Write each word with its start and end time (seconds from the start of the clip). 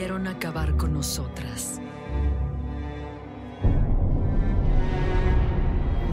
Quisieron 0.00 0.28
acabar 0.28 0.74
con 0.78 0.94
nosotras. 0.94 1.78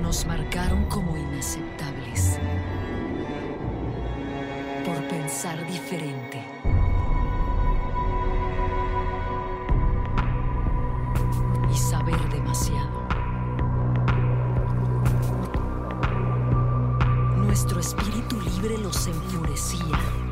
Nos 0.02 0.26
marcaron 0.26 0.84
como 0.90 1.16
inaceptables 1.16 2.38
por 4.84 5.08
pensar 5.08 5.66
diferente. 5.68 6.44
Y 11.74 11.78
saber 11.78 12.20
demasiado. 12.30 13.08
Nuestro 17.38 17.80
espíritu 17.80 18.38
libre 18.42 18.80
los 18.80 19.08
enfurecía 19.08 20.27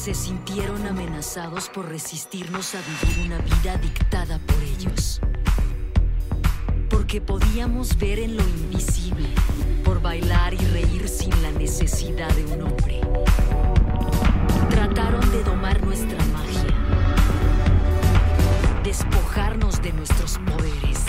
se 0.00 0.14
sintieron 0.14 0.86
amenazados 0.86 1.68
por 1.68 1.86
resistirnos 1.86 2.74
a 2.74 2.78
vivir 2.80 3.26
una 3.26 3.38
vida 3.38 3.76
dictada 3.76 4.38
por 4.38 4.56
ellos. 4.62 5.20
Porque 6.88 7.20
podíamos 7.20 7.98
ver 7.98 8.18
en 8.18 8.38
lo 8.38 8.42
invisible, 8.42 9.28
por 9.84 10.00
bailar 10.00 10.54
y 10.54 10.56
reír 10.56 11.06
sin 11.06 11.30
la 11.42 11.50
necesidad 11.50 12.34
de 12.34 12.46
un 12.46 12.62
hombre. 12.62 13.02
Trataron 14.70 15.30
de 15.32 15.44
domar 15.44 15.84
nuestra 15.84 16.24
magia, 16.32 16.74
despojarnos 18.82 19.82
de 19.82 19.92
nuestros 19.92 20.38
poderes, 20.38 21.04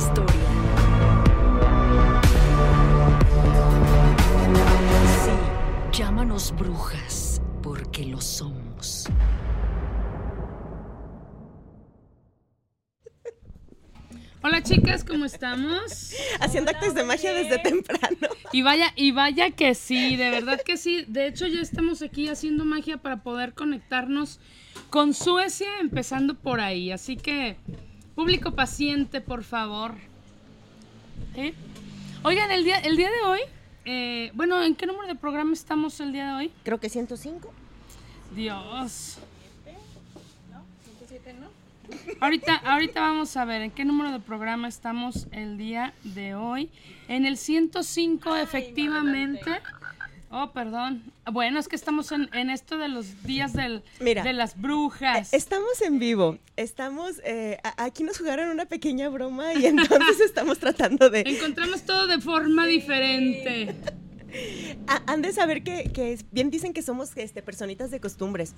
historia. 0.00 0.34
Sí, 5.22 5.98
llámanos 5.98 6.54
brujas, 6.56 7.42
porque 7.62 8.06
lo 8.06 8.20
somos. 8.20 9.06
Hola 14.42 14.62
chicas, 14.62 15.04
¿cómo 15.04 15.26
estamos? 15.26 16.14
Haciendo 16.40 16.70
actos 16.70 16.94
de 16.94 17.04
magia 17.04 17.34
desde 17.34 17.58
temprano. 17.58 18.28
Y 18.52 18.62
vaya, 18.62 18.94
y 18.96 19.10
vaya 19.10 19.50
que 19.50 19.74
sí, 19.74 20.16
de 20.16 20.30
verdad 20.30 20.62
que 20.64 20.78
sí. 20.78 21.04
De 21.08 21.26
hecho, 21.26 21.46
ya 21.46 21.60
estamos 21.60 22.00
aquí 22.00 22.26
haciendo 22.26 22.64
magia 22.64 22.96
para 22.96 23.22
poder 23.22 23.52
conectarnos 23.52 24.40
con 24.88 25.12
Suecia, 25.12 25.68
empezando 25.78 26.36
por 26.36 26.60
ahí. 26.60 26.90
Así 26.90 27.18
que, 27.18 27.58
público 28.14 28.52
paciente, 28.52 29.20
por 29.20 29.44
favor. 29.44 29.94
¿Eh? 31.36 31.54
Oigan, 32.22 32.50
el 32.50 32.64
día, 32.64 32.78
el 32.80 32.96
día 32.96 33.10
de 33.10 33.20
hoy, 33.28 33.40
eh, 33.84 34.30
bueno, 34.34 34.62
¿en 34.62 34.74
qué 34.74 34.86
número 34.86 35.06
de 35.06 35.14
programa 35.14 35.52
estamos 35.52 36.00
el 36.00 36.12
día 36.12 36.26
de 36.26 36.32
hoy? 36.32 36.52
Creo 36.64 36.78
que 36.78 36.88
105. 36.88 37.52
Dios. 38.34 39.18
Ahorita, 42.20 42.56
ahorita 42.56 43.00
vamos 43.00 43.36
a 43.36 43.44
ver 43.44 43.62
en 43.62 43.70
qué 43.70 43.84
número 43.84 44.12
de 44.12 44.20
programa 44.20 44.68
estamos 44.68 45.26
el 45.32 45.58
día 45.58 45.92
de 46.04 46.34
hoy. 46.34 46.70
En 47.08 47.26
el 47.26 47.36
105, 47.36 48.36
efectivamente. 48.36 49.60
Oh, 50.32 50.52
perdón. 50.52 51.02
Bueno, 51.32 51.58
es 51.58 51.66
que 51.66 51.74
estamos 51.74 52.12
en, 52.12 52.30
en 52.32 52.50
esto 52.50 52.78
de 52.78 52.86
los 52.88 53.24
días 53.24 53.52
del, 53.52 53.82
Mira, 53.98 54.22
de 54.22 54.32
las 54.32 54.60
brujas. 54.60 55.32
Estamos 55.32 55.82
en 55.82 55.98
vivo. 55.98 56.38
Estamos. 56.56 57.20
eh, 57.24 57.58
aquí 57.76 58.04
nos 58.04 58.18
jugaron 58.18 58.48
una 58.50 58.66
pequeña 58.66 59.08
broma 59.08 59.52
y 59.54 59.66
entonces 59.66 60.20
estamos 60.20 60.60
tratando 60.60 61.10
de. 61.10 61.22
Encontramos 61.26 61.82
todo 61.82 62.06
de 62.06 62.20
forma 62.20 62.66
diferente. 62.66 63.74
a- 64.86 65.02
han 65.06 65.22
de 65.22 65.32
saber 65.32 65.62
que, 65.62 65.90
que 65.92 66.12
es- 66.12 66.24
bien 66.30 66.50
dicen 66.50 66.72
que 66.72 66.82
somos 66.82 67.10
este, 67.16 67.42
personitas 67.42 67.90
de 67.90 68.00
costumbres. 68.00 68.54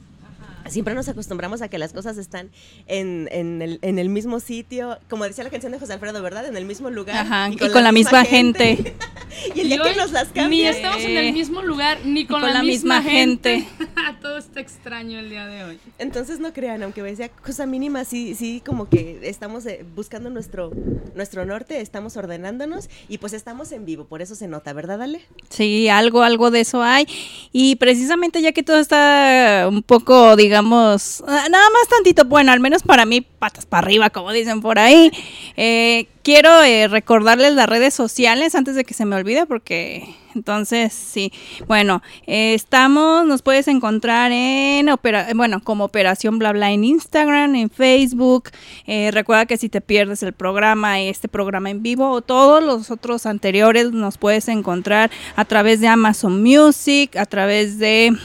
Siempre 0.69 0.95
nos 0.95 1.09
acostumbramos 1.09 1.61
a 1.61 1.69
que 1.69 1.79
las 1.79 1.93
cosas 1.93 2.19
están 2.19 2.51
en, 2.87 3.29
en 3.33 3.63
el, 3.63 3.79
en 3.83 3.99
el 3.99 4.09
mismo 4.09 4.39
sitio, 4.39 4.99
como 5.11 5.25
decía 5.25 5.43
la 5.45 5.51
canción 5.51 5.73
de 5.73 5.79
José 5.79 5.93
Alfredo, 5.95 6.23
¿verdad? 6.23 6.47
En 6.47 6.57
el 6.57 6.65
mismo 6.65 6.89
lugar. 6.89 7.17
Ajá, 7.17 7.49
y 7.51 7.57
con 7.57 7.83
la 7.83 7.93
misma 7.93 8.25
gente. 8.25 8.95
y 9.55 9.61
el 9.61 9.69
día 9.69 9.77
Y 9.77 9.83
que 9.83 9.97
nos 9.97 10.13
las 10.13 10.33
Ni 10.49 10.63
estamos 10.65 11.03
en 11.03 11.17
el 11.17 11.33
mismo 11.33 11.63
lugar, 11.63 11.99
ni 12.05 12.27
con, 12.27 12.41
con 12.41 12.53
la 12.53 12.63
misma 12.63 13.03
gente. 13.03 13.67
todo 14.23 14.39
está 14.39 14.61
extraño 14.61 15.19
el 15.19 15.29
día 15.29 15.47
de 15.47 15.65
hoy. 15.65 15.79
Entonces 15.99 16.39
no 16.39 16.53
crean, 16.53 16.83
aunque 16.83 17.15
sea 17.17 17.29
cosa 17.29 17.67
mínima, 17.67 18.05
sí, 18.05 18.35
sí, 18.35 18.63
como 18.65 18.89
que 18.89 19.19
estamos 19.25 19.67
eh, 19.67 19.85
buscando 19.95 20.31
nuestro, 20.31 20.71
nuestro 21.15 21.45
norte, 21.45 21.81
estamos 21.81 22.17
ordenándonos 22.17 22.89
y 23.09 23.19
pues 23.19 23.33
estamos 23.33 23.73
en 23.73 23.85
vivo, 23.85 24.05
por 24.07 24.23
eso 24.23 24.35
se 24.35 24.47
nota, 24.47 24.73
¿verdad, 24.73 25.03
Ale? 25.03 25.23
Sí, 25.51 25.62
algo, 25.89 26.23
algo 26.23 26.51
de 26.51 26.61
eso 26.61 26.83
hay. 26.83 27.07
Y 27.53 27.77
precisamente 27.77 28.41
ya 28.41 28.53
que 28.53 28.63
todo 28.63 28.79
está 28.79 29.67
un 29.69 29.83
poco, 29.83 30.37
digamos, 30.37 31.23
ah, 31.27 31.47
nada 31.51 31.71
más 31.71 31.89
tantito, 31.89 32.25
bueno, 32.25 32.53
al 32.53 32.61
menos 32.61 32.83
para 32.83 33.05
mí, 33.05 33.21
patas 33.21 33.67
para 33.67 33.85
arriba, 33.85 34.11
como 34.11 34.33
dicen 34.33 34.61
por 34.61 34.79
ahí. 34.79 35.11
eh, 35.57 36.07
quiero 36.23 36.63
eh, 36.63 36.89
recordarles 36.89 37.55
las 37.55 37.69
redes 37.69 37.95
sociales 37.95 38.55
antes 38.55 38.75
de 38.75 38.85
que 38.85 38.95
se 38.95 39.05
me 39.05 39.17
olvide, 39.17 39.47
porque 39.47 40.15
entonces, 40.35 40.93
sí. 40.93 41.33
Bueno, 41.67 42.03
estamos, 42.27 43.27
nos 43.27 43.43
puedes 43.43 43.69
encontrar 43.69 44.33
en, 44.33 44.89
opera, 44.89 45.29
bueno, 45.35 45.61
como 45.63 45.85
Operación 45.85 46.39
Bla 46.39 46.53
Bla 46.53 46.73
en 46.73 46.85
Instagram, 46.85 47.55
en 47.55 47.71
Facebook. 47.71 48.51
Eh, 48.87 49.11
recuerda 49.13 49.47
que 49.47 49.57
si 49.57 49.69
te 49.69 49.81
pierdes 49.81 50.23
el 50.23 50.33
programa, 50.33 51.01
este 51.01 51.29
programa 51.29 51.71
en 51.71 51.83
vivo 51.83 52.11
o 52.11 52.23
todos 52.23 52.63
los 52.63 52.91
otros 52.91 53.27
anteriores, 53.27 53.93
nos 53.93 54.19
puedes 54.19 54.49
encontrar 54.49 55.11
a 55.37 55.45
través 55.45 55.81
de 55.81 55.89
Amazon 55.89 56.43
Music, 56.43 57.17
a 57.17 57.27
través 57.27 57.79
de 57.79 58.17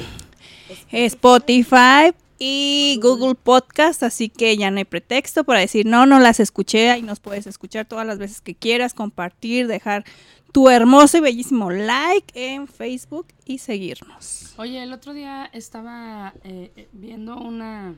Spotify 0.91 2.13
y 2.39 2.99
Google 3.01 3.35
Podcast, 3.35 4.03
así 4.03 4.29
que 4.29 4.55
ya 4.57 4.69
no 4.69 4.77
hay 4.77 4.85
pretexto 4.85 5.43
para 5.43 5.59
decir 5.59 5.85
no, 5.85 6.05
no 6.05 6.19
las 6.19 6.39
escuché 6.39 6.95
y 6.97 7.01
nos 7.01 7.19
puedes 7.19 7.47
escuchar 7.47 7.85
todas 7.85 8.05
las 8.05 8.19
veces 8.19 8.41
que 8.41 8.53
quieras, 8.53 8.93
compartir, 8.93 9.67
dejar 9.67 10.05
tu 10.51 10.69
hermoso 10.69 11.17
y 11.17 11.21
bellísimo 11.21 11.69
like 11.71 12.53
en 12.53 12.67
Facebook 12.67 13.27
y 13.45 13.59
seguirnos. 13.59 14.53
Oye, 14.57 14.81
el 14.81 14.93
otro 14.93 15.13
día 15.13 15.49
estaba 15.53 16.33
eh, 16.43 16.71
eh, 16.75 16.87
viendo 16.93 17.37
una, 17.37 17.95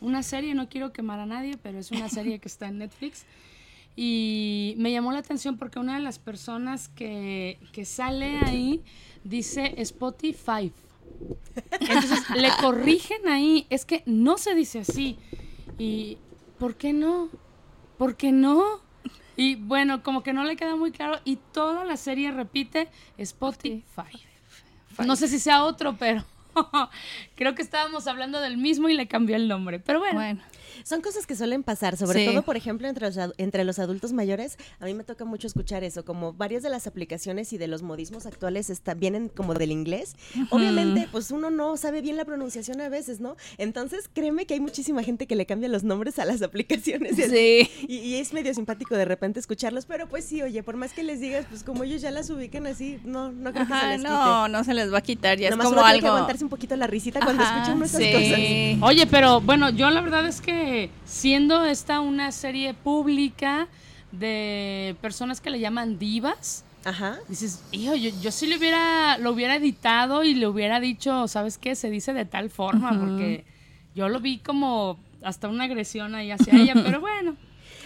una 0.00 0.22
serie, 0.22 0.54
no 0.54 0.68
quiero 0.68 0.92
quemar 0.92 1.20
a 1.20 1.26
nadie, 1.26 1.58
pero 1.62 1.78
es 1.78 1.90
una 1.90 2.08
serie 2.08 2.38
que 2.38 2.48
está 2.48 2.68
en 2.68 2.78
Netflix. 2.78 3.24
Y 3.96 4.74
me 4.78 4.92
llamó 4.92 5.10
la 5.10 5.18
atención 5.18 5.58
porque 5.58 5.80
una 5.80 5.96
de 5.96 6.02
las 6.02 6.20
personas 6.20 6.88
que, 6.88 7.58
que 7.72 7.84
sale 7.84 8.38
ahí 8.44 8.82
dice 9.24 9.74
Spotify. 9.78 10.72
Entonces 11.80 12.30
le 12.36 12.48
corrigen 12.60 13.26
ahí, 13.26 13.66
es 13.70 13.84
que 13.84 14.04
no 14.06 14.38
se 14.38 14.54
dice 14.54 14.80
así. 14.80 15.18
¿Y 15.78 16.18
por 16.58 16.76
qué 16.76 16.92
no? 16.92 17.28
¿Por 17.96 18.16
qué 18.16 18.30
no? 18.30 18.80
Y 19.38 19.54
bueno, 19.54 20.02
como 20.02 20.24
que 20.24 20.32
no 20.32 20.42
le 20.42 20.56
queda 20.56 20.74
muy 20.74 20.90
claro 20.90 21.20
y 21.24 21.36
toda 21.36 21.84
la 21.84 21.96
serie 21.96 22.32
repite 22.32 22.88
Spotify. 23.18 23.78
No 25.06 25.14
sé 25.14 25.28
si 25.28 25.38
sea 25.38 25.62
otro, 25.62 25.96
pero 25.96 26.24
creo 27.36 27.54
que 27.54 27.62
estábamos 27.62 28.08
hablando 28.08 28.40
del 28.40 28.56
mismo 28.56 28.88
y 28.88 28.94
le 28.94 29.06
cambió 29.06 29.36
el 29.36 29.46
nombre. 29.46 29.78
Pero 29.78 30.00
bueno, 30.00 30.16
Bueno, 30.16 30.40
Son 30.84 31.00
cosas 31.00 31.26
que 31.26 31.34
suelen 31.36 31.62
pasar, 31.62 31.96
sobre 31.96 32.20
Sí. 32.20 32.26
todo, 32.26 32.42
por 32.42 32.56
ejemplo, 32.56 32.88
entre 32.88 33.06
los, 33.06 33.16
ad- 33.18 33.32
entre 33.38 33.64
los 33.64 33.78
adultos 33.78 34.12
mayores. 34.12 34.56
A 34.80 34.84
mí 34.86 34.94
me 34.94 35.04
toca 35.04 35.24
mucho 35.24 35.46
escuchar 35.46 35.84
eso, 35.84 36.04
como 36.04 36.32
varias 36.32 36.62
de 36.62 36.70
las 36.70 36.86
aplicaciones 36.86 37.52
y 37.52 37.58
de 37.58 37.68
los 37.68 37.82
modismos 37.82 38.26
actuales 38.26 38.70
está, 38.70 38.94
vienen 38.94 39.28
como 39.28 39.54
del 39.54 39.70
inglés. 39.72 40.14
Obviamente, 40.50 41.08
pues 41.10 41.30
uno 41.30 41.50
no 41.50 41.76
sabe 41.76 42.00
bien 42.00 42.16
la 42.16 42.24
pronunciación 42.24 42.80
a 42.80 42.88
veces, 42.88 43.20
¿no? 43.20 43.36
Entonces, 43.58 44.08
créeme 44.12 44.46
que 44.46 44.54
hay 44.54 44.60
muchísima 44.60 45.02
gente 45.02 45.26
que 45.26 45.36
le 45.36 45.46
cambia 45.46 45.68
los 45.68 45.84
nombres 45.84 46.18
a 46.18 46.24
las 46.24 46.42
aplicaciones. 46.42 47.18
y. 47.18 47.22
Sí. 47.22 47.70
Y, 47.88 47.96
y 47.98 48.14
es 48.16 48.32
medio 48.32 48.52
simpático 48.54 48.96
de 48.96 49.04
repente 49.04 49.40
escucharlos, 49.40 49.86
pero 49.86 50.08
pues 50.08 50.24
sí, 50.24 50.42
oye, 50.42 50.62
por 50.62 50.76
más 50.76 50.92
que 50.92 51.02
les 51.02 51.20
digas, 51.20 51.46
pues 51.48 51.62
como 51.62 51.84
ellos 51.84 52.00
ya 52.02 52.10
las 52.10 52.30
ubican 52.30 52.66
así, 52.66 52.98
no, 53.04 53.30
no 53.32 53.52
creo 53.52 53.66
que 53.66 53.72
se 53.72 53.78
Ajá, 53.78 53.88
les 53.88 54.02
no, 54.02 54.48
no 54.48 54.64
se 54.64 54.74
les 54.74 54.92
va 54.92 54.98
a 54.98 55.02
quitar, 55.02 55.38
ya 55.38 55.48
quite. 55.48 55.50
Nomás 55.50 55.64
es 55.66 55.68
como 55.70 55.80
uno 55.80 55.86
tiene 55.88 56.00
que 56.00 56.06
algo. 56.06 56.16
aguantarse 56.16 56.44
un 56.44 56.50
poquito 56.50 56.76
la 56.76 56.86
risita 56.86 57.20
cuando 57.20 57.42
Ajá, 57.42 57.56
escuchan 57.62 57.82
esas 57.82 58.02
sí. 58.02 58.12
cosas. 58.78 58.88
Oye, 58.90 59.06
pero 59.06 59.40
bueno, 59.40 59.70
yo 59.70 59.90
la 59.90 60.00
verdad 60.00 60.26
es 60.26 60.40
que 60.40 60.67
siendo 61.04 61.64
esta 61.64 62.00
una 62.00 62.32
serie 62.32 62.74
pública 62.74 63.68
de 64.12 64.96
personas 65.00 65.40
que 65.40 65.50
le 65.50 65.60
llaman 65.60 65.98
divas, 65.98 66.64
Ajá. 66.84 67.18
dices, 67.28 67.62
hijo, 67.72 67.94
yo, 67.94 68.10
yo 68.20 68.30
sí 68.30 68.46
le 68.46 68.56
hubiera, 68.56 69.18
lo 69.18 69.32
hubiera 69.32 69.56
editado 69.56 70.24
y 70.24 70.34
le 70.34 70.46
hubiera 70.46 70.80
dicho, 70.80 71.28
¿sabes 71.28 71.58
qué? 71.58 71.74
Se 71.74 71.90
dice 71.90 72.12
de 72.12 72.24
tal 72.24 72.50
forma, 72.50 72.98
porque 72.98 73.44
yo 73.94 74.08
lo 74.08 74.20
vi 74.20 74.38
como 74.38 74.98
hasta 75.22 75.48
una 75.48 75.64
agresión 75.64 76.14
ahí 76.14 76.30
hacia 76.30 76.54
ella, 76.56 76.74
pero 76.84 77.00
bueno, 77.00 77.36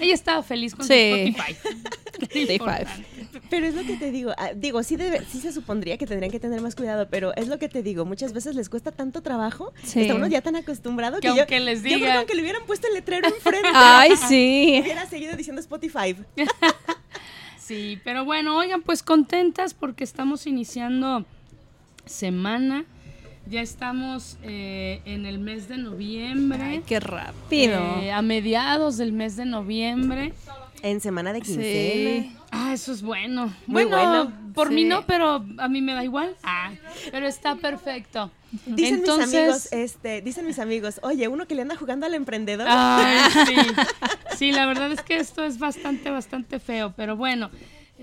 ella 0.02 0.14
estaba 0.14 0.43
feliz 0.43 0.75
con 0.75 0.87
Sí. 0.87 1.34
su 1.34 1.40
Spotify. 1.40 1.56
Pero 3.50 3.66
es 3.66 3.75
lo 3.75 3.82
que 3.84 3.96
te 3.96 4.10
digo, 4.10 4.32
ah, 4.38 4.52
digo, 4.54 4.82
sí, 4.82 4.96
debe, 4.96 5.22
sí 5.31 5.40
se 5.40 5.52
supondría 5.52 5.99
que 5.99 6.06
tendrían 6.06 6.31
que 6.31 6.40
tener 6.40 6.60
más 6.60 6.75
cuidado, 6.75 7.08
pero 7.10 7.34
es 7.37 7.49
lo 7.49 7.58
que 7.58 7.69
te 7.69 7.82
digo, 7.82 8.04
muchas 8.06 8.32
veces 8.32 8.54
les 8.54 8.69
cuesta 8.70 8.93
tanto 8.93 9.20
trabajo, 9.22 9.72
Sí. 9.82 10.02
está 10.02 10.14
uno 10.14 10.26
ya 10.26 10.40
tan 10.40 10.56
acostumbrado 10.56 11.16
Que 11.16 11.28
que, 11.28 11.34
yo, 11.34 11.40
aunque 11.43 11.60
les 11.60 11.81
yo 11.82 11.84
creo 11.84 11.99
que 11.99 12.04
diga- 12.06 12.16
aunque 12.19 12.34
le 12.34 12.43
hubieran 12.43 12.64
puesto 12.66 12.87
el 12.88 12.94
letrero 12.94 13.28
enfrente, 13.28 13.69
Ay, 13.75 14.12
sí. 14.28 14.81
hubiera 14.82 15.06
seguido 15.06 15.37
diciendo 15.37 15.60
Spotify. 15.60 16.16
Sí, 17.58 17.99
pero 18.04 18.25
bueno, 18.25 18.56
oigan, 18.56 18.82
pues 18.82 19.02
contentas 19.02 19.72
porque 19.72 20.02
estamos 20.04 20.46
iniciando 20.46 21.25
semana. 22.04 22.84
Ya 23.47 23.61
estamos 23.61 24.39
eh, 24.43 25.00
en 25.05 25.27
el 25.27 25.39
mes 25.39 25.69
de 25.69 25.77
noviembre. 25.79 26.62
Ay, 26.62 26.83
qué 26.87 27.00
rápido. 27.00 28.00
eh, 28.00 28.12
a 28.12 28.23
mediados 28.23 28.97
del 28.97 29.12
mes 29.12 29.37
de 29.37 29.44
noviembre. 29.44 30.33
En 30.83 31.00
semana 31.00 31.33
de 31.33 31.41
quincena. 31.43 32.25
Sí. 32.25 32.37
Ah, 32.50 32.73
eso 32.73 32.93
es 32.93 33.03
bueno. 33.03 33.53
Muy 33.67 33.85
bueno, 33.85 34.25
bueno. 34.25 34.53
por 34.55 34.71
mí 34.71 34.85
no, 34.85 35.06
pero 35.06 35.44
a 35.59 35.69
mí 35.69 35.81
me 35.81 35.93
da 35.94 36.03
igual. 36.05 36.37
Ah, 36.43 36.71
pero 37.11 37.27
está 37.27 37.55
perfecto. 37.56 38.31
Dicen 38.67 38.97
Entonces, 38.97 39.29
mis 39.29 39.37
amigos, 39.37 39.69
este, 39.73 40.21
dicen 40.23 40.47
mis 40.47 40.59
amigos, 40.59 41.00
oye, 41.03 41.29
uno 41.29 41.47
que 41.47 41.55
le 41.55 41.62
anda 41.62 41.77
jugando 41.77 42.05
al 42.06 42.15
emprendedor. 42.15 42.67
Ay, 42.71 43.19
sí. 43.47 43.56
Sí, 44.37 44.50
la 44.50 44.67
verdad 44.67 44.91
es 44.91 45.03
que 45.03 45.19
esto 45.19 45.45
es 45.45 45.59
bastante, 45.59 46.11
bastante 46.11 46.59
feo, 46.59 46.93
pero 46.97 47.17
bueno. 47.17 47.50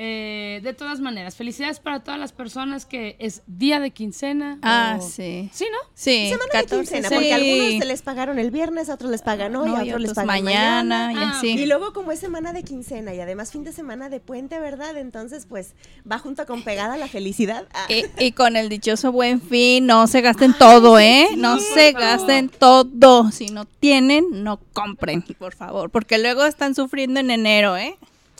Eh, 0.02 0.62
de 0.64 0.74
todas 0.74 1.02
maneras, 1.02 1.36
felicidades 1.36 1.82
para 1.82 2.00
todas 2.02 2.18
las 2.18 2.32
personas 2.32 2.86
que 2.86 3.18
es 3.20 3.42
día 3.48 3.82
de 3.82 3.92
quincena. 3.92 4.58
Ah, 4.62 4.98
o- 4.98 5.02
sí. 5.02 5.50
Sí, 5.52 5.66
¿no? 5.70 5.78
Sí, 5.94 6.30
Semana 6.30 6.50
14, 6.54 6.76
de 6.76 6.80
quincena, 7.02 7.10
sí. 7.10 7.16
porque 7.16 7.34
a 7.34 7.36
algunos 7.36 7.80
se 7.80 7.86
les 7.86 8.02
pagaron 8.02 8.40
el 8.40 8.50
viernes, 8.50 8.90
a 8.90 8.94
otros 8.94 9.12
les 9.12 9.22
pagan 9.22 9.58
hoy, 9.58 9.68
No, 9.70 9.76
a 9.76 9.82
otros 9.84 10.00
les 10.00 10.14
pagan 10.14 10.28
mañana, 10.28 11.08
mañana. 11.08 11.14
y 11.14 11.18
Ah, 11.26 11.38
así. 11.38 11.48
Y 11.50 11.66
luego 11.66 11.92
como 11.92 12.14
es 12.14 12.20
semana 12.20 12.54
de 12.54 12.64
quincena 12.64 13.14
y 13.14 13.20
además 13.20 13.52
fin 13.52 13.66
de 13.66 13.74
semana 13.74 14.08
de 14.08 14.22
puente, 14.22 14.58
¿verdad? 14.62 14.96
Entonces 14.98 15.46
pues 15.46 15.74
va 16.10 16.18
junto 16.18 16.46
con 16.46 16.64
pegada 16.64 16.96
la 16.96 17.10
felicidad. 17.10 17.68
Ah, 17.74 17.88
Y, 17.90 18.06
y 18.26 18.32
con 18.32 18.56
el 18.56 18.70
dichoso 18.70 19.12
buen 19.12 19.42
fin, 19.42 19.86
no 19.86 20.08
se 20.08 20.22
gasten 20.22 20.54
todo, 20.58 20.98
¿eh? 20.98 21.28
no 21.36 21.60
se 21.60 21.92
favor. 21.92 22.02
gasten 22.02 22.48
todo. 22.48 23.32
Si 23.34 23.48
no 23.48 23.66
tienen, 23.66 24.44
no 24.44 24.62
compren, 24.72 25.24
por 25.38 25.54
favor. 25.56 25.90
Porque 25.90 26.18
luego 26.20 26.46
están 26.46 26.74
sufriendo 26.74 27.20
en 27.20 27.32
enero, 27.32 27.76
¿eh? 27.76 27.98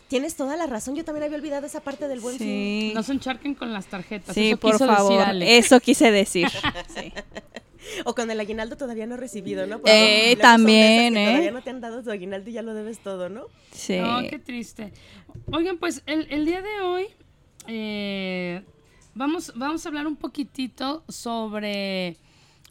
Tienes 0.10 0.36
toda 0.36 0.58
la 0.58 0.66
razón, 0.68 0.96
yo 0.96 1.06
también 1.06 1.24
había 1.24 1.38
olvidado 1.38 1.66
esa 1.66 1.80
parte 1.82 2.08
del 2.10 2.20
buen 2.20 2.38
fin. 2.38 2.48
Sí, 2.48 2.92
No 2.94 3.04
se 3.04 3.14
encharquen 3.14 3.56
con 3.56 3.72
las 3.72 3.86
tarjetas. 3.86 4.34
sí 4.36 4.50
eso 4.50 4.58
por 4.60 4.72
quiso 4.74 4.86
decir 4.86 4.98
favor. 4.98 5.22
Ale. 5.22 5.58
Eso 5.58 5.80
quise 5.80 6.12
decir. 6.12 6.48
Sí. 6.94 7.14
O 8.06 8.14
con 8.14 8.30
el 8.30 8.40
aguinaldo 8.40 8.76
todavía 8.76 9.08
no 9.08 9.16
recibido, 9.18 9.66
¿no? 9.66 9.78
Eh, 9.86 10.22
luego 10.26 10.32
son 10.34 10.42
también, 10.42 11.16
¿eh? 11.18 11.26
Todavía 11.28 11.52
no 11.52 11.62
te 11.64 11.70
han 11.70 11.80
dado 11.82 12.04
tu 12.04 12.12
aguinaldo 12.12 12.50
y 12.50 12.54
ya 12.54 12.62
lo 12.62 12.74
debes 12.74 13.00
todo, 13.00 13.30
¿no? 13.30 13.46
Sí. 13.72 13.98
No, 13.98 14.20
qué 14.30 14.38
triste. 14.38 14.92
Oigan, 15.52 15.78
pues 15.78 16.04
el, 16.06 16.28
el 16.30 16.46
día 16.46 16.62
de 16.62 16.82
hoy 16.82 17.06
eh, 17.68 18.64
vamos, 19.14 19.54
vamos 19.56 19.86
a 19.86 19.90
hablar 19.90 20.08
un 20.08 20.16
poquitito 20.18 21.04
sobre 21.08 22.18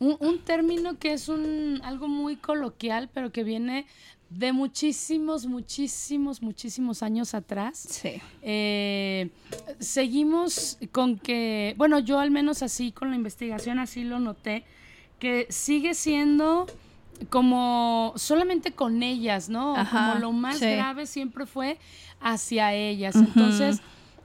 un, 0.00 0.16
un 0.20 0.40
término 0.44 0.98
que 0.98 1.12
es 1.12 1.28
un 1.28 1.80
algo 1.84 2.06
muy 2.08 2.36
coloquial, 2.36 3.08
pero 3.12 3.32
que 3.32 3.44
viene 3.44 3.86
de 4.30 4.52
muchísimos, 4.52 5.46
muchísimos, 5.46 6.42
muchísimos 6.42 7.02
años 7.02 7.34
atrás. 7.34 7.78
Sí. 7.78 8.20
Eh, 8.42 9.30
seguimos 9.78 10.78
con 10.92 11.18
que, 11.18 11.74
bueno, 11.78 11.98
yo 11.98 12.18
al 12.18 12.30
menos 12.30 12.62
así 12.62 12.92
con 12.92 13.10
la 13.10 13.16
investigación 13.16 13.78
así 13.78 14.04
lo 14.04 14.18
noté, 14.18 14.64
que 15.18 15.46
sigue 15.50 15.94
siendo 15.94 16.66
como 17.30 18.12
solamente 18.16 18.72
con 18.72 19.02
ellas, 19.02 19.48
¿no? 19.48 19.76
Ajá, 19.76 20.10
como 20.10 20.20
lo 20.20 20.32
más 20.32 20.58
sí. 20.58 20.66
grave 20.66 21.06
siempre 21.06 21.46
fue 21.46 21.78
hacia 22.20 22.74
ellas. 22.74 23.16
Entonces, 23.16 23.80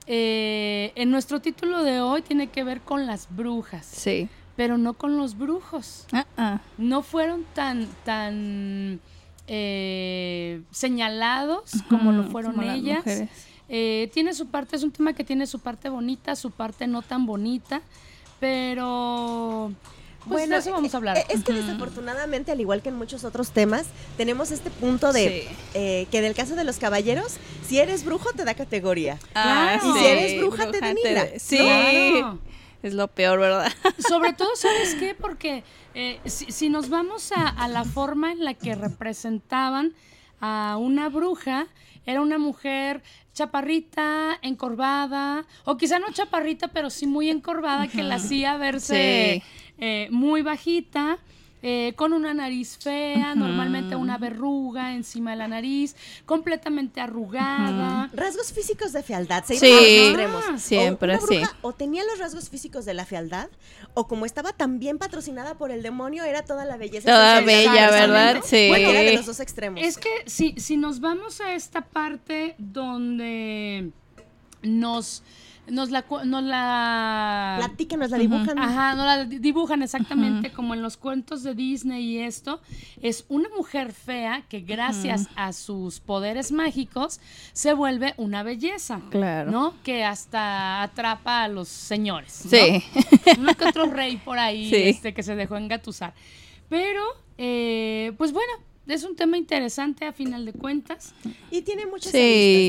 eh, 0.06 0.92
en 0.96 1.10
nuestro 1.12 1.40
título 1.42 1.84
de 1.84 2.02
hoy 2.02 2.22
tiene 2.22 2.48
que 2.48 2.64
ver 2.64 2.82
con 2.82 3.08
las 3.08 3.34
brujas, 3.34 3.86
Sí. 3.86 4.28
pero 4.56 4.78
no 4.78 4.94
con 4.94 5.18
los 5.18 5.38
brujos 5.38 6.06
ah. 6.38 6.60
no 6.78 7.02
fueron 7.02 7.46
tan 7.56 7.88
tan 8.04 9.00
eh, 9.48 10.62
señalados 10.72 11.72
como 11.90 12.12
lo 12.12 12.24
fueron 12.26 12.56
como 12.56 12.72
ellas. 12.72 13.04
Eh, 13.70 14.10
tiene 14.14 14.34
su 14.34 14.48
parte, 14.48 14.76
es 14.76 14.84
un 14.84 14.92
tema 14.92 15.14
que 15.14 15.24
tiene 15.24 15.48
su 15.48 15.60
parte 15.60 15.90
bonita, 15.90 16.36
su 16.36 16.52
parte 16.52 16.86
no 16.88 17.02
tan 17.02 17.26
bonita, 17.26 17.82
pero 18.40 19.72
pues 20.28 20.48
de 20.50 20.58
eso 20.58 20.72
vamos 20.72 20.94
a 20.94 20.98
hablar. 20.98 21.18
eh, 21.18 21.26
Es 21.30 21.44
que 21.44 21.54
desafortunadamente, 21.54 22.52
al 22.52 22.60
igual 22.62 22.82
que 22.82 22.90
en 22.90 22.96
muchos 22.96 23.24
otros 23.24 23.52
temas, 23.52 23.86
tenemos 24.16 24.52
este 24.52 24.70
punto 24.70 25.12
de 25.12 25.46
Sí. 25.48 25.56
eh, 25.74 26.08
que 26.12 26.20
en 26.20 26.26
el 26.26 26.34
caso 26.36 26.56
de 26.56 26.64
los 26.64 26.78
caballeros, 26.78 27.38
si 27.68 27.80
eres 27.80 28.06
brujo 28.06 28.32
te 28.34 28.46
da 28.46 28.54
categoría. 28.54 29.18
Ah, 29.34 29.78
Claro. 29.82 29.96
Y 29.96 30.00
si 30.00 30.06
eres 30.06 30.40
bruja, 30.40 30.72
te 30.72 30.80
denigra. 30.80 31.28
Sí. 31.40 31.58
Claro. 31.58 32.40
Es 32.84 32.94
lo 32.94 33.08
peor, 33.08 33.40
¿verdad? 33.40 33.72
Sobre 34.10 34.34
todo, 34.34 34.50
¿sabes 34.58 34.96
qué? 34.96 35.16
Porque 35.16 35.64
eh, 35.94 36.20
si, 36.26 36.52
si 36.52 36.70
nos 36.70 36.90
vamos 36.90 37.32
a, 37.32 37.48
a 37.48 37.68
la 37.68 37.84
forma 37.84 38.32
en 38.32 38.44
la 38.44 38.54
que 38.54 38.76
representaban 38.76 39.94
a 40.42 40.78
una 40.80 41.10
bruja, 41.10 41.68
era 42.06 42.22
una 42.22 42.38
mujer 42.38 43.02
chaparrita, 43.34 44.38
encorvada, 44.42 45.46
o 45.66 45.78
quizá 45.78 46.00
no 46.00 46.12
chaparrita, 46.12 46.68
pero 46.70 46.90
sí 46.90 47.06
muy 47.08 47.30
encorvada, 47.30 47.88
que 47.88 48.04
la 48.04 48.16
hacía 48.16 48.58
verse 48.58 49.42
Sí. 49.44 49.74
eh, 49.80 50.08
muy 50.12 50.42
bajita. 50.42 51.18
Eh, 51.64 51.94
con 51.96 52.14
una 52.14 52.34
nariz 52.34 52.78
fea, 52.78 53.36
normalmente 53.36 53.96
una 53.96 54.18
verruga 54.18 54.94
encima 54.94 55.32
de 55.32 55.38
la 55.38 55.48
nariz, 55.48 55.96
completamente 56.26 57.00
arrugada. 57.02 58.10
Rasgos 58.14 58.52
físicos 58.52 58.92
de 58.94 59.02
fealdad, 59.02 59.46
se 59.46 59.56
iban 59.56 59.70
Sí, 59.70 59.74
a 59.74 59.80
los 59.80 60.08
extremos. 60.08 60.46
O 60.54 60.58
siempre, 60.58 61.14
una 61.14 61.26
bruja 61.26 61.46
sí. 61.48 61.58
O 61.62 61.74
tenía 61.74 62.04
los 62.04 62.20
rasgos 62.20 62.50
físicos 62.50 62.84
de 62.84 62.94
la 62.94 63.06
fealdad, 63.06 63.50
o 63.94 64.08
como 64.08 64.26
estaba 64.26 64.52
tan 64.52 64.78
bien 64.78 64.98
patrocinada 64.98 65.56
por 65.58 65.72
el 65.72 65.82
demonio, 65.82 66.26
era 66.26 66.44
toda 66.44 66.66
la 66.66 66.78
belleza. 66.78 67.10
Toda 67.10 67.42
bella. 67.42 67.90
¿verdad? 67.92 68.42
Sí. 68.44 68.68
Bueno, 68.68 68.90
era 68.90 69.00
de 69.00 69.16
los 69.16 69.26
dos 69.26 69.40
extremos. 69.40 69.82
Es 69.82 69.98
que 69.98 70.10
si, 70.26 70.56
si 70.58 70.78
nos 70.78 71.00
vamos 71.00 71.40
a 71.42 71.54
esta 71.54 71.82
parte 71.82 72.56
donde 72.58 73.92
nos, 74.62 75.24
nos 75.68 75.90
la... 75.92 76.02
cu- 76.04 76.24
Nos 76.26 76.44
la 76.44 77.56
Platícanos, 77.60 78.10
la 78.12 78.18
dibujan. 78.18 78.58
Ajá, 78.60 78.96
no 78.96 79.06
la 79.06 79.26
di- 79.26 79.40
dibujan 79.40 79.82
exactamente 79.84 80.52
como 80.52 80.74
en 80.74 80.82
los 80.82 80.98
cuentos 80.98 81.44
de 81.44 81.56
Disney 81.56 82.04
y 82.04 82.20
esto. 82.20 82.62
Es 83.02 83.26
una 83.30 83.50
mujer 83.56 83.92
fea 83.94 84.44
que 84.50 84.62
gracias 84.62 85.28
a 85.36 85.54
sus 85.54 86.00
poderes 86.00 86.52
mágicos 86.52 87.20
se 87.54 87.74
vuelve 87.74 88.14
una 88.18 88.44
belleza. 88.44 89.02
Claro. 89.10 89.52
¿No? 89.52 89.74
Que 89.84 90.04
hasta 90.04 90.82
atrapa 90.84 91.44
a 91.44 91.48
los 91.48 91.68
señores. 91.68 92.42
¿no? 92.46 92.52
Sí. 92.52 92.84
Uno 93.40 93.54
que 93.56 93.66
otro 93.66 93.86
rey 93.88 94.18
por 94.18 94.40
ahí 94.40 94.70
Sí. 94.70 94.76
este, 94.90 95.14
que 95.14 95.24
se 95.24 95.36
dejó 95.36 95.58
engatusar. 95.58 96.14
Pero, 96.70 97.02
eh, 97.38 98.14
pues 98.18 98.32
bueno, 98.34 98.52
es 98.88 99.04
un 99.04 99.16
tema 99.16 99.38
interesante 99.38 100.06
a 100.06 100.14
final 100.14 100.46
de 100.46 100.54
cuentas. 100.54 101.14
Y 101.52 101.62
tiene 101.62 101.86
muchas 101.86 102.12
Sí. 102.12 102.18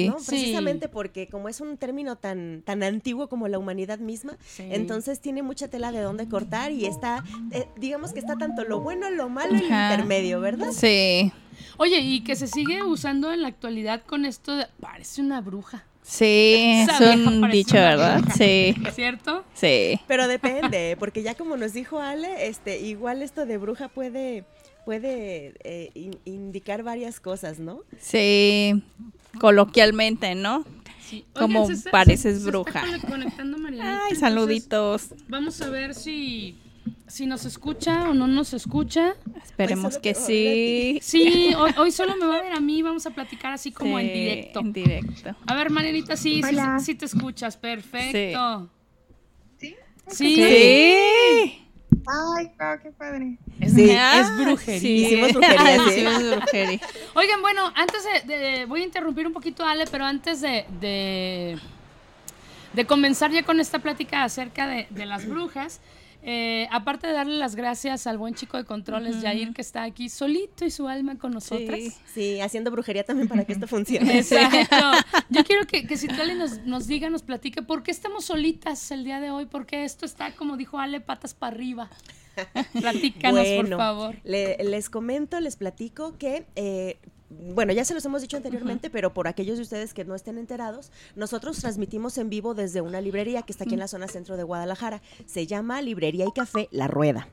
aristas, 0.06 0.14
¿no? 0.14 0.18
Sí. 0.20 0.30
Precisamente 0.30 0.88
porque 0.88 1.26
como 1.28 1.48
es 1.48 1.60
un 1.60 1.76
término 1.76 2.16
tan, 2.16 2.62
tan 2.64 2.82
antiguo 2.82 3.28
como 3.28 3.48
la 3.48 3.58
humanidad 3.58 3.98
misma, 3.98 4.36
Sí. 4.46 4.64
entonces 4.70 5.20
tiene 5.20 5.42
mucha 5.42 5.68
tela 5.68 5.90
de 5.92 6.00
dónde 6.00 6.28
cortar 6.28 6.72
y 6.72 6.86
está, 6.86 7.24
eh, 7.50 7.66
digamos 7.76 8.12
que 8.12 8.20
está 8.20 8.36
tanto 8.36 8.64
lo 8.64 8.80
bueno, 8.80 9.10
lo 9.10 9.28
malo 9.28 9.54
y 9.56 9.60
lo 9.60 9.64
intermedio, 9.66 10.40
¿verdad? 10.40 10.70
Sí. 10.72 11.32
Oye, 11.76 11.98
y 12.00 12.20
que 12.22 12.36
se 12.36 12.46
sigue 12.46 12.82
usando 12.82 13.32
en 13.32 13.42
la 13.42 13.48
actualidad 13.48 14.02
con 14.06 14.24
esto 14.24 14.54
de, 14.56 14.66
parece 14.80 15.20
una 15.20 15.40
bruja. 15.40 15.84
Sí, 16.02 16.84
es 16.86 17.00
un 17.00 17.50
dicho, 17.50 17.74
¿verdad? 17.76 18.22
Sí. 18.36 18.74
¿Cierto? 18.92 19.42
Sí. 19.54 19.98
Pero 20.06 20.28
depende, 20.28 20.96
porque 20.98 21.22
ya 21.22 21.34
como 21.34 21.56
nos 21.56 21.72
dijo 21.72 21.98
Ale, 21.98 22.46
este, 22.48 22.78
igual 22.80 23.22
esto 23.22 23.46
de 23.46 23.56
bruja 23.56 23.88
puede, 23.88 24.44
puede 24.84 25.54
eh, 25.64 25.90
in- 25.94 26.18
indicar 26.24 26.82
varias 26.82 27.20
cosas, 27.20 27.58
¿no? 27.58 27.80
Sí, 27.98 28.82
coloquialmente, 29.40 30.34
¿no? 30.34 30.64
Sí. 31.08 31.24
Como 31.34 31.66
se 31.66 31.74
está- 31.74 31.90
pareces 31.90 32.38
se- 32.38 32.44
se 32.44 32.46
bruja. 32.50 32.82
conectando 33.08 33.58
Marianita, 33.58 33.88
Ay, 33.88 33.94
entonces, 34.12 34.18
saluditos. 34.20 35.08
Vamos 35.28 35.60
a 35.60 35.68
ver 35.70 35.94
si, 35.94 36.56
si 37.06 37.26
nos 37.26 37.44
escucha 37.44 38.08
o 38.08 38.14
no 38.14 38.26
nos 38.26 38.54
escucha. 38.54 39.14
Esperemos 39.44 39.98
que 39.98 40.14
sí. 40.14 40.98
Sí, 41.02 41.52
hoy, 41.58 41.72
hoy 41.78 41.90
solo 41.90 42.16
me 42.16 42.26
va 42.26 42.36
a 42.38 42.42
ver 42.42 42.52
a 42.52 42.60
mí, 42.60 42.82
vamos 42.82 43.04
a 43.06 43.10
platicar 43.10 43.52
así 43.52 43.70
como 43.70 43.98
en 44.00 44.06
Sí, 44.06 44.12
directo. 44.12 44.60
En 44.60 44.72
directo. 44.72 45.36
A 45.46 45.54
ver, 45.54 45.70
Marianita, 45.70 46.16
sí, 46.16 46.42
sí, 46.42 46.56
sí 46.84 46.94
te 46.94 47.04
escuchas, 47.04 47.56
perfecto. 47.56 48.70
¿Sí? 49.58 49.74
Sí, 50.08 50.36
Sí. 50.36 51.63
Ay, 52.06 52.50
wow, 52.58 52.78
qué 52.82 52.90
padre. 52.92 53.36
Es, 53.60 53.72
Sí. 53.72 53.90
es 53.90 54.36
brujería. 54.38 54.80
Sí. 54.80 55.04
Hicimos 55.06 55.32
brujería, 55.34 55.84
sí. 55.84 55.90
Hicimos 56.00 56.36
brujería. 56.36 56.80
Oigan, 57.14 57.40
bueno, 57.42 57.72
antes 57.74 58.02
de, 58.26 58.34
de- 58.36 58.66
Voy 58.66 58.80
a 58.82 58.84
interrumpir 58.84 59.26
un 59.26 59.32
poquito 59.32 59.64
a 59.64 59.70
Ale, 59.72 59.86
pero 59.90 60.04
antes 60.04 60.40
de... 60.40 60.64
de 60.80 61.58
de 62.74 62.86
comenzar 62.86 63.30
ya 63.30 63.44
con 63.44 63.60
esta 63.60 63.78
plática 63.78 64.24
acerca 64.24 64.66
de, 64.66 64.88
de 64.90 65.06
las 65.06 65.28
brujas, 65.28 65.80
eh, 66.26 66.66
aparte 66.72 67.06
de 67.06 67.12
darle 67.12 67.36
las 67.36 67.54
gracias 67.54 68.06
al 68.06 68.16
buen 68.18 68.34
chico 68.34 68.56
de 68.56 68.64
controles, 68.64 69.16
Jair, 69.22 69.52
que 69.52 69.60
está 69.60 69.82
aquí 69.82 70.08
solito 70.08 70.64
y 70.64 70.70
su 70.70 70.88
alma 70.88 71.18
con 71.18 71.32
nosotras. 71.32 71.78
Sí. 71.78 71.92
Sí, 72.14 72.40
haciendo 72.40 72.70
brujería 72.70 73.04
también 73.04 73.28
para 73.28 73.44
que 73.44 73.52
esto 73.52 73.66
funcione. 73.68 74.18
Exacto. 74.18 74.76
Yo 75.30 75.44
quiero 75.44 75.66
que, 75.66 75.86
que 75.86 75.96
Citlali 75.98 76.34
nos, 76.34 76.60
nos 76.64 76.86
diga, 76.86 77.10
nos 77.10 77.22
platique 77.22 77.62
por 77.62 77.82
qué 77.82 77.90
estamos 77.90 78.24
solitas 78.24 78.90
el 78.90 79.04
día 79.04 79.20
de 79.20 79.30
hoy, 79.30 79.46
porque 79.46 79.84
esto 79.84 80.06
está, 80.06 80.32
como 80.34 80.56
dijo 80.56 80.78
Ale, 80.78 81.00
patas 81.00 81.34
para 81.34 81.54
arriba. 81.54 81.90
Platícanos, 82.72 83.46
por 83.56 83.76
favor. 83.76 84.16
le- 84.24 84.56
les 84.64 84.90
comento, 84.90 85.38
les 85.40 85.56
platico 85.56 86.16
que, 86.18 86.46
eh, 86.56 86.98
bueno, 87.54 87.72
ya 87.72 87.84
se 87.84 87.94
los 87.94 88.04
hemos 88.04 88.22
dicho 88.22 88.36
anteriormente, 88.36 88.90
pero 88.90 89.12
por 89.14 89.28
aquellos 89.28 89.56
de 89.56 89.62
ustedes 89.62 89.94
que 89.94 90.04
no 90.04 90.14
estén 90.14 90.38
enterados, 90.38 90.90
nosotros 91.16 91.58
transmitimos 91.58 92.18
en 92.18 92.30
vivo 92.30 92.54
desde 92.54 92.80
una 92.80 93.00
librería 93.00 93.42
que 93.42 93.52
está 93.52 93.64
aquí 93.64 93.74
en 93.74 93.80
la 93.80 93.88
zona 93.88 94.08
centro 94.08 94.36
de 94.36 94.42
Guadalajara. 94.42 95.02
Se 95.26 95.46
llama 95.46 95.82
Librería 95.82 96.24
y 96.26 96.32
Café 96.32 96.68
La 96.70 96.86
Rueda. 96.88 97.28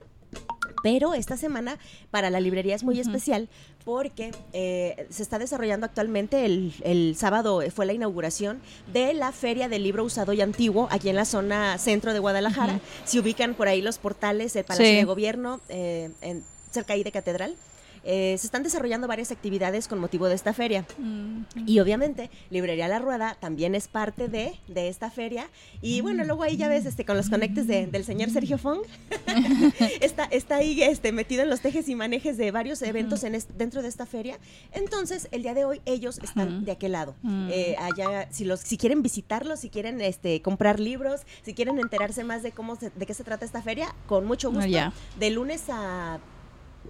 Pero 0.83 1.13
esta 1.13 1.37
semana 1.37 1.77
para 2.09 2.29
la 2.29 2.39
librería 2.39 2.73
es 2.75 2.83
muy 2.83 2.99
especial 2.99 3.49
porque 3.85 4.31
eh, 4.53 5.05
se 5.09 5.21
está 5.21 5.37
desarrollando 5.37 5.85
actualmente, 5.85 6.45
el, 6.45 6.73
el 6.83 7.15
sábado 7.17 7.61
fue 7.73 7.85
la 7.85 7.93
inauguración 7.93 8.61
de 8.91 9.13
la 9.13 9.31
Feria 9.31 9.69
del 9.69 9.83
Libro 9.83 10.03
Usado 10.03 10.33
y 10.33 10.41
Antiguo 10.41 10.87
aquí 10.89 11.09
en 11.09 11.15
la 11.17 11.25
zona 11.25 11.77
centro 11.77 12.13
de 12.13 12.19
Guadalajara. 12.19 12.79
Si 13.05 13.19
ubican 13.19 13.53
por 13.53 13.67
ahí 13.67 13.81
los 13.81 13.97
portales, 13.99 14.55
el 14.55 14.63
Palacio 14.63 14.85
Sí. 14.87 14.95
de 14.95 15.03
Gobierno, 15.03 15.59
eh, 15.69 16.09
en, 16.21 16.43
cerca 16.71 16.93
ahí 16.93 17.03
de 17.03 17.11
Catedral. 17.11 17.55
Eh, 18.03 18.35
se 18.39 18.47
están 18.47 18.63
desarrollando 18.63 19.07
varias 19.07 19.31
actividades 19.31 19.87
con 19.87 19.99
motivo 19.99 20.27
de 20.27 20.35
esta 20.35 20.53
feria. 20.53 20.85
Mm. 20.97 21.43
Y 21.67 21.79
obviamente, 21.79 22.29
Librería 22.49 22.87
La 22.87 22.99
Rueda 22.99 23.37
también 23.39 23.75
es 23.75 23.87
parte 23.87 24.27
de, 24.27 24.53
de 24.67 24.87
esta 24.87 25.11
feria. 25.11 25.47
Y 25.81 26.01
bueno, 26.01 26.23
luego 26.23 26.43
ahí 26.43 26.57
ya 26.57 26.67
ves 26.67 26.85
este, 26.85 27.05
con 27.05 27.17
los 27.17 27.29
conectes 27.29 27.67
de- 27.67 27.87
del 27.87 28.03
señor 28.03 28.29
Sergio 28.29 28.57
Fong. 28.57 28.81
está, 30.01 30.25
está 30.25 30.55
ahí 30.57 30.81
este, 30.81 31.11
metido 31.11 31.43
en 31.43 31.49
los 31.49 31.61
tejes 31.61 31.87
y 31.89 31.95
manejes 31.95 32.37
de 32.37 32.51
varios 32.51 32.81
eventos 32.81 33.23
en 33.23 33.37
dentro 33.57 33.81
de 33.81 33.87
esta 33.87 34.05
feria. 34.05 34.37
Entonces, 34.73 35.27
el 35.31 35.43
día 35.43 35.53
de 35.53 35.65
hoy 35.65 35.81
ellos 35.85 36.19
están 36.23 36.65
de 36.65 36.71
aquel 36.71 36.93
lado. 36.93 37.15
Mm. 37.21 37.49
Eh, 37.51 37.75
allá, 37.79 38.27
si, 38.31 38.45
los, 38.45 38.59
si 38.59 38.77
quieren 38.77 39.01
visitarlos, 39.03 39.59
si 39.59 39.69
quieren 39.69 40.01
este, 40.01 40.41
comprar 40.41 40.79
libros, 40.79 41.21
si 41.43 41.53
quieren 41.53 41.79
enterarse 41.79 42.23
más 42.23 42.43
de 42.43 42.51
cómo 42.51 42.75
se- 42.75 42.89
de 42.91 43.05
qué 43.05 43.13
se 43.13 43.23
trata 43.23 43.45
esta 43.45 43.61
feria, 43.61 43.93
con 44.07 44.25
mucho 44.25 44.49
Ah, 44.49 44.65
gusto. 44.65 44.93
De 45.19 45.29
lunes 45.29 45.63
a... 45.69 46.19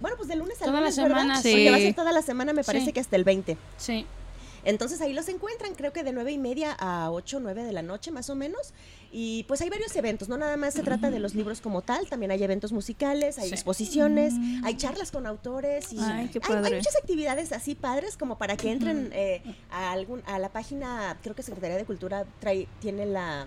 Bueno, 0.00 0.16
pues 0.16 0.28
de 0.28 0.36
lunes 0.36 0.56
a 0.62 0.66
Toda 0.66 0.72
la 0.74 0.80
lunes, 0.80 0.96
¿verdad? 0.96 1.16
semana, 1.18 1.42
sí. 1.42 1.50
Porque 1.52 1.70
va 1.70 1.76
a 1.76 1.80
ser 1.80 1.94
toda 1.94 2.12
la 2.12 2.22
semana, 2.22 2.52
me 2.52 2.62
Sí. 2.62 2.66
parece 2.66 2.92
que 2.92 3.00
hasta 3.00 3.16
el 3.16 3.24
20. 3.24 3.56
Sí. 3.76 4.06
Entonces 4.64 5.00
ahí 5.00 5.12
los 5.12 5.26
encuentran, 5.28 5.74
creo 5.74 5.92
que 5.92 6.04
de 6.04 6.12
nueve 6.12 6.30
y 6.30 6.38
media 6.38 6.72
a 6.78 7.10
8, 7.10 7.40
9 7.40 7.64
de 7.64 7.72
la 7.72 7.82
noche 7.82 8.12
más 8.12 8.30
o 8.30 8.36
menos. 8.36 8.72
Y 9.10 9.42
pues 9.48 9.60
hay 9.60 9.68
varios 9.68 9.94
eventos, 9.96 10.28
no 10.28 10.36
nada 10.38 10.56
más 10.56 10.74
se 10.74 10.84
trata 10.84 11.10
de 11.10 11.18
los 11.18 11.34
libros 11.34 11.60
como 11.60 11.82
tal, 11.82 12.08
también 12.08 12.30
hay 12.30 12.42
eventos 12.44 12.70
musicales, 12.70 13.38
hay 13.38 13.48
Sí. 13.48 13.54
exposiciones, 13.54 14.34
hay 14.64 14.76
charlas 14.76 15.10
con 15.10 15.26
autores 15.26 15.92
y 15.92 15.98
Ay, 15.98 16.28
qué 16.32 16.38
hay- 16.44 16.54
hay, 16.54 16.62
padre. 16.62 16.76
muchas 16.76 16.94
actividades 16.96 17.50
así 17.52 17.74
padres 17.74 18.16
como 18.16 18.38
para 18.38 18.56
que 18.56 18.70
entren 18.70 19.10
eh, 19.12 19.42
a 19.72 19.90
algún 19.90 20.22
a 20.26 20.38
la 20.38 20.48
página, 20.48 21.18
creo 21.24 21.34
que 21.34 21.42
Secretaría 21.42 21.76
de 21.76 21.84
Cultura 21.84 22.24
trae, 22.38 22.68
tiene 22.80 23.04
la 23.04 23.46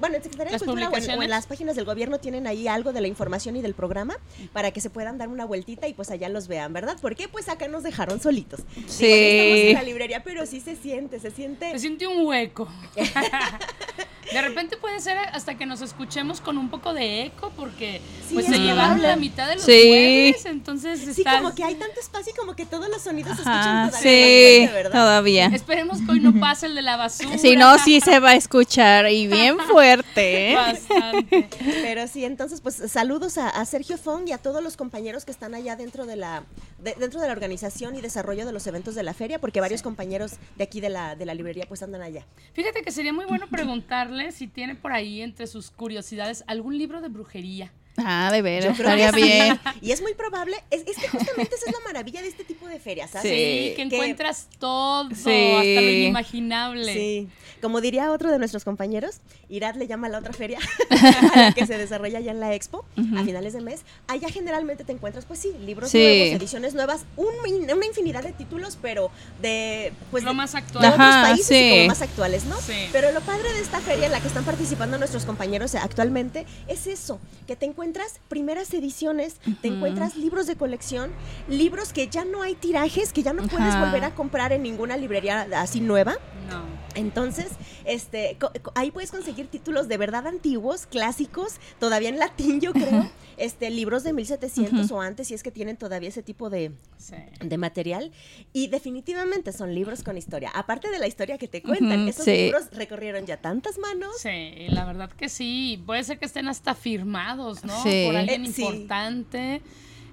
bueno, 0.00 0.16
en 0.16 0.22
Secretaría 0.22 0.50
de 0.50 0.52
¿Las 0.52 0.62
Cultura 0.62 0.86
o 0.86 0.88
en, 0.88 0.92
o 0.92 0.96
en 0.96 1.00
publicaciones? 1.02 1.28
las 1.30 1.46
páginas 1.46 1.76
del 1.76 1.84
gobierno 1.84 2.18
tienen 2.18 2.46
ahí 2.46 2.68
algo 2.68 2.92
de 2.92 3.00
la 3.00 3.08
información 3.08 3.56
y 3.56 3.62
del 3.62 3.74
programa 3.74 4.16
para 4.52 4.70
que 4.72 4.80
se 4.80 4.90
puedan 4.90 5.18
dar 5.18 5.28
una 5.28 5.44
vueltita 5.44 5.88
y 5.88 5.94
pues 5.94 6.10
allá 6.10 6.28
los 6.28 6.48
vean, 6.48 6.72
¿verdad? 6.72 6.96
Porque 7.00 7.28
pues 7.28 7.48
acá 7.48 7.68
nos 7.68 7.82
dejaron 7.82 8.20
solitos. 8.20 8.60
Digo, 8.74 8.88
Sí. 8.88 9.06
estamos 9.06 9.58
en 9.68 9.74
la 9.74 9.82
librería, 9.82 10.22
pero 10.22 10.46
sí 10.46 10.60
se 10.60 10.76
siente, 10.76 11.18
se 11.20 11.30
siente. 11.30 11.70
Se 11.72 11.78
siente 11.78 12.06
un 12.06 12.26
hueco. 12.26 12.68
De 14.32 14.40
repente 14.42 14.76
puede 14.76 15.00
ser 15.00 15.16
hasta 15.18 15.56
que 15.56 15.66
nos 15.66 15.80
escuchemos 15.80 16.40
con 16.40 16.58
un 16.58 16.68
poco 16.70 16.92
de 16.94 17.24
eco, 17.24 17.52
porque 17.56 18.00
Sí, 18.28 18.34
pues 18.34 18.46
es 18.46 18.52
se 18.52 18.58
llevaron 18.58 18.98
probable. 18.98 19.08
la 19.08 19.16
mitad 19.16 19.48
de 19.48 19.54
los 19.56 19.64
Sí. 19.64 19.84
muebles, 19.88 20.44
entonces 20.46 21.00
Sí, 21.00 21.20
está- 21.22 21.38
como 21.38 21.54
que 21.54 21.62
hay 21.64 21.74
tanto 21.74 22.00
espacio 22.00 22.32
y 22.32 22.36
como 22.36 22.56
que 22.56 22.64
todos 22.66 22.88
los 22.88 23.02
sonidos 23.02 23.36
se 23.36 23.42
escuchan 23.42 23.90
todavía 23.90 23.98
sí, 23.98 24.58
fuerte, 24.66 24.72
¿verdad? 24.72 24.90
todavía. 25.00 25.46
Esperemos 25.46 25.98
que 26.00 26.12
hoy 26.12 26.20
no 26.20 26.38
pase 26.40 26.66
el 26.66 26.74
de 26.74 26.82
la 26.82 26.96
basura. 26.96 27.38
Si 27.38 27.56
no, 27.56 27.78
sí 27.78 28.00
se 28.00 28.18
va 28.18 28.30
a 28.30 28.34
escuchar 28.34 29.10
y 29.10 29.26
bien 29.26 29.58
fuerte. 29.58 30.52
¿eh? 30.52 30.54
Bastante. 30.54 31.48
Pero 31.82 32.06
sí, 32.08 32.24
entonces, 32.24 32.60
pues 32.60 32.76
saludos 32.90 33.38
a, 33.38 33.48
a 33.48 33.64
Sergio 33.64 33.98
Fong 33.98 34.28
y 34.28 34.32
a 34.32 34.38
todos 34.38 34.62
los 34.62 34.76
compañeros 34.76 35.24
que 35.24 35.30
están 35.32 35.54
allá 35.54 35.76
dentro 35.76 36.06
de 36.06 36.16
la 36.16 36.42
de- 36.78 36.94
dentro 36.98 37.18
de 37.20 37.26
la 37.28 37.32
organización 37.32 37.96
y 37.96 38.02
desarrollo 38.02 38.44
de 38.44 38.52
los 38.52 38.66
eventos 38.66 38.94
de 38.94 39.02
la 39.02 39.14
feria, 39.14 39.38
porque 39.38 39.58
varios 39.60 39.80
compañeros 39.80 40.32
de 40.56 40.64
aquí 40.64 40.80
de 40.82 40.90
la, 40.90 41.14
de 41.16 41.24
la 41.24 41.32
librería 41.32 41.64
pues 41.66 41.82
andan 41.82 42.02
allá. 42.02 42.26
Fíjate 42.52 42.82
que 42.82 42.90
sería 42.92 43.12
muy 43.12 43.24
bueno 43.24 43.46
preguntarle 43.50 44.13
si 44.32 44.46
tiene 44.46 44.74
por 44.74 44.92
ahí 44.92 45.20
entre 45.20 45.46
sus 45.46 45.70
curiosidades 45.70 46.44
algún 46.46 46.78
libro 46.78 47.00
de 47.00 47.08
brujería. 47.08 47.72
Ah, 47.96 48.30
de 48.32 48.42
veras, 48.42 48.64
Yo 48.76 48.82
creo 48.84 48.88
estaría 48.96 49.12
que 49.12 49.20
sí. 49.20 49.22
bien. 49.24 49.60
Y 49.80 49.92
es 49.92 50.02
muy 50.02 50.14
probable, 50.14 50.56
es, 50.70 50.82
es 50.86 50.96
que 50.96 51.08
justamente 51.08 51.54
esa 51.54 51.66
es 51.66 51.72
la 51.72 51.78
maravilla 51.86 52.22
de 52.22 52.28
este 52.28 52.42
tipo 52.44 52.66
de 52.66 52.80
ferias, 52.80 53.10
¿sabes? 53.10 53.30
Sí. 53.30 53.68
Sí, 53.70 53.72
que 53.76 53.82
encuentras 53.82 54.48
todo, 54.58 55.08
Sí. 55.10 55.52
hasta 55.52 55.80
lo 55.80 55.90
inimaginable. 55.90 56.92
Sí, 56.92 57.28
como 57.62 57.80
diría 57.80 58.10
otro 58.10 58.30
de 58.32 58.38
nuestros 58.38 58.64
compañeros, 58.64 59.20
Irad 59.48 59.76
le 59.76 59.86
llama 59.86 60.08
a 60.08 60.10
la 60.10 60.18
otra 60.18 60.32
feria 60.32 60.58
a 60.90 61.36
la 61.36 61.52
que 61.54 61.66
se 61.66 61.78
desarrolla 61.78 62.18
allá 62.18 62.32
en 62.32 62.40
la 62.40 62.52
expo 62.54 62.84
a 63.16 63.22
finales 63.24 63.52
de 63.52 63.60
mes. 63.60 63.82
Allá 64.08 64.28
generalmente 64.28 64.82
te 64.84 64.90
encuentras, 64.92 65.24
pues 65.24 65.38
sí, 65.38 65.52
libros 65.64 65.90
Sí. 65.90 65.98
nuevos, 65.98 66.40
ediciones 66.42 66.74
nuevas, 66.74 67.04
un 67.16 67.28
una 67.72 67.86
infinidad 67.86 68.22
de 68.24 68.32
títulos, 68.32 68.76
pero 68.82 69.10
de 69.40 69.92
pues 70.10 70.24
Lo 70.24 70.30
de- 70.30 70.36
más 70.36 70.52
de 70.52 70.58
actual. 70.58 70.84
otros 70.84 71.00
Ajá, 71.00 71.22
países 71.22 71.50
y 71.62 71.70
como 71.70 71.86
más 71.86 72.02
actuales, 72.02 72.44
¿no? 72.46 72.56
Sí. 72.60 72.72
Pero 72.90 73.12
lo 73.12 73.20
padre 73.20 73.52
de 73.52 73.60
esta 73.60 73.78
feria 73.80 74.06
en 74.06 74.12
la 74.12 74.20
que 74.20 74.26
están 74.28 74.44
participando 74.44 74.98
nuestros 74.98 75.24
compañeros 75.24 75.74
actualmente 75.76 76.44
es 76.66 76.86
eso, 76.88 77.20
que 77.46 77.54
te 77.56 77.66
encuentras 77.66 77.83
primeras 78.28 78.72
ediciones, 78.74 79.36
te 79.60 79.68
encuentras 79.68 80.16
libros 80.16 80.46
de 80.46 80.56
colección, 80.56 81.12
libros 81.48 81.92
que 81.92 82.08
ya 82.08 82.24
no 82.24 82.42
hay 82.42 82.54
tirajes, 82.54 83.12
que 83.12 83.22
ya 83.22 83.32
no 83.32 83.46
puedes 83.46 83.78
volver 83.78 84.04
a 84.04 84.14
comprar 84.14 84.52
en 84.52 84.62
ninguna 84.62 84.96
librería 84.96 85.46
así 85.56 85.80
nueva. 85.80 86.16
No. 86.48 86.62
Entonces, 86.94 87.48
este, 87.84 88.36
ahí 88.74 88.90
puedes 88.92 89.10
conseguir 89.10 89.48
títulos 89.48 89.88
de 89.88 89.96
verdad 89.96 90.26
antiguos, 90.28 90.86
clásicos, 90.86 91.54
todavía 91.80 92.08
en 92.08 92.18
latín, 92.18 92.60
yo 92.60 92.72
creo, 92.72 93.10
este, 93.36 93.70
libros 93.70 94.04
de 94.04 94.12
1700 94.12 94.90
o 94.92 95.00
antes, 95.00 95.26
si 95.28 95.34
es 95.34 95.42
que 95.42 95.50
tienen 95.50 95.76
todavía 95.76 96.08
ese 96.08 96.22
tipo 96.22 96.50
de, 96.50 96.72
Sí. 96.96 97.16
de 97.40 97.58
material. 97.58 98.12
Y 98.52 98.68
definitivamente 98.68 99.52
son 99.52 99.74
libros 99.74 100.02
con 100.04 100.16
historia. 100.16 100.50
Aparte 100.54 100.90
de 100.90 100.98
la 100.98 101.06
historia 101.08 101.36
que 101.36 101.48
te 101.48 101.62
cuentan, 101.62 102.00
Ujú, 102.02 102.10
esos 102.10 102.24
sí. 102.24 102.30
libros 102.30 102.64
recorrieron 102.72 103.26
ya 103.26 103.38
tantas 103.38 103.76
manos. 103.78 104.16
Sí, 104.20 104.66
la 104.68 104.84
verdad 104.84 105.10
que 105.10 105.28
sí. 105.28 105.82
Puede 105.84 106.04
ser 106.04 106.18
que 106.18 106.26
estén 106.26 106.46
hasta 106.48 106.74
firmados, 106.74 107.64
¿no? 107.64 107.73
Sí. 107.82 108.04
Por 108.06 108.16
alguien 108.16 108.44
Eh, 108.44 108.48
importante. 108.48 109.62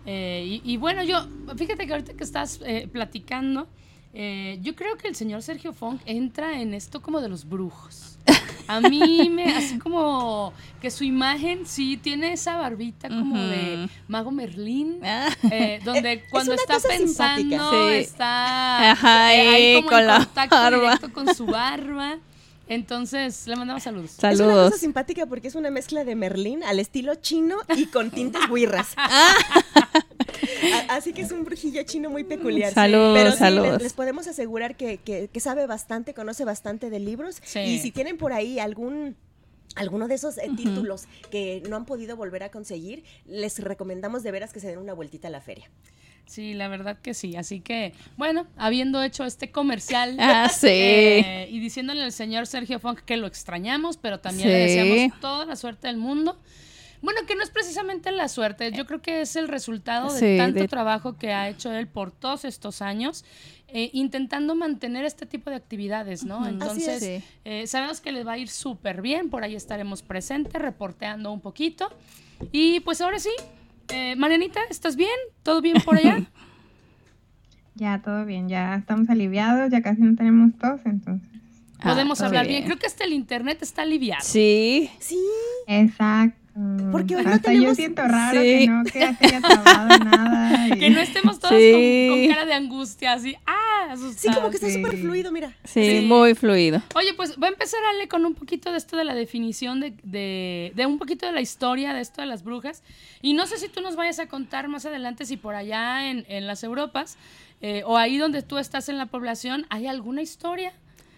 Eh, 0.05 0.59
y, 0.63 0.73
y 0.73 0.77
bueno, 0.77 1.03
yo, 1.03 1.27
fíjate 1.55 1.85
que 1.85 1.93
ahorita 1.93 2.13
que 2.13 2.23
estás 2.23 2.59
eh, 2.65 2.87
platicando, 2.91 3.67
eh, 4.13 4.57
yo 4.61 4.75
creo 4.75 4.97
que 4.97 5.07
el 5.07 5.15
señor 5.15 5.41
Sergio 5.41 5.73
Funk 5.73 6.01
entra 6.05 6.59
en 6.59 6.73
esto 6.73 7.01
como 7.01 7.21
de 7.21 7.29
los 7.29 7.47
brujos. 7.47 8.17
A 8.67 8.79
mí 8.79 9.29
me, 9.29 9.45
así 9.55 9.79
como 9.79 10.53
que 10.79 10.91
su 10.91 11.03
imagen 11.03 11.65
sí 11.65 11.97
tiene 11.97 12.33
esa 12.33 12.57
barbita 12.57 13.09
como 13.09 13.37
de 13.37 13.89
mago 14.07 14.31
Merlín. 14.31 14.99
Ah. 15.03 15.29
eh, 15.51 15.79
donde 15.83 16.23
cuando 16.29 16.53
está 16.53 16.79
pensando. 16.79 17.71
Sí. 17.89 17.93
está 17.95 18.91
Ajá, 18.91 19.27
ahí 19.27 19.39
ahí 19.39 19.75
como 19.77 19.89
con 19.89 19.99
en 19.99 20.07
la 20.07 20.17
contacto 20.19 20.55
barba. 20.55 20.77
directo 20.79 21.13
con 21.13 21.35
su 21.35 21.45
barba. 21.45 22.17
Entonces, 22.67 23.47
le 23.47 23.55
mandamos 23.57 23.83
saludos. 23.83 24.11
Es 24.11 24.19
una 24.23 24.35
Saludos. 24.37 24.69
cosa 24.71 24.79
simpática 24.81 25.25
porque 25.25 25.47
es 25.49 25.55
una 25.55 25.69
mezcla 25.69 26.03
de 26.05 26.15
Merlín 26.15 26.63
al 26.63 26.79
estilo 26.79 27.15
chino 27.15 27.57
y 27.75 27.87
con 27.87 28.11
tintes 28.11 28.41
guirras. 28.49 28.95
Así 30.89 31.13
que 31.13 31.21
es 31.21 31.31
un 31.31 31.43
brujillo 31.43 31.83
chino 31.83 32.09
muy 32.09 32.23
peculiar. 32.23 32.73
Saludos, 32.73 33.17
Pero 33.17 33.31
sí, 33.31 33.37
saludos. 33.37 33.73
Les, 33.73 33.81
les 33.83 33.93
podemos 33.93 34.27
asegurar 34.27 34.75
que, 34.75 34.97
que- 34.97 35.27
que 35.27 35.39
sabe 35.39 35.67
bastante, 35.67 36.13
conoce 36.13 36.45
bastante 36.45 36.89
de 36.89 36.99
libros. 36.99 37.41
Sí. 37.43 37.59
Y 37.59 37.79
si 37.79 37.91
tienen 37.91 38.17
por 38.17 38.33
ahí 38.33 38.59
algún 38.59 39.15
alguno 39.75 40.09
de 40.09 40.15
esos 40.15 40.37
eh, 40.37 40.49
títulos 40.57 41.05
que 41.29 41.63
no 41.69 41.77
han 41.77 41.85
podido 41.85 42.17
volver 42.17 42.43
a 42.43 42.51
conseguir, 42.51 43.05
les 43.25 43.57
recomendamos 43.59 44.21
de 44.21 44.31
veras 44.31 44.51
que 44.51 44.59
se 44.59 44.67
den 44.67 44.79
una 44.79 44.93
vueltita 44.93 45.29
a 45.29 45.31
la 45.31 45.39
feria. 45.39 45.69
Sí, 46.31 46.53
la 46.53 46.69
verdad 46.69 46.97
que 47.01 47.13
sí. 47.13 47.35
Así 47.35 47.59
que, 47.59 47.93
bueno, 48.15 48.47
habiendo 48.57 49.03
hecho 49.03 49.25
este 49.25 49.51
comercial 49.51 50.15
Ah, 50.19 50.47
sí. 50.47 50.67
eh, 50.69 51.47
y 51.51 51.59
diciéndole 51.59 52.01
al 52.03 52.13
señor 52.13 52.47
Sergio 52.47 52.79
Funk 52.79 53.00
que 53.01 53.17
lo 53.17 53.27
extrañamos, 53.27 53.97
pero 53.97 54.21
también 54.21 54.47
le 54.47 54.55
deseamos 54.59 55.19
toda 55.19 55.45
la 55.45 55.57
suerte 55.57 55.88
del 55.88 55.97
mundo. 55.97 56.39
Bueno, 57.01 57.19
que 57.27 57.35
no 57.35 57.43
es 57.43 57.50
precisamente 57.50 58.11
la 58.11 58.27
suerte, 58.29 58.71
yo 58.71 58.85
creo 58.85 59.01
que 59.01 59.21
es 59.21 59.35
el 59.35 59.47
resultado 59.47 60.13
de 60.13 60.38
tanto 60.38 60.59
de- 60.59 60.67
trabajo 60.67 61.17
que 61.17 61.33
ha 61.33 61.50
hecho 61.50 61.71
él 61.73 61.88
por 61.88 62.11
todos 62.11 62.45
estos 62.45 62.81
años, 62.83 63.25
eh, 63.67 63.89
intentando 63.93 64.53
mantener 64.55 65.03
este 65.03 65.25
tipo 65.25 65.50
de 65.50 65.55
actividades, 65.55 66.23
¿no? 66.25 66.47
Entonces, 66.47 67.01
eh, 67.43 67.65
sabemos 67.67 68.01
que 68.01 68.11
les 68.11 68.25
va 68.25 68.33
a 68.33 68.38
ir 68.38 68.50
súper 68.50 69.01
bien, 69.01 69.29
por 69.31 69.43
ahí 69.43 69.55
estaremos 69.55 70.03
presentes, 70.03 70.53
reporteando 70.61 71.31
un 71.33 71.41
poquito. 71.41 71.89
Y 72.51 72.79
pues 72.81 73.01
ahora 73.01 73.17
sí, 73.19 73.31
eh, 73.89 74.15
Marianita, 74.15 74.59
¿estás 74.69 74.95
bien? 74.95 75.09
¿Todo 75.43 75.61
bien 75.61 75.77
por 75.83 75.97
allá? 75.97 76.19
Ya 77.75 78.01
todo 78.01 78.25
bien, 78.25 78.50
ya 78.50 78.75
estamos 78.75 79.09
aliviados, 79.09 79.71
ya 79.71 79.81
casi 79.81 80.01
no 80.01 80.15
tenemos 80.15 80.51
tos, 80.59 80.81
entonces. 80.85 81.27
Podemos 81.81 82.21
Ah, 82.21 82.25
hablar 82.27 82.45
sí. 82.45 82.51
bien. 82.51 82.63
Creo 82.65 82.77
que 82.77 82.85
hasta 82.85 83.05
el 83.05 83.13
internet 83.13 83.59
está 83.61 83.83
aliviado. 83.83 84.21
Sí. 84.23 84.89
Sí, 85.00 85.17
Exacto. 85.67 86.38
Porque 86.91 87.15
hoy 87.15 87.23
no 87.23 87.29
Hasta 87.31 87.47
tenemos- 87.50 87.69
yo 87.69 87.75
siento 87.75 88.03
raro 88.03 88.41
Sí. 88.41 88.47
que 88.47 88.67
no, 88.67 88.83
que 88.83 89.00
ya 89.00 89.15
se 89.17 89.25
haya 89.25 89.39
trabado 89.41 89.88
nada. 90.05 90.30
Que 90.79 90.89
no 90.89 91.00
estemos 91.01 91.39
todos 91.39 91.53
Sí. 91.55 92.08
con, 92.10 92.20
con 92.20 92.27
cara 92.29 92.46
de 92.46 92.53
angustia, 92.53 93.13
así, 93.13 93.36
ah, 93.46 93.88
asustados. 93.91 94.15
sí, 94.20 94.27
como 94.34 94.50
que 94.50 94.55
está 94.58 94.67
sí. 94.67 94.74
súper 94.75 94.98
fluido, 94.98 95.31
mira. 95.31 95.55
Sí, 95.63 96.00
Sí. 96.00 96.05
muy 96.05 96.34
fluido. 96.36 96.81
Oye, 96.96 97.13
pues 97.15 97.36
va 97.41 97.48
a 97.48 97.50
empezar 97.51 97.79
Ale 97.93 98.08
con 98.08 98.25
un 98.25 98.34
poquito 98.36 98.72
de 98.72 98.77
esto 98.77 98.98
de 98.98 99.03
la 99.03 99.15
definición 99.15 99.79
de, 99.79 99.93
de, 100.03 100.72
de 100.75 100.86
un 100.86 100.98
poquito 100.98 101.25
de 101.25 101.31
la 101.31 101.41
historia 101.41 101.93
de 101.93 102.01
esto 102.01 102.22
de 102.22 102.27
las 102.27 102.43
brujas. 102.43 102.84
Y 103.22 103.34
no 103.34 103.46
sé 103.48 103.58
si 103.58 103.67
tú 103.70 103.81
nos 103.81 103.96
vayas 103.96 104.20
a 104.20 104.27
contar 104.27 104.67
más 104.67 104.86
adelante 104.86 105.25
si 105.25 105.38
por 105.38 105.55
allá 105.55 106.10
en, 106.10 106.25
en 106.27 106.48
las 106.48 106.63
Europas 106.63 107.17
eh, 107.62 107.84
o 107.86 107.98
ahí 107.98 108.17
donde 108.17 108.41
tú 108.41 108.58
estás 108.58 108.89
en 108.89 108.98
la 108.98 109.05
población 109.08 109.65
hay 109.70 109.88
alguna 109.88 110.22
historia, 110.22 110.74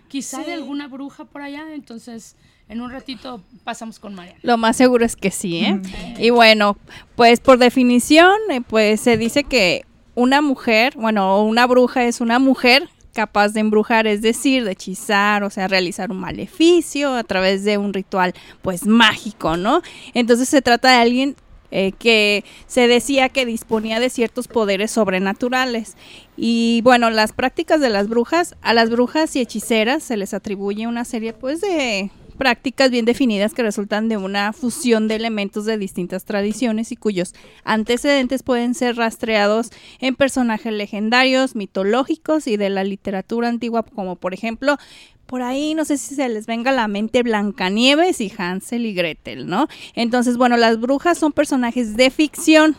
quizá 0.09 0.39
Sí. 0.41 0.45
de 0.47 0.53
alguna 0.53 0.87
bruja 0.87 1.25
por 1.25 1.41
allá. 1.41 1.73
Entonces, 1.73 2.35
en 2.69 2.81
un 2.81 2.91
ratito 2.91 3.41
pasamos 3.63 3.99
con 3.99 4.15
Mariana. 4.15 4.39
Lo 4.41 4.57
más 4.57 4.77
seguro 4.77 5.05
es 5.05 5.15
que 5.15 5.31
sí, 5.31 5.59
¿eh? 5.59 5.81
Y 6.17 6.29
bueno, 6.29 6.77
pues 7.15 7.39
por 7.39 7.57
definición, 7.57 8.35
eh, 8.49 8.61
pues 8.61 9.01
se 9.01 9.17
dice 9.17 9.43
que 9.43 9.85
una 10.15 10.41
mujer, 10.41 10.93
bueno, 10.95 11.43
una 11.43 11.67
bruja 11.67 12.05
es 12.05 12.21
una 12.21 12.39
mujer 12.39 12.89
capaz 13.13 13.49
de 13.49 13.59
embrujar, 13.59 14.07
es 14.07 14.21
decir, 14.21 14.63
de 14.65 14.71
hechizar, 14.71 15.43
o 15.43 15.49
sea, 15.49 15.67
realizar 15.67 16.11
un 16.11 16.19
maleficio 16.19 17.13
a 17.13 17.23
través 17.23 17.63
de 17.63 17.77
un 17.77 17.93
ritual, 17.93 18.33
pues 18.61 18.85
mágico, 18.85 19.55
¿no? 19.55 19.81
Entonces 20.13 20.49
se 20.49 20.61
trata 20.61 20.91
de 20.91 20.97
alguien 20.97 21.35
eh, 21.75 21.91
que 21.97 22.43
se 22.67 22.87
decía 22.87 23.29
que 23.29 23.45
disponía 23.45 23.99
de 23.99 24.09
ciertos 24.09 24.47
poderes 24.47 24.91
sobrenaturales. 24.91 25.95
Y 26.37 26.81
bueno, 26.83 27.09
las 27.09 27.33
prácticas 27.33 27.81
de 27.81 27.89
las 27.89 28.07
brujas, 28.07 28.55
a 28.61 28.73
las 28.73 28.89
brujas 28.89 29.35
y 29.35 29.41
hechiceras 29.41 30.03
se 30.03 30.17
les 30.17 30.33
atribuye 30.33 30.87
una 30.87 31.05
serie 31.05 31.33
pues 31.33 31.61
de 31.61 32.11
prácticas 32.33 32.91
bien 32.91 33.05
definidas 33.05 33.53
que 33.53 33.63
resultan 33.63 34.09
de 34.09 34.17
una 34.17 34.53
fusión 34.53 35.07
de 35.07 35.15
elementos 35.15 35.65
de 35.65 35.77
distintas 35.77 36.25
tradiciones 36.25 36.91
y 36.91 36.95
cuyos 36.95 37.33
antecedentes 37.63 38.43
pueden 38.43 38.73
ser 38.73 38.95
rastreados 38.95 39.69
en 39.99 40.15
personajes 40.15 40.73
legendarios, 40.73 41.55
mitológicos 41.55 42.47
y 42.47 42.57
de 42.57 42.69
la 42.69 42.83
literatura 42.83 43.49
antigua, 43.49 43.83
como 43.83 44.15
por 44.15 44.33
ejemplo 44.33 44.77
por 45.25 45.41
ahí 45.41 45.73
no 45.73 45.85
sé 45.85 45.97
si 45.97 46.15
se 46.15 46.29
les 46.29 46.45
venga 46.45 46.71
a 46.71 46.75
la 46.75 46.87
mente 46.87 47.23
Blancanieves 47.23 48.21
y 48.21 48.31
Hansel 48.37 48.85
y 48.85 48.93
Gretel, 48.93 49.47
¿no? 49.47 49.67
Entonces, 49.95 50.37
bueno, 50.37 50.57
las 50.57 50.79
brujas 50.79 51.17
son 51.17 51.31
personajes 51.31 51.95
de 51.95 52.09
ficción. 52.11 52.75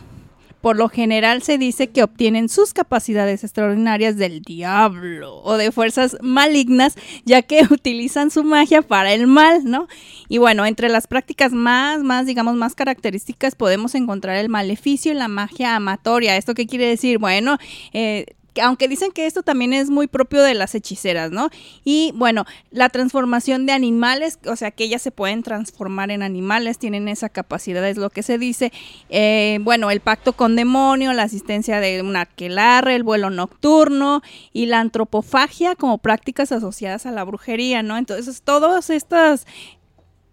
Por 0.65 0.77
lo 0.77 0.89
general 0.89 1.43
se 1.43 1.59
dice 1.59 1.91
que 1.91 2.01
obtienen 2.01 2.49
sus 2.49 2.73
capacidades 2.73 3.43
extraordinarias 3.43 4.17
del 4.17 4.41
diablo 4.41 5.39
o 5.43 5.57
de 5.57 5.71
fuerzas 5.71 6.17
malignas, 6.21 6.95
ya 7.23 7.43
que 7.43 7.61
utilizan 7.69 8.31
su 8.31 8.43
magia 8.43 8.81
para 8.81 9.13
el 9.13 9.27
mal, 9.27 9.63
¿no? 9.65 9.87
Y 10.27 10.39
bueno, 10.39 10.65
entre 10.65 10.89
las 10.89 11.05
prácticas 11.05 11.51
más, 11.51 12.01
más, 12.01 12.25
digamos, 12.25 12.55
más 12.55 12.73
características 12.73 13.53
podemos 13.53 13.93
encontrar 13.93 14.37
el 14.37 14.49
maleficio 14.49 15.11
y 15.11 15.15
la 15.15 15.27
magia 15.27 15.75
amatoria. 15.75 16.35
¿Esto 16.35 16.55
qué 16.55 16.65
quiere 16.65 16.87
decir? 16.87 17.19
Bueno, 17.19 17.59
eh, 17.93 18.25
aunque 18.61 18.87
dicen 18.87 19.11
que 19.11 19.25
esto 19.25 19.43
también 19.43 19.73
es 19.73 19.89
muy 19.89 20.07
propio 20.07 20.43
de 20.43 20.53
las 20.53 20.75
hechiceras, 20.75 21.31
¿no? 21.31 21.49
Y 21.83 22.11
bueno, 22.15 22.45
la 22.71 22.89
transformación 22.89 23.65
de 23.65 23.73
animales, 23.73 24.39
o 24.45 24.55
sea, 24.55 24.71
que 24.71 24.85
ellas 24.85 25.01
se 25.01 25.11
pueden 25.11 25.43
transformar 25.43 26.11
en 26.11 26.23
animales, 26.23 26.77
tienen 26.77 27.07
esa 27.07 27.29
capacidad, 27.29 27.87
es 27.87 27.97
lo 27.97 28.09
que 28.09 28.23
se 28.23 28.37
dice. 28.37 28.71
Eh, 29.09 29.59
bueno, 29.61 29.91
el 29.91 29.99
pacto 29.99 30.33
con 30.33 30.55
demonio, 30.55 31.13
la 31.13 31.23
asistencia 31.23 31.79
de 31.79 32.01
un 32.01 32.15
aquelarre, 32.15 32.95
el 32.95 33.03
vuelo 33.03 33.29
nocturno 33.29 34.21
y 34.53 34.65
la 34.67 34.79
antropofagia 34.79 35.75
como 35.75 35.97
prácticas 35.97 36.51
asociadas 36.51 37.05
a 37.05 37.11
la 37.11 37.23
brujería, 37.23 37.83
¿no? 37.83 37.97
Entonces, 37.97 38.41
todas 38.41 38.89
estas 38.89 39.45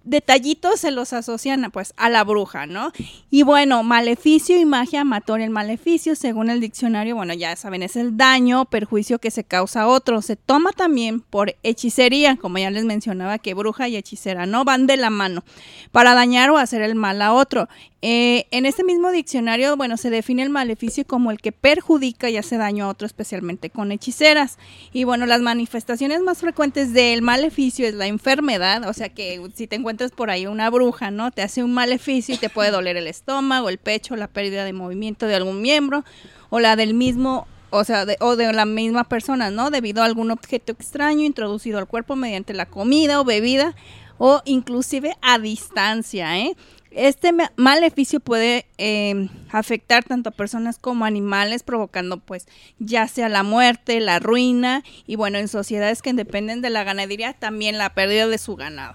detallitos 0.04 0.80
se 0.80 0.90
los 0.90 1.12
asocian 1.12 1.70
pues 1.72 1.94
a 1.96 2.08
la 2.08 2.24
bruja, 2.24 2.66
¿no? 2.66 2.92
Y 3.30 3.42
bueno, 3.42 3.82
maleficio 3.82 4.58
y 4.58 4.64
magia 4.64 5.02
amatoria. 5.02 5.44
El 5.44 5.50
maleficio, 5.50 6.14
según 6.14 6.50
el 6.50 6.60
diccionario, 6.60 7.16
bueno, 7.16 7.34
ya 7.34 7.54
saben, 7.56 7.82
es 7.82 7.96
el 7.96 8.16
daño 8.16 8.62
o 8.62 8.64
perjuicio 8.64 9.18
que 9.18 9.30
se 9.30 9.44
causa 9.44 9.82
a 9.82 9.88
otro. 9.88 10.22
Se 10.22 10.36
toma 10.36 10.72
también 10.72 11.20
por 11.20 11.54
hechicería, 11.62 12.36
como 12.36 12.58
ya 12.58 12.70
les 12.70 12.84
mencionaba, 12.84 13.38
que 13.38 13.54
bruja 13.54 13.88
y 13.88 13.96
hechicera 13.96 14.46
no 14.46 14.64
van 14.64 14.86
de 14.86 14.96
la 14.96 15.10
mano, 15.10 15.44
para 15.90 16.14
dañar 16.14 16.50
o 16.50 16.58
hacer 16.58 16.82
el 16.82 16.94
mal 16.94 17.22
a 17.22 17.32
otro. 17.32 17.68
Eh, 18.04 18.48
en 18.50 18.66
este 18.66 18.82
mismo 18.82 19.12
diccionario, 19.12 19.76
bueno, 19.76 19.96
se 19.96 20.10
define 20.10 20.42
el 20.42 20.50
maleficio 20.50 21.06
como 21.06 21.30
el 21.30 21.38
que 21.38 21.52
perjudica 21.52 22.28
y 22.28 22.36
hace 22.36 22.56
daño 22.56 22.86
a 22.86 22.88
otro, 22.88 23.06
especialmente 23.06 23.70
con 23.70 23.92
hechiceras. 23.92 24.58
Y 24.92 25.04
bueno, 25.04 25.24
las 25.24 25.40
manifestaciones 25.40 26.20
más 26.20 26.38
frecuentes 26.38 26.92
del 26.92 27.22
maleficio 27.22 27.86
es 27.86 27.94
la 27.94 28.08
enfermedad, 28.08 28.88
o 28.88 28.92
sea 28.92 29.08
que 29.08 29.40
si 29.54 29.68
te 29.68 29.76
encuentras 29.76 30.10
por 30.10 30.30
ahí 30.30 30.46
una 30.46 30.68
bruja, 30.68 31.12
¿no? 31.12 31.30
Te 31.30 31.42
hace 31.42 31.62
un 31.62 31.72
maleficio 31.72 32.34
y 32.34 32.38
te 32.38 32.50
puede 32.50 32.72
doler 32.72 32.96
el 32.96 33.06
estómago, 33.06 33.68
el 33.68 33.78
pecho, 33.78 34.16
la 34.16 34.26
pérdida 34.26 34.64
de 34.64 34.72
movimiento 34.72 35.26
de 35.26 35.36
algún 35.36 35.62
miembro 35.62 36.04
o 36.50 36.58
la 36.58 36.74
del 36.74 36.94
mismo 36.94 37.46
o 37.70 37.84
sea, 37.84 38.04
de, 38.04 38.18
o 38.20 38.36
de 38.36 38.52
la 38.52 38.66
misma 38.66 39.04
persona, 39.04 39.50
¿no? 39.50 39.70
Debido 39.70 40.02
a 40.02 40.06
algún 40.06 40.30
objeto 40.30 40.72
extraño 40.72 41.22
introducido 41.22 41.78
al 41.78 41.86
cuerpo 41.86 42.16
mediante 42.16 42.52
la 42.52 42.66
comida 42.66 43.18
o 43.18 43.24
bebida 43.24 43.74
o 44.18 44.42
inclusive 44.44 45.16
a 45.22 45.38
distancia, 45.38 46.38
¿eh? 46.38 46.54
Este 46.94 47.32
ma- 47.32 47.52
maleficio 47.56 48.20
puede 48.20 48.66
eh, 48.78 49.28
afectar 49.50 50.04
tanto 50.04 50.28
a 50.28 50.32
personas 50.32 50.78
como 50.78 51.04
a 51.04 51.08
animales, 51.08 51.62
provocando 51.62 52.18
pues 52.18 52.46
ya 52.78 53.08
sea 53.08 53.28
la 53.28 53.42
muerte, 53.42 53.98
la 54.00 54.18
ruina 54.18 54.82
y 55.06 55.16
bueno, 55.16 55.38
en 55.38 55.48
sociedades 55.48 56.02
que 56.02 56.12
dependen 56.12 56.60
de 56.60 56.70
la 56.70 56.84
ganadería 56.84 57.32
también 57.32 57.78
la 57.78 57.94
pérdida 57.94 58.26
de 58.28 58.38
su 58.38 58.56
ganado. 58.56 58.94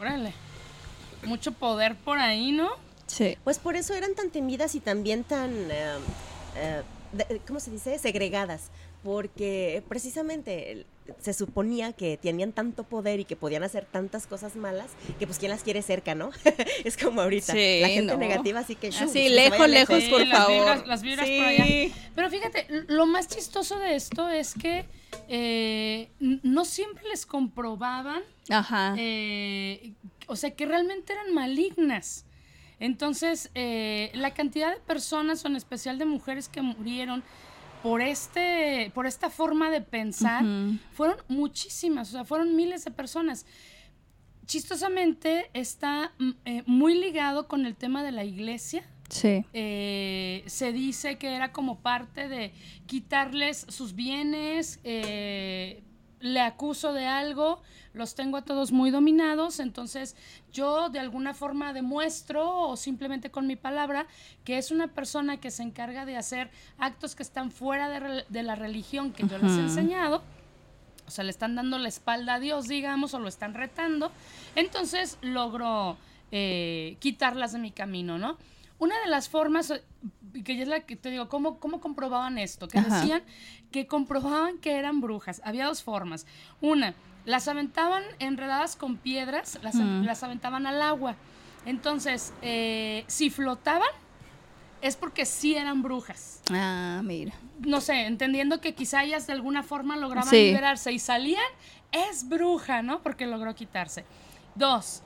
Órale. 0.00 0.32
Mucho 1.24 1.52
poder 1.52 1.96
por 1.96 2.18
ahí, 2.18 2.52
¿no? 2.52 2.70
Sí. 3.06 3.36
Pues 3.44 3.58
por 3.58 3.76
eso 3.76 3.94
eran 3.94 4.14
tan 4.14 4.30
temidas 4.30 4.74
y 4.74 4.80
también 4.80 5.24
tan, 5.24 5.50
eh, 5.70 5.94
eh, 6.56 6.82
de- 7.12 7.40
¿cómo 7.46 7.60
se 7.60 7.70
dice? 7.70 7.98
Segregadas. 7.98 8.70
Porque 9.04 9.82
precisamente 9.88 10.70
el- 10.72 10.86
se 11.20 11.32
suponía 11.34 11.92
que 11.92 12.16
tenían 12.16 12.52
tanto 12.52 12.84
poder 12.84 13.20
y 13.20 13.24
que 13.24 13.36
podían 13.36 13.62
hacer 13.62 13.84
tantas 13.86 14.26
cosas 14.26 14.56
malas 14.56 14.90
que 15.18 15.26
pues 15.26 15.38
quién 15.38 15.50
las 15.50 15.62
quiere 15.62 15.82
cerca, 15.82 16.14
¿no? 16.14 16.30
es 16.84 16.96
como 16.96 17.20
ahorita. 17.20 17.52
Sí, 17.52 17.78
la 17.80 17.88
gente 17.88 18.12
no. 18.12 18.18
negativa, 18.18 18.60
así 18.60 18.74
que... 18.76 18.90
shoo, 18.90 19.04
Así, 19.04 19.12
que 19.24 19.28
se 19.28 19.34
lejos, 19.34 19.68
lejos, 19.68 20.02
Sí, 20.02 20.08
por 20.10 20.26
las 20.26 20.38
favor. 20.38 20.54
vibras- 20.56 20.86
las 20.86 21.02
vibras 21.02 21.26
Sí. 21.26 21.36
por 21.38 21.46
allá. 21.46 21.94
Pero 22.14 22.30
fíjate, 22.30 22.66
lo 22.88 23.06
más 23.06 23.28
chistoso 23.28 23.78
de 23.78 23.94
esto 23.96 24.28
es 24.28 24.54
que 24.54 24.84
eh, 25.28 26.08
no 26.20 26.64
siempre 26.64 27.04
les 27.08 27.26
comprobaban, 27.26 28.22
Ajá. 28.48 28.94
eh, 28.98 29.92
o 30.26 30.36
sea, 30.36 30.50
que 30.52 30.66
realmente 30.66 31.12
eran 31.12 31.32
malignas. 31.34 32.24
Entonces, 32.80 33.50
eh, 33.54 34.10
la 34.14 34.34
cantidad 34.34 34.72
de 34.74 34.80
personas, 34.80 35.44
o 35.44 35.48
en 35.48 35.54
especial 35.56 35.98
de 35.98 36.04
mujeres 36.04 36.48
que 36.48 36.62
murieron 36.62 37.22
por 37.82 38.00
este, 38.00 38.90
por 38.94 39.06
esta 39.06 39.30
forma 39.30 39.70
de 39.70 39.80
pensar, 39.80 40.44
fueron 40.92 41.16
muchísimas, 41.28 42.08
o 42.10 42.12
sea, 42.12 42.24
fueron 42.24 42.54
miles 42.54 42.84
de 42.84 42.90
personas. 42.90 43.46
Chistosamente 44.46 45.50
está 45.52 46.12
mm, 46.18 46.30
eh, 46.44 46.62
muy 46.66 46.98
ligado 46.98 47.48
con 47.48 47.66
el 47.66 47.76
tema 47.76 48.02
de 48.02 48.12
la 48.12 48.24
iglesia. 48.24 48.84
Sí. 49.08 49.44
Eh, 49.52 50.42
se 50.46 50.72
dice 50.72 51.18
que 51.18 51.34
era 51.34 51.52
como 51.52 51.80
parte 51.80 52.28
de 52.28 52.52
quitarles 52.86 53.66
sus 53.68 53.94
bienes, 53.94 54.80
eh, 54.84 55.82
le 56.22 56.40
acuso 56.40 56.92
de 56.92 57.06
algo, 57.06 57.60
los 57.92 58.14
tengo 58.14 58.36
a 58.38 58.42
todos 58.42 58.70
muy 58.72 58.90
dominados, 58.90 59.58
entonces 59.60 60.16
yo 60.52 60.88
de 60.88 61.00
alguna 61.00 61.34
forma 61.34 61.72
demuestro 61.72 62.68
o 62.68 62.76
simplemente 62.76 63.30
con 63.30 63.46
mi 63.46 63.56
palabra 63.56 64.06
que 64.44 64.56
es 64.56 64.70
una 64.70 64.88
persona 64.88 65.38
que 65.38 65.50
se 65.50 65.64
encarga 65.64 66.06
de 66.06 66.16
hacer 66.16 66.50
actos 66.78 67.16
que 67.16 67.24
están 67.24 67.50
fuera 67.50 67.88
de, 67.88 68.24
de 68.28 68.42
la 68.42 68.54
religión 68.54 69.12
que 69.12 69.26
yo 69.26 69.36
les 69.38 69.52
he 69.52 69.60
enseñado. 69.60 70.22
O 71.06 71.10
sea, 71.10 71.24
le 71.24 71.30
están 71.30 71.56
dando 71.56 71.78
la 71.78 71.88
espalda 71.88 72.34
a 72.34 72.40
Dios, 72.40 72.68
digamos, 72.68 73.12
o 73.12 73.18
lo 73.18 73.28
están 73.28 73.54
retando. 73.54 74.12
Entonces 74.54 75.18
logro 75.20 75.98
eh, 76.30 76.96
quitarlas 77.00 77.52
de 77.52 77.58
mi 77.58 77.72
camino, 77.72 78.16
¿no? 78.18 78.38
una 78.82 79.00
de 79.00 79.06
las 79.06 79.28
formas, 79.28 79.70
eh, 79.70 79.80
que 80.44 80.56
ya 80.56 80.62
es 80.62 80.68
la 80.68 80.80
que 80.80 80.96
te 80.96 81.08
digo, 81.10 81.28
¿cómo, 81.28 81.60
cómo 81.60 81.80
comprobaban 81.80 82.36
esto? 82.36 82.66
Que 82.66 82.78
Ajá. 82.78 82.98
decían 82.98 83.22
que 83.72 83.86
comprobaban 83.88 84.58
que 84.58 84.76
eran 84.76 85.00
brujas. 85.00 85.40
Había 85.44 85.66
dos 85.66 85.82
formas. 85.82 86.26
Una, 86.60 86.94
las 87.24 87.48
aventaban 87.48 88.04
enredadas 88.20 88.76
con 88.76 88.96
piedras, 88.96 89.58
las, 89.62 89.74
Mm. 89.74 90.04
las 90.04 90.22
aventaban 90.22 90.66
al 90.66 90.80
agua. 90.80 91.16
Entonces, 91.66 92.32
eh, 92.42 93.04
si 93.08 93.30
flotaban, 93.30 93.88
es 94.80 94.96
porque 94.96 95.24
sí 95.26 95.54
eran 95.56 95.82
brujas. 95.82 96.40
Ah, 96.50 97.00
mira. 97.04 97.32
No 97.60 97.80
sé, 97.80 98.06
entendiendo 98.06 98.60
que 98.60 98.74
quizá 98.74 99.04
ellas 99.04 99.26
de 99.28 99.32
alguna 99.32 99.62
forma 99.62 99.96
lograban 99.96 100.28
Sí. 100.28 100.46
liberarse 100.46 100.92
y 100.92 100.98
salían, 100.98 101.42
es 101.92 102.28
bruja, 102.28 102.82
¿no? 102.82 103.00
Porque 103.02 103.26
logró 103.26 103.54
quitarse. 103.54 104.04
Dos, 104.56 105.02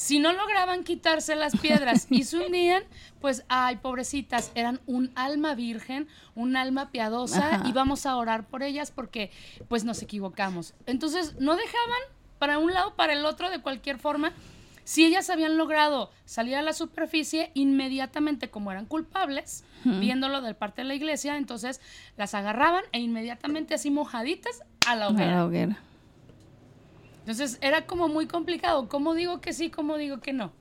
si 0.00 0.18
no 0.18 0.32
lograban 0.32 0.82
quitarse 0.82 1.36
las 1.36 1.54
piedras 1.58 2.06
y 2.08 2.24
se 2.24 2.38
hundían, 2.38 2.82
pues, 3.20 3.44
ay, 3.50 3.76
pobrecitas, 3.76 4.50
eran 4.54 4.80
un 4.86 5.12
alma 5.14 5.54
virgen, 5.54 6.08
un 6.34 6.56
alma 6.56 6.90
piadosa 6.90 7.56
Ajá. 7.56 7.68
y 7.68 7.72
vamos 7.72 8.06
a 8.06 8.16
orar 8.16 8.46
por 8.46 8.62
ellas 8.62 8.92
porque, 8.92 9.30
pues, 9.68 9.84
nos 9.84 10.00
equivocamos. 10.00 10.72
Entonces, 10.86 11.34
no 11.38 11.54
dejaban 11.54 12.00
para 12.38 12.56
un 12.56 12.72
lado, 12.72 12.94
para 12.94 13.12
el 13.12 13.26
otro, 13.26 13.50
de 13.50 13.60
cualquier 13.60 13.98
forma. 13.98 14.32
Si 14.84 15.04
ellas 15.04 15.28
habían 15.28 15.58
logrado 15.58 16.10
salir 16.24 16.56
a 16.56 16.62
la 16.62 16.72
superficie, 16.72 17.50
inmediatamente, 17.52 18.48
como 18.48 18.72
eran 18.72 18.86
culpables, 18.86 19.64
viéndolo 19.84 20.40
de 20.40 20.54
parte 20.54 20.80
de 20.80 20.88
la 20.88 20.94
iglesia, 20.94 21.36
entonces 21.36 21.78
las 22.16 22.32
agarraban 22.32 22.84
e 22.92 23.00
inmediatamente 23.00 23.74
así 23.74 23.90
mojaditas 23.90 24.62
a 24.86 24.96
la 24.96 25.04
A 25.04 25.08
hoguera. 25.10 25.30
la 25.32 25.44
hoguera. 25.44 25.78
Entonces 27.30 27.58
era 27.60 27.86
como 27.86 28.08
muy 28.08 28.26
complicado. 28.26 28.88
¿Cómo 28.88 29.14
digo 29.14 29.40
que 29.40 29.52
sí? 29.52 29.70
¿Cómo 29.70 29.96
digo 29.96 30.20
que 30.20 30.32
no? 30.32 30.52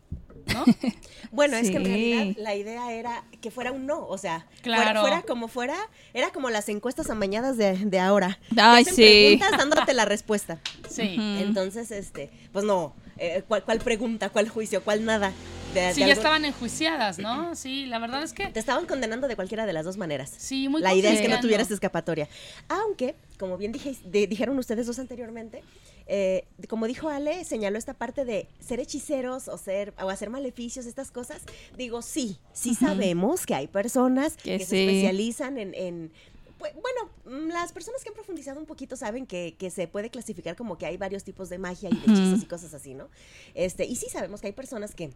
¿No? 0.53 0.65
Bueno, 1.31 1.57
es 1.57 1.69
que 1.69 1.77
en 1.77 1.85
realidad 1.85 2.35
la 2.39 2.55
idea 2.55 2.91
era 2.91 3.23
que 3.39 3.51
fuera 3.51 3.71
un 3.71 3.85
no, 3.85 4.03
o 4.07 4.17
sea, 4.17 4.47
fuera- 4.63 4.81
Claro. 4.83 5.01
fuera, 5.01 5.21
como 5.21 5.47
fuera, 5.47 5.75
era 6.15 6.31
como 6.31 6.49
las 6.49 6.69
encuestas 6.69 7.11
amañadas 7.11 7.55
de, 7.55 7.73
de 7.77 7.99
ahora. 7.99 8.39
Ay, 8.57 8.83
sí. 8.83 9.37
preguntas 9.37 9.51
dándote 9.59 9.93
la 9.93 10.05
respuesta. 10.05 10.57
Sí. 10.89 11.17
Entonces, 11.19 11.91
este, 11.91 12.31
pues 12.51 12.65
no, 12.65 12.95
eh, 13.17 13.43
¿cuál, 13.47 13.63
cuál 13.63 13.77
pregunta, 13.79 14.29
cuál 14.29 14.49
juicio, 14.49 14.83
cuál 14.83 15.05
nada? 15.05 15.31
De- 15.73 15.93
Sí, 15.93 15.99
de 15.99 15.99
ya 15.99 16.05
algún- 16.05 16.09
estaban 16.17 16.45
enjuiciadas, 16.45 17.19
¿no? 17.19 17.55
Sí, 17.55 17.85
la 17.85 17.99
verdad 17.99 18.23
es 18.23 18.33
que 18.33 18.47
Te 18.47 18.59
estaban 18.59 18.85
condenando 18.85 19.27
de 19.27 19.35
cualquiera 19.35 19.65
de 19.65 19.73
las 19.73 19.85
dos 19.85 19.97
maneras. 19.97 20.31
sí, 20.37 20.67
muy 20.67 20.81
La 20.81 20.93
idea 20.95 21.11
es 21.13 21.21
que 21.21 21.27
no 21.27 21.39
tuvieras 21.39 21.69
escapatoria. 21.71 22.27
Aunque, 22.67 23.15
como 23.37 23.57
bien 23.57 23.71
dije, 23.71 23.95
de- 24.05 24.27
dijeron 24.27 24.57
ustedes 24.57 24.87
dos 24.87 24.97
anteriormente, 24.99 25.63
eh, 26.07 26.45
como 26.67 26.87
dijo 26.87 27.09
Ale, 27.09 27.45
señaló 27.45 27.77
esta 27.77 27.93
parte 27.93 28.25
de 28.25 28.47
ser 28.59 28.79
hechiceros 28.79 29.47
o 29.47 29.57
ser 29.59 29.93
o 30.01 30.09
hacer 30.09 30.29
maleficios, 30.31 30.87
estas 30.87 31.11
cosas. 31.11 31.41
Digo, 31.77 32.01
sí, 32.01 32.37
sí 32.51 32.73
sabemos 32.73 33.45
que 33.45 33.53
hay 33.53 33.67
personas 33.67 34.35
Que 34.37 34.57
que, 34.57 34.65
se 34.65 34.83
especializan 34.85 35.57
en, 35.59 35.75
en- 35.75 36.11
pues, 36.57 36.73
bueno, 36.73 37.09
mm, 37.45 37.49
las 37.53 37.71
personas 37.71 38.03
que 38.03 38.09
han 38.09 38.15
profundizado 38.15 38.59
un 38.59 38.65
poquito 38.65 38.97
saben 38.97 39.25
que, 39.25 39.55
que 39.57 39.69
se 39.69 39.87
puede 39.87 40.09
clasificar 40.09 40.57
como 40.57 40.77
que 40.77 40.85
hay 40.85 40.97
varios 40.97 41.23
tipos 41.23 41.47
de 41.47 41.57
magia 41.57 41.89
y 41.89 41.95
de 41.95 42.01
hechizos 42.11 42.41
y 42.43 42.45
cosas 42.47 42.73
así, 42.73 42.95
¿no? 42.95 43.07
Este, 43.53 43.85
y 43.85 43.95
sí 43.95 44.07
sabemos 44.11 44.41
que 44.41 44.47
hay 44.47 44.53
personas 44.53 44.93
que 44.93 45.11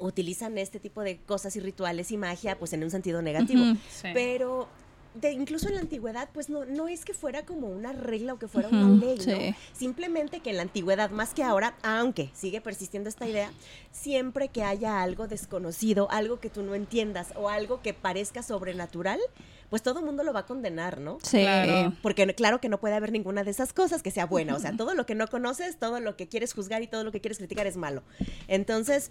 utilizan 0.00 0.58
este 0.58 0.80
tipo 0.80 1.02
de 1.02 1.18
cosas 1.18 1.56
y 1.56 1.60
rituales 1.60 2.10
y 2.10 2.16
magia 2.16 2.58
pues 2.58 2.72
en 2.72 2.84
un 2.84 2.90
sentido 2.90 3.22
negativo. 3.22 3.62
Sí. 3.90 4.08
Pero 4.14 4.68
de, 5.14 5.32
incluso 5.32 5.68
en 5.68 5.74
la 5.74 5.80
antigüedad, 5.80 6.28
pues 6.32 6.48
no, 6.48 6.64
no 6.64 6.88
es 6.88 7.04
que 7.04 7.12
fuera 7.12 7.44
como 7.44 7.68
una 7.68 7.92
regla 7.92 8.34
o 8.34 8.38
que 8.38 8.48
fuera 8.48 8.68
una 8.68 8.88
ley, 8.88 9.18
¿no? 9.26 9.56
Simplemente 9.72 10.40
que 10.40 10.50
en 10.50 10.56
la 10.56 10.62
antigüedad, 10.62 11.10
más 11.10 11.34
que 11.34 11.42
ahora, 11.42 11.74
aunque 11.82 12.30
sigue 12.34 12.60
persistiendo 12.60 13.08
esta 13.08 13.28
idea, 13.28 13.52
siempre 13.90 14.48
que 14.48 14.62
haya 14.62 15.02
algo 15.02 15.28
desconocido, 15.28 16.10
algo 16.10 16.40
que 16.40 16.48
tú 16.48 16.62
no 16.62 16.74
entiendas 16.74 17.28
o 17.36 17.48
algo 17.50 17.82
que 17.82 17.92
parezca 17.92 18.42
sobrenatural, 18.42 19.20
pues 19.68 19.82
todo 19.82 20.00
el 20.00 20.06
mundo 20.06 20.22
lo 20.22 20.32
va 20.32 20.40
a 20.40 20.46
condenar, 20.46 21.00
¿no? 21.00 21.18
Sí. 21.22 21.40
Claro. 21.40 21.94
Porque 22.02 22.26
claro 22.34 22.60
que 22.60 22.68
no 22.68 22.78
puede 22.80 22.94
haber 22.94 23.12
ninguna 23.12 23.44
de 23.44 23.50
esas 23.50 23.72
cosas 23.72 24.02
que 24.02 24.10
sea 24.10 24.26
buena. 24.26 24.54
O 24.54 24.58
sea, 24.58 24.76
todo 24.76 24.94
lo 24.94 25.06
que 25.06 25.14
no 25.14 25.28
conoces, 25.28 25.78
todo 25.78 26.00
lo 26.00 26.16
que 26.16 26.28
quieres 26.28 26.54
juzgar 26.54 26.82
y 26.82 26.86
todo 26.86 27.04
lo 27.04 27.12
que 27.12 27.20
quieres 27.20 27.38
criticar 27.38 27.66
es 27.66 27.76
malo. 27.76 28.02
Entonces, 28.48 29.10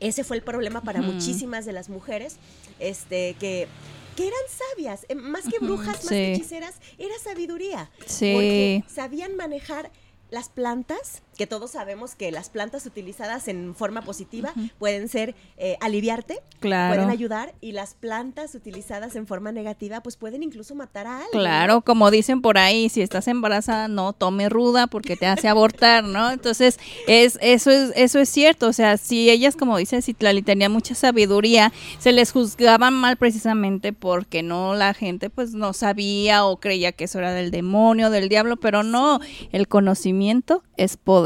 ese 0.00 0.24
fue 0.24 0.36
el 0.36 0.42
problema 0.42 0.80
para 0.82 1.02
muchísimas 1.02 1.64
de 1.64 1.72
las 1.72 1.88
mujeres, 1.88 2.36
este, 2.78 3.34
que, 3.38 3.68
que 4.16 4.26
eran 4.26 4.40
sabias, 4.48 5.06
eh, 5.08 5.14
más 5.14 5.44
que 5.44 5.58
brujas, 5.58 6.04
más 6.04 6.08
que 6.08 6.34
hechiceras, 6.34 6.74
era 6.98 7.18
sabiduría. 7.22 7.90
Sí. 8.06 8.32
Porque 8.34 8.84
sabían 8.88 9.36
manejar 9.36 9.90
las 10.30 10.48
plantas, 10.48 11.22
que 11.36 11.46
todos 11.46 11.72
sabemos 11.72 12.14
que 12.14 12.32
las 12.32 12.48
plantas 12.48 12.86
utilizadas 12.86 13.48
en 13.48 13.74
forma 13.74 14.02
positiva 14.02 14.52
pueden 14.78 15.08
ser 15.08 15.34
eh, 15.58 15.76
aliviarte, 15.80 16.40
Claro. 16.60 16.94
pueden 16.94 17.10
ayudar, 17.10 17.54
y 17.60 17.72
las 17.72 17.94
plantas 17.94 18.54
utilizadas 18.54 19.14
en 19.16 19.26
forma 19.26 19.52
negativa, 19.52 20.00
pues 20.00 20.16
pueden 20.16 20.42
incluso 20.42 20.74
matar 20.74 21.06
a 21.06 21.16
alguien. 21.18 21.32
Claro, 21.32 21.82
como 21.82 22.10
dicen 22.10 22.40
por 22.40 22.58
ahí, 22.58 22.88
si 22.88 23.02
estás 23.02 23.28
embarazada, 23.28 23.88
no 23.88 24.12
tome 24.12 24.48
ruda 24.48 24.86
porque 24.86 25.16
te 25.16 25.26
hace 25.26 25.48
abortar, 25.48 26.04
¿no? 26.04 26.30
Entonces, 26.30 26.78
es, 27.06 27.38
eso 27.42 27.70
es, 27.70 27.92
eso 27.94 28.18
es 28.18 28.28
cierto. 28.28 28.68
O 28.68 28.72
sea, 28.72 28.96
si 28.96 29.30
ellas, 29.30 29.56
como 29.56 29.76
dice 29.76 30.00
Citlali, 30.02 30.42
tenían 30.42 30.72
mucha 30.72 30.94
sabiduría, 30.94 31.72
se 31.98 32.12
les 32.12 32.32
juzgaban 32.32 32.94
mal 32.94 33.16
precisamente 33.16 33.92
porque 33.92 34.42
no 34.42 34.74
la 34.74 34.94
gente 34.94 35.30
pues 35.30 35.52
no 35.52 35.72
sabía 35.72 36.44
o 36.44 36.58
creía 36.58 36.92
que 36.92 37.04
eso 37.04 37.18
era 37.18 37.32
del 37.32 37.50
demonio, 37.50 38.10
del 38.10 38.28
diablo, 38.28 38.56
pero 38.56 38.82
no, 38.82 39.20
el 39.52 39.68
conocimiento 39.68 40.62
es 40.76 40.96
poder. 40.96 41.25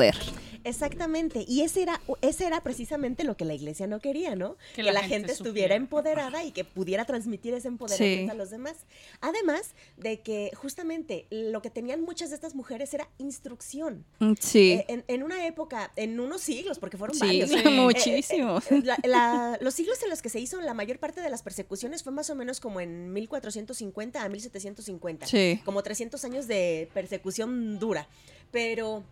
Exactamente, 0.62 1.44
y 1.48 1.62
ese 1.62 1.80
era, 1.82 2.02
ese 2.20 2.46
era 2.46 2.62
precisamente 2.62 3.24
lo 3.24 3.34
que 3.34 3.46
la 3.46 3.54
iglesia 3.54 3.86
no 3.86 3.98
quería, 3.98 4.36
¿no? 4.36 4.58
Que, 4.74 4.82
la, 4.82 5.02
gente, 5.02 5.32
estuviera 5.32 5.48
supiera. 5.50 5.74
empoderada 5.74 6.44
y 6.44 6.52
que 6.52 6.64
pudiera 6.64 7.06
transmitir 7.06 7.54
ese 7.54 7.68
empoderamiento 7.68 8.26
Sí. 8.26 8.30
a 8.30 8.34
los 8.34 8.50
demás. 8.50 8.76
Además 9.22 9.74
de 9.96 10.20
que 10.20 10.50
justamente 10.54 11.26
lo 11.30 11.62
que 11.62 11.70
tenían 11.70 12.02
muchas 12.02 12.28
de 12.28 12.34
estas 12.34 12.54
mujeres 12.54 12.92
era 12.92 13.08
instrucción. 13.16 14.04
Mm, 14.18 14.32
Sí. 14.38 14.72
Eh, 14.72 14.84
en, 14.88 15.04
en 15.08 15.22
una 15.22 15.46
época, 15.46 15.92
en 15.96 16.20
unos 16.20 16.42
siglos, 16.42 16.78
porque 16.78 16.98
fueron 16.98 17.16
sí, 17.16 17.24
varios. 17.26 17.48
sí. 17.50 17.56
muchísimos. 17.70 18.70
Eh, 18.70 18.82
la- 18.84 18.98
la- 19.04 19.58
los 19.62 19.72
siglos 19.72 20.02
en 20.02 20.10
los 20.10 20.20
que 20.20 20.28
se 20.28 20.40
hizo 20.40 20.60
la 20.60 20.74
mayor 20.74 20.98
parte 20.98 21.22
de 21.22 21.30
las 21.30 21.42
persecuciones 21.42 22.02
fue 22.02 22.12
más 22.12 22.28
o 22.28 22.34
menos 22.34 22.60
como 22.60 22.82
en 22.82 23.14
1450 23.14 24.22
a 24.22 24.28
1750. 24.28 25.26
Sí. 25.26 25.60
Como 25.64 25.82
300 25.82 26.22
años 26.26 26.46
de 26.46 26.90
persecución 26.92 27.78
dura. 27.78 28.08
Pero 28.50 29.04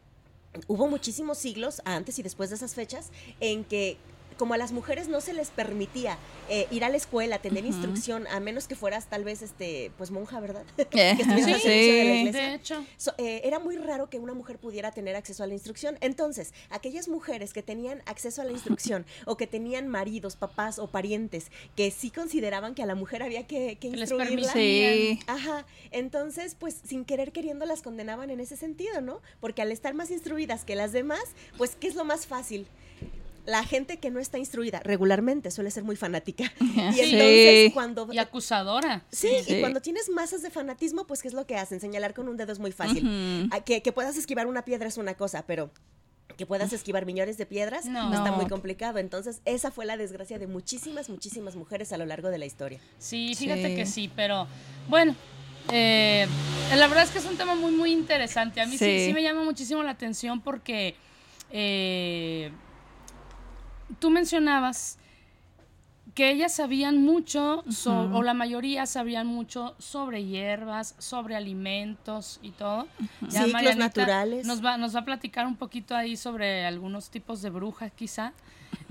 hubo 0.67 0.89
muchísimos 0.89 1.39
siglos 1.39 1.83
antes 1.85 2.19
y 2.19 2.23
después 2.23 2.51
de 2.51 2.57
esas 2.57 2.75
fechas 2.75 3.11
en 3.41 3.65
que 3.65 3.99
como 4.39 4.55
a 4.55 4.57
las 4.57 4.73
mujeres 4.73 5.09
no 5.09 5.21
se 5.21 5.35
les 5.35 5.51
permitía 5.51 6.17
eh, 6.49 6.67
ir 6.71 6.85
a 6.85 6.89
la 6.89 6.97
escuela, 6.97 7.39
tener 7.41 7.67
instrucción, 7.67 8.27
a 8.29 8.41
menos 8.41 8.67
que 8.69 8.75
fueras 8.77 9.07
tal 9.11 9.25
vez 9.25 9.43
este 9.43 9.91
pues 9.99 10.11
monja, 10.11 10.41
¿verdad? 10.41 10.65
Que 10.91 11.11
estuvieras 11.11 11.61
Sí, 11.61 11.69
servicio 11.69 11.93
de 11.95 12.05
la 12.05 12.13
sí. 12.13 12.19
iglesia. 12.21 12.49
De 12.49 12.55
hecho, 12.55 12.85
So, 12.97 13.13
eh, 13.19 13.43
era 13.45 13.59
muy 13.59 13.77
raro 13.77 14.09
que 14.09 14.19
una 14.19 14.33
mujer 14.35 14.59
pudiera 14.59 14.93
tener 14.93 15.17
acceso 15.17 15.43
a 15.43 15.47
la 15.47 15.55
instrucción. 15.55 15.99
Entonces, 16.01 16.55
aquellas 16.71 17.09
mujeres 17.09 17.53
que 17.53 17.63
tenían 17.63 18.03
acceso 18.07 18.41
a 18.41 18.45
la 18.45 18.53
instrucción 18.53 19.05
o 19.27 19.37
que 19.37 19.47
tenían 19.47 19.89
maridos, 19.89 20.37
papás 20.37 20.79
o 20.79 20.87
parientes 20.87 21.51
que 21.77 21.91
sí 21.91 22.11
consideraban 22.11 22.75
que 22.75 22.83
a 22.83 22.87
la 22.87 22.95
mujer 22.95 23.23
había 23.23 23.47
que, 23.47 23.77
que 23.79 23.91
que 23.91 23.97
les 23.97 24.11
instruirla. 24.11 24.53
Sí. 24.53 25.19
Ajá, 25.27 25.67
entonces 25.91 26.55
pues 26.55 26.81
sin 26.87 27.05
querer 27.05 27.33
queriendo 27.33 27.67
las 27.67 27.83
condenaban 27.83 28.31
en 28.31 28.41
ese 28.41 28.57
sentido, 28.57 29.01
¿no? 29.01 29.21
Porque 29.41 29.63
al 29.63 29.73
estar 29.73 29.95
más 29.95 30.11
instruidas 30.11 30.65
que 30.65 30.75
las 30.77 30.93
demás, 30.93 31.23
pues 31.57 31.75
¿qué 31.75 31.89
es 31.89 31.95
lo 31.95 32.05
más 32.05 32.27
fácil? 32.27 32.67
La 33.49 33.65
gente 33.65 33.97
que 33.99 34.11
no 34.11 34.21
está 34.21 34.37
instruida 34.37 34.81
regularmente 34.85 35.51
suele 35.51 35.71
ser 35.71 35.83
muy 35.83 35.97
fanática. 35.97 36.53
Y 36.61 36.93
Sí. 36.93 37.01
entonces 37.15 37.73
cuando 37.73 38.07
Y 38.13 38.19
acusadora. 38.19 39.05
Sí, 39.11 39.29
Sí. 39.43 39.55
y 39.57 39.61
cuando 39.61 39.81
tienes 39.81 40.11
masas 40.11 40.43
de 40.43 40.51
fanatismo, 40.51 41.07
pues 41.07 41.23
¿qué 41.23 41.29
es 41.29 41.35
lo 41.35 41.47
que 41.47 41.57
hacen? 41.57 41.81
Señalar 41.81 42.13
con 42.13 42.29
un 42.29 42.37
dedo 42.37 42.53
es 42.53 42.59
muy 42.59 42.73
fácil. 42.73 43.49
Ah, 43.51 43.61
que, 43.65 43.81
que 43.83 43.91
puedas 43.93 44.17
esquivar 44.19 44.47
una 44.47 44.65
piedra 44.67 44.87
es 44.89 44.99
una 44.99 45.15
cosa, 45.15 45.45
pero 45.47 45.71
que 46.37 46.45
puedas 46.45 46.73
esquivar 46.75 47.07
millones 47.07 47.39
de 47.39 47.47
piedras 47.47 47.87
No. 47.87 48.13
está 48.15 48.33
muy 48.33 48.47
complicado. 48.47 48.99
Entonces, 48.99 49.41
esa 49.47 49.71
fue 49.71 49.87
la 49.87 49.97
desgracia 49.97 50.39
de 50.39 50.47
muchísimas, 50.47 51.09
muchísimas 51.09 51.57
mujeres 51.57 51.91
a 51.93 51.97
lo 51.97 52.05
largo 52.07 52.29
de 52.29 52.37
la 52.39 52.45
historia. 52.47 52.81
Sí, 52.99 53.35
fíjate 53.35 53.69
Sí. 53.71 53.75
que 53.77 53.87
sí, 53.87 54.11
pero 54.15 54.47
bueno, 54.89 55.17
eh, 55.73 56.27
la 56.77 56.87
verdad 56.87 57.05
es 57.05 57.11
que 57.11 57.19
es 57.19 57.25
un 57.25 57.37
tema 57.39 57.55
muy, 57.55 57.73
muy 57.73 57.93
interesante. 57.93 58.61
A 58.61 58.67
mí 58.67 58.77
sí, 58.77 58.85
Sí. 58.85 59.07
sí 59.07 59.13
me 59.15 59.23
llama 59.23 59.43
muchísimo 59.43 59.83
la 59.83 59.93
atención 59.93 60.41
porque 60.43 60.95
eh, 61.51 62.53
tú 63.99 64.11
mencionabas 64.11 64.99
que 66.15 66.31
ellas 66.33 66.53
sabían 66.53 67.03
mucho, 67.03 67.63
so- 67.71 68.11
o 68.13 68.23
la 68.23 68.35
mayoría 68.35 68.87
sabían 68.87 69.27
mucho 69.29 69.77
sobre 69.79 70.25
hierbas, 70.25 70.95
sobre 70.99 71.37
alimentos 71.37 72.41
y 72.43 72.51
todo. 72.51 72.89
Ciclos 73.29 73.53
Marianita 73.53 73.85
naturales. 73.87 74.47
Nos 74.47 74.65
va, 74.65 74.77
nos 74.79 74.97
va 74.97 75.01
a 75.01 75.05
platicar 75.05 75.47
un 75.47 75.57
poquito 75.57 75.95
ahí 75.95 76.17
sobre 76.17 76.65
algunos 76.67 77.11
tipos 77.11 77.41
de 77.43 77.51
brujas, 77.51 77.93
quizá. 77.93 78.33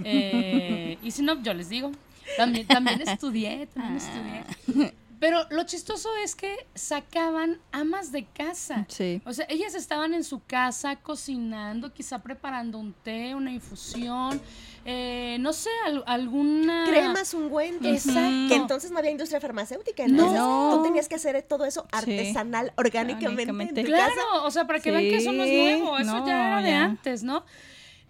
Eh, 0.03 0.99
y 1.01 1.10
si 1.12 1.23
no, 1.23 1.41
yo 1.41 1.53
les 1.55 1.69
digo. 1.69 1.91
También, 2.38 2.67
también 2.67 3.01
estudié, 3.01 3.67
también 3.67 3.97
estudié. 3.97 4.93
Pero 5.19 5.45
lo 5.49 5.63
chistoso 5.63 6.10
es 6.23 6.36
que 6.36 6.56
sacaban 6.75 7.60
amas 7.71 8.12
de 8.12 8.25
casa. 8.25 8.86
Sí. 8.88 9.21
O 9.25 9.34
sea, 9.34 9.45
ellas 9.49 9.73
estaban 9.73 10.13
en 10.13 10.23
su 10.23 10.43
casa 10.45 10.97
cocinando, 10.97 11.91
quizá 11.91 12.19
preparando 12.21 12.77
un 12.77 12.93
té, 12.93 13.34
una 13.34 13.51
infusión, 13.51 14.39
eh, 14.86 15.38
no 15.39 15.53
sé, 15.53 15.71
al- 15.86 16.03
alguna... 16.06 16.86
Cremas, 16.88 17.34
ungüentos. 17.34 17.88
Exacto. 17.88 18.47
Que 18.47 18.56
entonces 18.56 18.91
no 18.91 18.99
había 18.99 19.10
industria 19.12 19.41
farmacéutica. 19.41 20.08
No. 20.08 20.27
Entonces 20.27 20.77
tú 20.77 20.84
tenías 20.84 21.08
que 21.08 21.15
hacer 21.15 21.41
todo 21.43 21.65
eso 21.65 21.88
artesanal, 21.91 22.71
orgánicamente. 22.77 23.23
en 23.23 23.49
Orgánicamente. 23.49 23.82
tu 23.82 23.88
Claro, 23.88 24.13
casa. 24.15 24.43
o 24.43 24.51
sea, 24.51 24.67
para 24.67 24.80
que 24.80 24.91
vean 24.91 25.03
que 25.03 25.17
eso 25.17 25.32
no 25.32 25.43
es 25.43 25.49
Sí, 25.49 25.58
nuevo, 25.82 25.97
eso 25.97 26.19
no, 26.19 26.27
ya 26.27 26.47
era 26.47 26.62
de 26.62 26.73
antes, 26.73 27.23
¿no? 27.23 27.43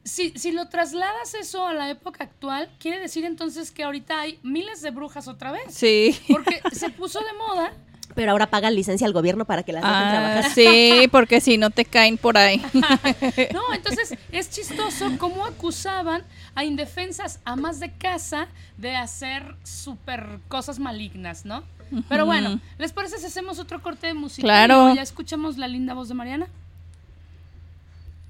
Si, 0.08 0.32
si 0.38 0.52
lo 0.52 0.67
trasladas 0.70 1.34
eso 1.34 1.65
a 1.67 1.74
la 1.74 1.89
época 1.89 2.24
actual, 2.24 2.70
quiere 2.80 3.00
decir 3.00 3.26
entonces 3.26 3.72
que 3.72 3.84
ahorita 3.84 4.20
hay 4.22 4.39
miles 4.43 4.82
de 4.82 4.91
brujas 4.91 5.28
otra 5.28 5.52
vez. 5.52 5.63
Sí. 5.70 6.17
Porque 6.30 6.62
se 6.72 6.89
puso 6.89 7.20
de 7.20 7.34
moda. 7.34 7.74
Pero 8.15 8.32
ahora 8.32 8.50
pagan 8.50 8.74
licencia 8.74 9.06
al 9.06 9.13
gobierno 9.13 9.46
para 9.46 9.63
que 9.63 9.74
las 9.74 9.84
dejen 9.84 9.96
Ah, 9.96 10.10
trabajar. 10.12 10.52
sí, 10.52 11.08
porque 11.12 11.39
si 11.41 11.58
no 11.58 11.70
te 11.72 11.86
caen 11.86 12.17
por 12.17 12.38
ahí. 12.38 12.62
No, 13.54 13.74
entonces 13.74 14.15
es 14.32 14.50
chistoso 14.50 15.12
cómo 15.20 15.46
acusaban 15.46 16.24
a 16.56 16.63
indefensas 16.63 17.39
amas 17.46 17.80
de 17.80 17.91
casa 17.91 18.48
de 18.78 18.96
hacer 18.96 19.56
súper 19.63 20.39
cosas 20.48 20.80
malignas, 20.80 21.46
¿no? 21.46 21.63
Pero 22.10 22.26
bueno, 22.26 22.60
¿les 22.80 22.91
parece 22.91 23.17
si 23.20 23.26
hacemos 23.28 23.60
otro 23.60 23.82
corte 23.82 24.08
de 24.08 24.13
música? 24.13 24.46
Claro. 24.46 24.91
Y 24.91 24.96
Ya 24.96 25.02
escuchamos 25.02 25.58
la 25.58 25.67
linda 25.67 25.93
voz 25.93 26.08
de 26.08 26.15
Mariana. 26.15 26.48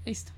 Listo. 0.05 0.31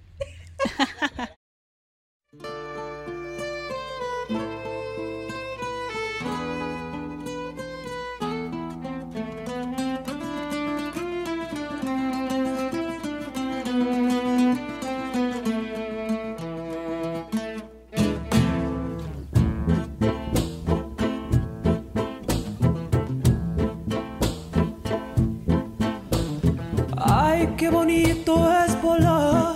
Ay, 27.01 27.47
qué 27.57 27.69
bonito 27.69 28.51
es 28.65 28.81
volar 28.81 29.55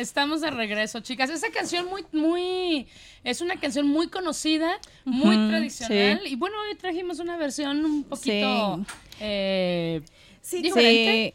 Estamos 0.00 0.40
de 0.40 0.50
regreso, 0.50 1.00
chicas. 1.00 1.28
Esa 1.30 1.50
canción 1.50 1.86
muy, 1.86 2.04
muy, 2.12 2.86
es 3.22 3.40
una 3.40 3.56
canción 3.60 3.86
muy 3.86 4.08
conocida, 4.08 4.78
muy 5.04 5.36
tradicional. 5.48 6.20
sí. 6.24 6.32
Y 6.32 6.36
bueno, 6.36 6.56
hoy 6.68 6.74
trajimos 6.76 7.18
una 7.18 7.36
versión 7.36 7.84
un 7.84 8.04
poquito 8.04 8.76
Sí. 8.86 8.94
eh, 9.20 10.00
Sí, 10.42 10.62
diferente. 10.62 11.34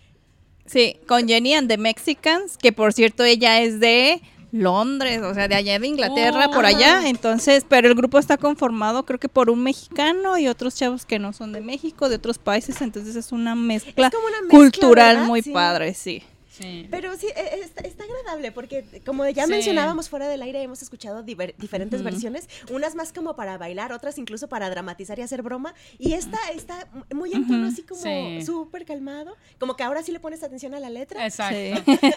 Sí, 0.65 0.95
sí, 0.95 0.97
con 1.07 1.27
Jenny 1.27 1.53
and 1.53 1.67
the 1.69 1.77
Mexicans, 1.77 2.57
que 2.57 2.71
por 2.71 2.91
cierto 2.93 3.23
ella 3.23 3.61
es 3.61 3.79
de 3.79 4.19
Londres, 4.51 5.21
o 5.21 5.33
sea, 5.33 5.47
de 5.47 5.53
allá 5.55 5.77
de 5.77 5.85
Inglaterra, 5.87 6.47
Oh, 6.47 6.51
por 6.51 6.65
ajá. 6.65 6.75
allá. 6.77 7.09
Entonces, 7.09 7.65
pero 7.69 7.87
el 7.87 7.93
grupo 7.95 8.17
está 8.17 8.37
conformado 8.37 9.05
creo 9.05 9.19
que 9.19 9.29
por 9.29 9.49
un 9.51 9.61
mexicano 9.61 10.37
y 10.39 10.47
otros 10.47 10.73
chavos 10.75 11.05
que 11.05 11.19
no 11.19 11.33
son 11.33 11.51
de 11.51 11.61
México, 11.61 12.09
de 12.09 12.15
otros 12.15 12.39
países. 12.39 12.81
Entonces 12.81 13.15
es 13.15 13.31
una 13.31 13.53
mezcla, 13.53 14.07
Es 14.07 14.13
como 14.13 14.25
una 14.27 14.41
mezcla, 14.41 14.57
cultural 14.57 15.15
¿verdad? 15.17 15.27
muy 15.27 15.41
Sí. 15.43 15.51
padre, 15.51 15.93
sí. 15.93 16.23
Sí. 16.57 16.87
Pero 16.89 17.15
sí, 17.17 17.27
e- 17.35 17.59
está, 17.63 17.81
está 17.81 18.03
agradable 18.05 18.51
porque 18.51 18.85
como 19.05 19.27
ya 19.27 19.45
Sí. 19.45 19.51
mencionábamos 19.51 20.07
fuera 20.09 20.27
del 20.29 20.41
aire, 20.41 20.61
hemos 20.61 20.81
escuchado 20.81 21.23
diver- 21.25 21.55
diferentes 21.57 22.01
versiones, 22.03 22.47
unas 22.71 22.95
más 22.95 23.11
como 23.11 23.35
para 23.35 23.57
bailar, 23.57 23.91
otras 23.91 24.17
incluso 24.17 24.47
para 24.47 24.69
dramatizar 24.69 25.19
y 25.19 25.21
hacer 25.23 25.41
broma, 25.41 25.73
y 25.99 26.13
esta 26.13 26.37
está 26.53 26.87
muy 27.13 27.33
en 27.33 27.45
tono 27.47 27.67
así 27.67 27.83
como 27.83 28.01
Sí. 28.01 28.41
súper 28.45 28.85
calmado, 28.85 29.35
como 29.59 29.75
que 29.75 29.83
ahora 29.83 30.01
sí 30.03 30.11
le 30.13 30.19
pones 30.19 30.43
atención 30.43 30.73
a 30.73 30.79
la 30.79 30.89
letra. 30.89 31.25
Exacto. 31.25 31.55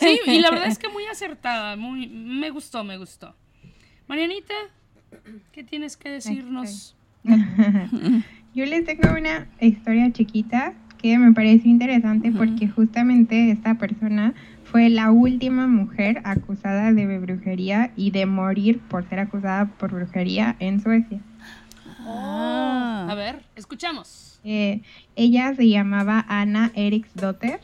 Sí. 0.01 0.20
y 0.27 0.38
la 0.40 0.51
verdad 0.51 0.68
es 0.68 0.79
que 0.79 0.88
muy 0.98 1.05
acertada, 1.07 1.74
muy, 1.77 2.07
me 2.07 2.51
gustó, 2.51 2.85
me 2.85 2.96
gustó. 2.96 3.35
Marianita, 4.07 4.55
¿qué 5.53 5.64
tienes 5.64 5.96
que 5.96 6.11
decirnos? 6.11 6.94
Yo 8.55 8.64
les 8.64 8.85
tengo 8.85 9.11
una 9.12 9.48
historia 9.61 10.11
chiquita 10.12 10.74
que 11.01 11.19
me 11.19 11.33
pareció 11.33 11.71
interesante 11.71 12.33
porque 12.33 12.69
justamente 12.69 13.51
esta 13.51 13.75
persona 13.75 14.35
fue 14.65 14.91
la 14.91 15.11
última 15.11 15.67
mujer 15.67 16.21
acusada 16.25 16.93
de 16.93 17.19
brujería 17.19 17.93
y 17.97 18.11
de 18.11 18.27
morir 18.27 18.81
por 18.81 19.09
ser 19.09 19.21
acusada 19.21 19.67
por 19.67 19.93
brujería 19.93 20.57
en 20.59 20.81
Suecia. 20.81 21.21
Ah. 22.01 23.07
A 23.09 23.15
ver, 23.15 23.43
escuchamos. 23.57 24.41
Eh, 24.45 24.83
ella 25.17 25.55
se 25.55 25.69
llamaba 25.69 26.25
Anna 26.29 26.71
Eriksdotter 26.75 27.61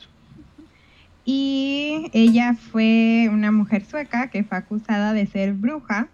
y 1.24 2.10
ella 2.12 2.54
fue 2.54 3.28
una 3.32 3.52
mujer 3.52 3.84
sueca 3.84 4.28
que 4.28 4.44
fue 4.44 4.58
acusada 4.58 5.12
de 5.12 5.26
ser 5.26 5.54
bruja 5.54 6.08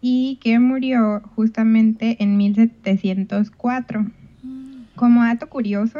y 0.00 0.38
que 0.42 0.58
murió 0.58 1.22
justamente 1.36 2.16
en 2.22 2.36
1704. 2.36 4.06
Como 4.96 5.22
dato 5.22 5.48
curioso, 5.48 5.98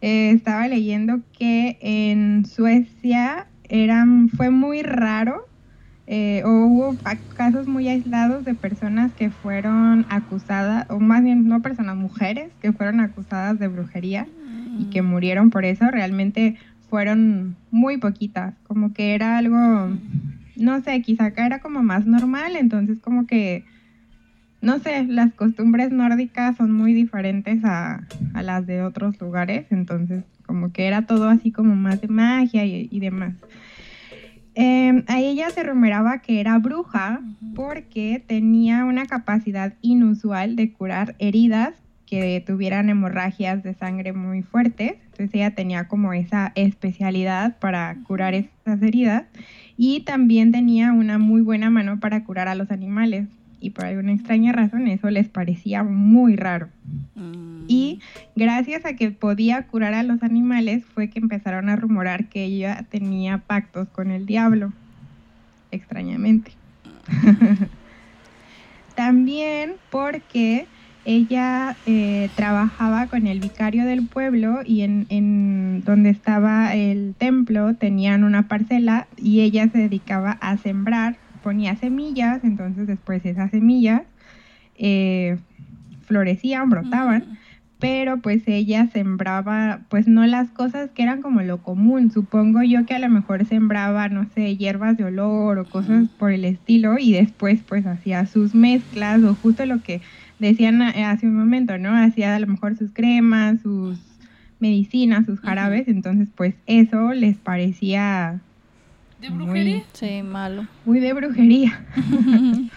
eh, 0.00 0.30
estaba 0.30 0.68
leyendo 0.68 1.22
que 1.32 1.78
en 1.80 2.44
Suecia 2.44 3.48
eran, 3.68 4.28
fue 4.28 4.50
muy 4.50 4.82
raro 4.82 5.46
eh, 6.08 6.42
o 6.44 6.66
hubo 6.66 6.98
casos 7.34 7.66
muy 7.66 7.88
aislados 7.88 8.44
de 8.44 8.54
personas 8.54 9.12
que 9.14 9.30
fueron 9.30 10.06
acusadas, 10.08 10.86
o 10.88 11.00
más 11.00 11.22
bien 11.24 11.48
no 11.48 11.62
personas, 11.62 11.96
mujeres 11.96 12.52
que 12.60 12.72
fueron 12.72 13.00
acusadas 13.00 13.58
de 13.58 13.66
brujería 13.66 14.28
y 14.78 14.88
que 14.90 15.02
murieron 15.02 15.50
por 15.50 15.64
eso. 15.64 15.90
Realmente 15.90 16.56
fueron 16.88 17.56
muy 17.70 17.96
poquitas, 17.98 18.54
como 18.62 18.92
que 18.92 19.14
era 19.14 19.38
algo, 19.38 19.98
no 20.56 20.80
sé, 20.82 21.02
quizá 21.02 21.26
acá 21.26 21.44
era 21.44 21.58
como 21.58 21.82
más 21.82 22.06
normal, 22.06 22.54
entonces 22.54 23.00
como 23.00 23.26
que, 23.26 23.64
no 24.60 24.78
sé, 24.78 25.04
las 25.04 25.32
costumbres 25.34 25.90
nórdicas 25.92 26.56
son 26.56 26.72
muy 26.72 26.92
diferentes 26.92 27.64
a, 27.64 28.06
a 28.34 28.42
las 28.42 28.66
de 28.66 28.82
otros 28.82 29.20
lugares, 29.20 29.66
entonces 29.70 30.24
como 30.46 30.72
que 30.72 30.86
era 30.86 31.06
todo 31.06 31.28
así 31.28 31.52
como 31.52 31.74
más 31.74 32.00
de 32.00 32.08
magia 32.08 32.64
y, 32.64 32.88
y 32.90 33.00
demás. 33.00 33.34
Eh, 34.58 35.04
a 35.06 35.20
ella 35.20 35.50
se 35.50 35.62
rumoraba 35.62 36.22
que 36.22 36.40
era 36.40 36.58
bruja 36.58 37.20
porque 37.54 38.24
tenía 38.26 38.86
una 38.86 39.04
capacidad 39.04 39.74
inusual 39.82 40.56
de 40.56 40.72
curar 40.72 41.14
heridas 41.18 41.74
que 42.06 42.42
tuvieran 42.46 42.88
hemorragias 42.88 43.62
de 43.62 43.74
sangre 43.74 44.14
muy 44.14 44.42
fuertes. 44.42 44.94
Entonces 45.06 45.34
ella 45.34 45.54
tenía 45.54 45.88
como 45.88 46.14
esa 46.14 46.52
especialidad 46.54 47.58
para 47.58 47.96
curar 48.06 48.32
esas 48.32 48.80
heridas 48.80 49.24
y 49.76 50.00
también 50.04 50.52
tenía 50.52 50.92
una 50.92 51.18
muy 51.18 51.42
buena 51.42 51.68
mano 51.68 52.00
para 52.00 52.24
curar 52.24 52.48
a 52.48 52.54
los 52.54 52.70
animales. 52.70 53.28
Y 53.60 53.70
por 53.70 53.86
alguna 53.86 54.12
extraña 54.12 54.52
razón 54.52 54.86
eso 54.86 55.10
les 55.10 55.28
parecía 55.28 55.82
muy 55.82 56.36
raro. 56.36 56.68
Y 57.68 58.00
gracias 58.36 58.84
a 58.84 58.94
que 58.94 59.10
podía 59.10 59.66
curar 59.66 59.94
a 59.94 60.02
los 60.02 60.22
animales 60.22 60.84
fue 60.84 61.10
que 61.10 61.18
empezaron 61.18 61.68
a 61.68 61.76
rumorar 61.76 62.28
que 62.28 62.44
ella 62.44 62.84
tenía 62.90 63.38
pactos 63.38 63.88
con 63.88 64.10
el 64.10 64.26
diablo, 64.26 64.72
extrañamente. 65.70 66.52
También 68.94 69.74
porque 69.90 70.66
ella 71.04 71.76
eh, 71.86 72.30
trabajaba 72.34 73.06
con 73.06 73.26
el 73.26 73.40
vicario 73.40 73.84
del 73.84 74.06
pueblo 74.06 74.60
y 74.64 74.82
en, 74.82 75.06
en, 75.08 75.82
donde 75.84 76.10
estaba 76.10 76.74
el 76.74 77.14
templo 77.16 77.74
tenían 77.74 78.24
una 78.24 78.48
parcela 78.48 79.06
y 79.16 79.40
ella 79.40 79.68
se 79.68 79.78
dedicaba 79.78 80.32
a 80.32 80.56
sembrar, 80.56 81.16
ponía 81.46 81.76
semillas, 81.76 82.42
entonces 82.42 82.88
después 82.88 83.24
esas 83.24 83.52
semillas 83.52 84.02
eh, 84.78 85.38
florecían, 86.04 86.68
brotaban, 86.70 87.38
pero 87.78 88.16
pues 88.16 88.42
ella 88.48 88.88
sembraba 88.92 89.82
pues 89.88 90.08
no 90.08 90.26
las 90.26 90.50
cosas 90.50 90.90
que 90.90 91.04
eran 91.04 91.22
como 91.22 91.42
lo 91.42 91.58
común, 91.58 92.10
supongo 92.10 92.64
yo 92.64 92.84
que 92.84 92.94
a 92.94 92.98
lo 92.98 93.08
mejor 93.08 93.44
sembraba, 93.44 94.08
no 94.08 94.26
sé, 94.34 94.56
hierbas 94.56 94.96
de 94.96 95.04
olor 95.04 95.60
o 95.60 95.64
cosas 95.64 96.08
por 96.18 96.32
el 96.32 96.44
estilo 96.44 96.98
y 96.98 97.12
después 97.12 97.60
pues 97.62 97.86
hacía 97.86 98.26
sus 98.26 98.56
mezclas 98.56 99.22
o 99.22 99.36
justo 99.36 99.66
lo 99.66 99.80
que 99.84 100.00
decían 100.40 100.82
eh, 100.82 101.04
hace 101.04 101.28
un 101.28 101.36
momento, 101.36 101.78
¿no? 101.78 101.96
Hacía 101.96 102.34
a 102.34 102.40
lo 102.40 102.48
mejor 102.48 102.76
sus 102.76 102.90
cremas, 102.90 103.60
sus 103.60 104.00
medicinas, 104.58 105.26
sus 105.26 105.38
jarabes, 105.38 105.86
entonces 105.86 106.28
pues 106.34 106.56
eso 106.66 107.12
les 107.12 107.36
parecía... 107.36 108.40
¿De 109.20 109.30
brujería? 109.30 109.76
Muy, 109.76 109.84
sí, 109.92 110.22
malo. 110.22 110.66
Muy 110.84 111.00
de 111.00 111.12
brujería. 111.12 111.84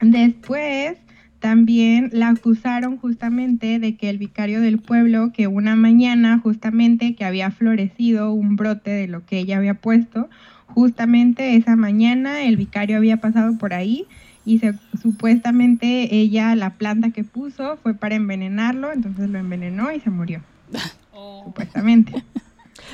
Después 0.00 0.96
también 1.40 2.10
la 2.12 2.28
acusaron 2.28 2.96
justamente 2.98 3.80
de 3.80 3.96
que 3.96 4.08
el 4.08 4.18
vicario 4.18 4.60
del 4.60 4.78
pueblo, 4.78 5.32
que 5.32 5.48
una 5.48 5.74
mañana 5.74 6.38
justamente 6.38 7.14
que 7.16 7.24
había 7.24 7.50
florecido 7.50 8.32
un 8.32 8.54
brote 8.56 8.90
de 8.90 9.08
lo 9.08 9.26
que 9.26 9.38
ella 9.38 9.56
había 9.56 9.74
puesto, 9.74 10.30
justamente 10.68 11.56
esa 11.56 11.74
mañana 11.74 12.42
el 12.44 12.56
vicario 12.56 12.96
había 12.96 13.16
pasado 13.20 13.58
por 13.58 13.74
ahí 13.74 14.06
y 14.44 14.58
se, 14.60 14.74
supuestamente 15.00 16.14
ella 16.14 16.54
la 16.54 16.70
planta 16.70 17.10
que 17.10 17.24
puso 17.24 17.76
fue 17.82 17.94
para 17.94 18.14
envenenarlo, 18.14 18.92
entonces 18.92 19.28
lo 19.28 19.38
envenenó 19.38 19.92
y 19.92 20.00
se 20.00 20.10
murió. 20.10 20.40
Oh. 21.14 21.42
Supuestamente. 21.44 22.24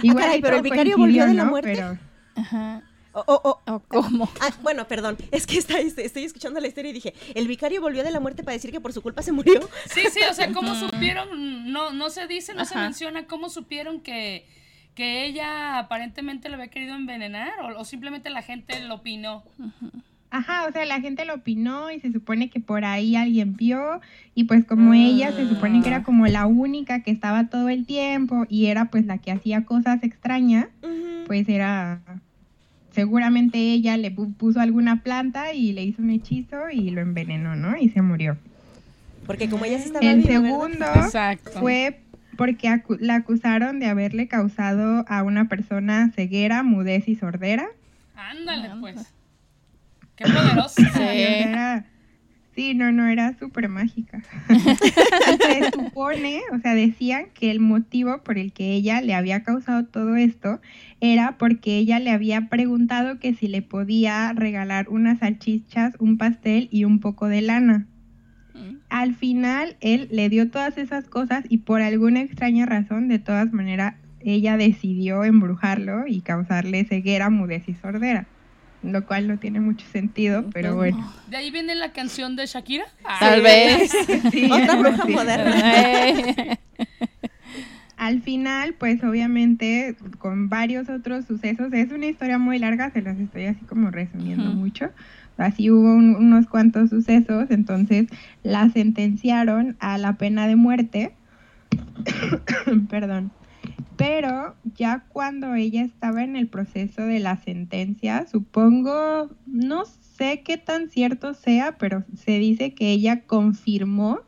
Igual, 0.02 0.24
ah, 0.24 0.26
caray, 0.26 0.42
pero 0.42 0.56
el 0.56 0.62
vicario 0.62 0.98
volvió 0.98 1.24
de 1.24 1.34
la 1.34 1.44
¿no? 1.44 1.50
muerte. 1.50 1.72
Pero- 1.76 1.96
Ajá. 2.38 2.82
Oh, 3.12 3.24
oh, 3.26 3.40
oh. 3.66 3.72
¿O 3.74 3.80
cómo? 3.88 4.28
Ah, 4.40 4.50
bueno, 4.62 4.86
perdón, 4.86 5.16
es 5.32 5.46
que 5.46 5.58
está- 5.58 5.78
estoy, 5.80 6.04
estoy 6.04 6.24
escuchando 6.24 6.60
la 6.60 6.68
historia 6.68 6.90
y 6.90 6.94
dije, 6.94 7.14
el 7.34 7.48
vicario 7.48 7.80
volvió 7.80 8.04
de 8.04 8.10
la 8.12 8.20
muerte 8.20 8.44
para 8.44 8.52
decir 8.54 8.70
que 8.70 8.80
por 8.80 8.92
su 8.92 9.02
culpa 9.02 9.22
se 9.22 9.32
murió. 9.32 9.60
Sí, 9.86 10.02
sí, 10.12 10.20
o 10.30 10.34
sea, 10.34 10.52
¿cómo 10.52 10.74
supieron? 10.74 11.72
No, 11.72 11.90
no 11.92 12.10
se 12.10 12.26
dice, 12.26 12.54
no 12.54 12.64
se 12.64 12.76
menciona 12.76 13.26
cómo 13.26 13.48
supieron 13.48 14.00
que, 14.02 14.46
que 14.94 15.24
ella 15.24 15.78
aparentemente 15.78 16.48
le 16.48 16.54
había 16.56 16.68
querido 16.68 16.94
envenenar 16.94 17.54
o, 17.62 17.80
o 17.80 17.84
simplemente 17.84 18.30
la 18.30 18.42
gente 18.42 18.78
lo 18.84 18.96
opinó. 18.96 19.42
Ajá, 20.30 20.66
o 20.68 20.72
sea, 20.72 20.84
la 20.84 21.00
gente 21.00 21.24
lo 21.24 21.34
opinó 21.36 21.90
y 21.90 22.00
se 22.00 22.12
supone 22.12 22.50
que 22.50 22.60
por 22.60 22.84
ahí 22.84 23.16
alguien 23.16 23.56
vio 23.56 24.00
y 24.34 24.44
pues 24.44 24.66
como 24.66 24.92
ella 24.92 25.32
se 25.32 25.48
supone 25.48 25.80
que 25.80 25.88
era 25.88 26.02
como 26.02 26.26
la 26.26 26.44
única 26.46 27.02
que 27.02 27.10
estaba 27.10 27.48
todo 27.48 27.70
el 27.70 27.86
tiempo 27.86 28.44
y 28.50 28.66
era 28.66 28.90
pues 28.90 29.06
la 29.06 29.16
que 29.18 29.32
hacía 29.32 29.64
cosas 29.64 30.02
extrañas, 30.02 30.66
pues 31.26 31.48
era 31.48 32.02
seguramente 32.98 33.58
ella 33.58 33.96
le 33.96 34.12
pu- 34.12 34.34
puso 34.34 34.58
alguna 34.60 35.02
planta 35.04 35.52
y 35.52 35.72
le 35.72 35.84
hizo 35.84 36.02
un 36.02 36.10
hechizo 36.10 36.68
y 36.72 36.90
lo 36.90 37.00
envenenó, 37.00 37.54
¿no? 37.54 37.76
Y 37.76 37.90
se 37.90 38.02
murió. 38.02 38.36
Porque 39.24 39.48
como 39.48 39.64
ella 39.64 39.78
se 39.78 39.84
estaba 39.86 40.04
El 40.04 40.24
segundo 40.24 40.84
Exacto. 40.96 41.60
fue 41.60 42.00
porque 42.36 42.68
acu- 42.68 42.98
la 42.98 43.14
acusaron 43.16 43.78
de 43.78 43.86
haberle 43.86 44.26
causado 44.26 45.04
a 45.08 45.22
una 45.22 45.48
persona 45.48 46.10
ceguera, 46.12 46.64
mudez 46.64 47.06
y 47.06 47.14
sordera. 47.14 47.66
Ándale, 48.16 48.70
pues. 48.80 48.96
Qué 50.16 50.24
poderoso. 50.24 50.74
Sí, 50.94 51.44
sí, 52.58 52.74
no, 52.74 52.90
no, 52.90 53.06
era 53.06 53.38
súper 53.38 53.68
mágica. 53.68 54.20
Se 54.48 55.70
supone, 55.70 56.40
o 56.52 56.58
sea, 56.58 56.74
decían 56.74 57.26
que 57.32 57.52
el 57.52 57.60
motivo 57.60 58.24
por 58.24 58.36
el 58.36 58.52
que 58.52 58.72
ella 58.72 59.00
le 59.00 59.14
había 59.14 59.44
causado 59.44 59.84
todo 59.84 60.16
esto 60.16 60.60
era 61.00 61.38
porque 61.38 61.78
ella 61.78 62.00
le 62.00 62.10
había 62.10 62.48
preguntado 62.48 63.20
que 63.20 63.32
si 63.32 63.46
le 63.46 63.62
podía 63.62 64.32
regalar 64.32 64.88
unas 64.88 65.20
salchichas, 65.20 65.94
un 66.00 66.18
pastel 66.18 66.68
y 66.72 66.82
un 66.82 66.98
poco 66.98 67.28
de 67.28 67.42
lana. 67.42 67.86
Al 68.88 69.14
final, 69.14 69.76
él 69.80 70.08
le 70.10 70.28
dio 70.28 70.50
todas 70.50 70.78
esas 70.78 71.08
cosas 71.08 71.44
y 71.48 71.58
por 71.58 71.80
alguna 71.80 72.22
extraña 72.22 72.66
razón, 72.66 73.06
de 73.06 73.20
todas 73.20 73.52
maneras, 73.52 73.94
ella 74.18 74.56
decidió 74.56 75.22
embrujarlo 75.22 76.08
y 76.08 76.22
causarle 76.22 76.84
ceguera, 76.84 77.30
mudez 77.30 77.68
y 77.68 77.74
sordera. 77.74 78.26
Lo 78.82 79.04
cual 79.06 79.26
no 79.26 79.38
tiene 79.38 79.58
mucho 79.60 79.84
sentido, 79.88 80.48
pero 80.52 80.76
bueno. 80.76 81.12
De 81.26 81.36
ahí 81.36 81.50
viene 81.50 81.74
la 81.74 81.92
canción 81.92 82.36
de 82.36 82.46
Shakira. 82.46 82.84
Tal 83.18 83.42
vez. 83.42 83.92
Sí, 84.30 84.48
Otra 84.50 84.76
bruja 84.76 85.04
moderna. 85.06 86.58
Al 87.96 88.22
final, 88.22 88.74
pues 88.78 89.02
obviamente, 89.02 89.96
con 90.18 90.48
varios 90.48 90.88
otros 90.88 91.24
sucesos, 91.26 91.72
es 91.72 91.90
una 91.90 92.06
historia 92.06 92.38
muy 92.38 92.60
larga, 92.60 92.90
se 92.92 93.02
las 93.02 93.18
estoy 93.18 93.46
así 93.46 93.64
como 93.64 93.90
resumiendo 93.90 94.50
Ujú. 94.50 94.54
mucho. 94.54 94.90
Así 95.36 95.70
hubo 95.70 95.92
un- 95.94 96.14
unos 96.14 96.46
cuantos 96.46 96.90
sucesos, 96.90 97.50
entonces 97.50 98.06
la 98.44 98.70
sentenciaron 98.70 99.76
a 99.80 99.98
la 99.98 100.12
pena 100.16 100.46
de 100.46 100.54
muerte. 100.54 101.16
Perdón. 102.88 103.32
Pero 103.98 104.54
ya 104.76 105.04
cuando 105.08 105.54
ella 105.56 105.82
estaba 105.82 106.22
en 106.22 106.36
el 106.36 106.46
proceso 106.46 107.02
de 107.02 107.18
la 107.18 107.36
sentencia, 107.36 108.26
supongo, 108.30 109.28
no 109.44 109.82
sé 109.84 110.42
qué 110.44 110.56
tan 110.56 110.88
cierto 110.88 111.34
sea, 111.34 111.76
pero 111.78 112.04
se 112.14 112.38
dice 112.38 112.74
que 112.74 112.92
ella 112.92 113.22
confirmó 113.22 114.20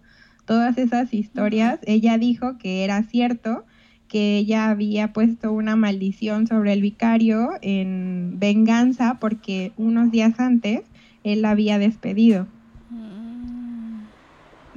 todas 0.45 0.77
esas 0.77 1.15
historias. 1.15 1.79
Ella 1.85 2.19
dijo 2.19 2.59
que 2.59 2.83
era 2.83 3.05
cierto, 3.05 3.65
que 4.09 4.39
ella 4.39 4.71
había 4.71 5.13
puesto 5.13 5.53
una 5.53 5.77
maldición 5.77 6.49
sobre 6.49 6.73
el 6.73 6.83
vicario 6.83 7.51
en 7.63 8.41
venganza 8.41 9.19
porque 9.21 9.71
unos 9.77 10.11
días 10.11 10.41
antes 10.41 10.83
él 11.23 11.43
la 11.43 11.51
había 11.51 11.79
despedido. 11.79 12.49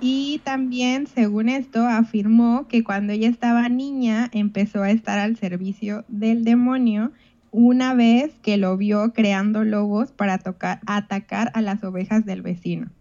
Y 0.06 0.42
también, 0.44 1.08
según 1.08 1.48
esto, 1.48 1.88
afirmó 1.88 2.68
que 2.68 2.84
cuando 2.84 3.14
ella 3.14 3.30
estaba 3.30 3.70
niña 3.70 4.30
empezó 4.34 4.84
a 4.84 4.92
estar 4.92 5.18
al 5.18 5.38
servicio 5.38 6.04
del 6.10 6.44
demonio 6.44 7.14
una 7.52 7.94
vez 7.94 8.34
que 8.42 8.58
lo 8.58 8.76
vio 8.76 9.14
creando 9.14 9.64
lobos 9.64 10.12
para 10.12 10.40
tocar, 10.40 10.82
atacar 10.88 11.52
a 11.54 11.62
las 11.62 11.82
ovejas 11.86 12.26
del 12.26 12.42
vecino. 12.42 12.92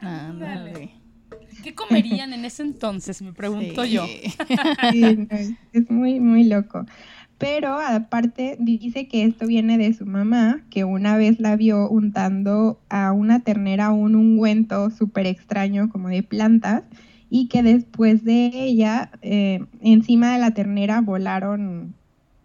Ándale. 0.00 0.50
ándale. 0.50 0.90
¿Qué 1.62 1.72
comerían 1.74 2.32
en 2.32 2.44
ese 2.44 2.62
entonces? 2.64 3.22
Me 3.22 3.32
pregunto 3.32 3.84
Sí. 3.84 3.92
yo. 3.92 4.06
Sí, 4.90 5.16
no, 5.16 5.36
es 5.72 5.90
muy, 5.90 6.18
muy 6.18 6.44
loco. 6.44 6.84
Pero 7.38 7.78
aparte 7.78 8.56
dice 8.58 9.08
que 9.08 9.24
esto 9.24 9.46
viene 9.46 9.76
de 9.76 9.92
su 9.92 10.06
mamá, 10.06 10.62
que 10.70 10.84
una 10.84 11.18
vez 11.18 11.38
la 11.38 11.54
vio 11.56 11.88
untando 11.88 12.80
a 12.88 13.12
una 13.12 13.40
ternera 13.40 13.90
un 13.90 14.14
ungüento 14.14 14.90
súper 14.90 15.26
extraño 15.26 15.90
como 15.90 16.08
de 16.08 16.22
plantas 16.22 16.84
y 17.28 17.48
que 17.48 17.62
después 17.62 18.24
de 18.24 18.50
ella 18.54 19.10
eh, 19.20 19.64
encima 19.82 20.32
de 20.32 20.38
la 20.38 20.52
ternera 20.52 21.02
volaron, 21.02 21.94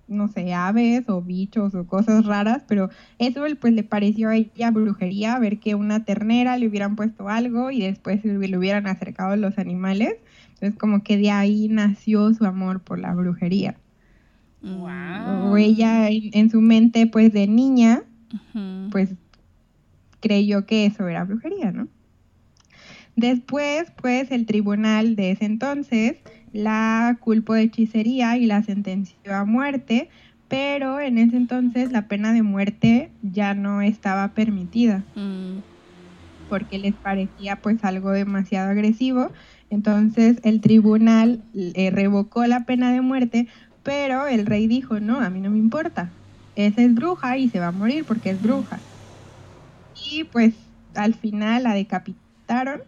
no 0.09 0.27
sé, 0.27 0.53
aves 0.53 1.07
o 1.07 1.21
bichos 1.21 1.73
o 1.73 1.87
cosas 1.87 2.25
raras, 2.25 2.63
pero 2.67 2.89
eso 3.17 3.43
pues 3.61 3.73
le 3.73 3.83
pareció 3.83 4.27
a 4.29 4.35
ella 4.35 4.71
brujería 4.71 5.39
ver 5.39 5.59
que 5.59 5.75
una 5.75 6.03
ternera 6.03 6.57
le 6.57 6.67
hubieran 6.67 6.97
puesto 6.97 7.29
algo 7.29 7.71
y 7.71 7.81
después 7.81 8.25
le 8.25 8.57
hubieran 8.57 8.87
acercado 8.87 9.37
los 9.37 9.57
animales. 9.57 10.15
Entonces 10.55 10.77
como 10.77 11.01
que 11.03 11.17
de 11.17 11.31
ahí 11.31 11.69
nació 11.69 12.33
su 12.33 12.45
amor 12.45 12.81
por 12.81 12.99
la 12.99 13.13
brujería. 13.15 13.77
Wow. 14.61 15.51
O 15.51 15.57
ella 15.57 16.09
en, 16.09 16.49
su 16.49 16.61
mente 16.61 17.07
pues 17.07 17.33
de 17.33 17.47
niña 17.47 18.03
pues 18.91 19.15
creyó 20.19 20.65
que 20.65 20.85
eso 20.85 21.07
era 21.07 21.23
brujería, 21.23 21.71
¿no? 21.71 21.87
Después, 23.15 23.91
pues 24.01 24.31
el 24.31 24.45
tribunal 24.45 25.15
de 25.15 25.31
ese 25.31 25.45
entonces 25.45 26.17
la 26.53 27.17
culpó 27.21 27.53
de 27.53 27.63
hechicería 27.63 28.37
y 28.37 28.45
la 28.45 28.63
sentenció 28.63 29.35
a 29.35 29.45
muerte, 29.45 30.09
pero 30.47 30.99
en 30.99 31.17
ese 31.17 31.37
entonces 31.37 31.91
la 31.91 32.07
pena 32.07 32.33
de 32.33 32.43
muerte 32.43 33.11
ya 33.21 33.53
no 33.53 33.81
estaba 33.81 34.33
permitida 34.33 35.05
Mm. 35.15 35.59
porque 36.47 36.77
les 36.79 36.95
parecía 36.95 37.61
pues 37.61 37.83
algo 37.83 38.11
demasiado 38.11 38.69
agresivo. 38.71 39.31
Entonces 39.69 40.39
el 40.43 40.59
tribunal 40.59 41.43
eh, 41.53 41.91
revocó 41.91 42.45
la 42.45 42.65
pena 42.65 42.91
de 42.91 43.01
muerte, 43.01 43.47
pero 43.83 44.27
el 44.27 44.45
rey 44.45 44.67
dijo, 44.67 44.99
no, 44.99 45.19
a 45.19 45.29
mí 45.29 45.39
no 45.39 45.49
me 45.49 45.57
importa, 45.57 46.09
esa 46.55 46.81
es 46.81 46.93
bruja 46.93 47.37
y 47.37 47.49
se 47.49 47.59
va 47.59 47.67
a 47.67 47.71
morir 47.71 48.05
porque 48.05 48.31
es 48.31 48.41
bruja. 48.41 48.79
Y 50.11 50.23
pues 50.25 50.53
al 50.95 51.13
final 51.13 51.63
la 51.63 51.73
decapitaron 51.73 52.81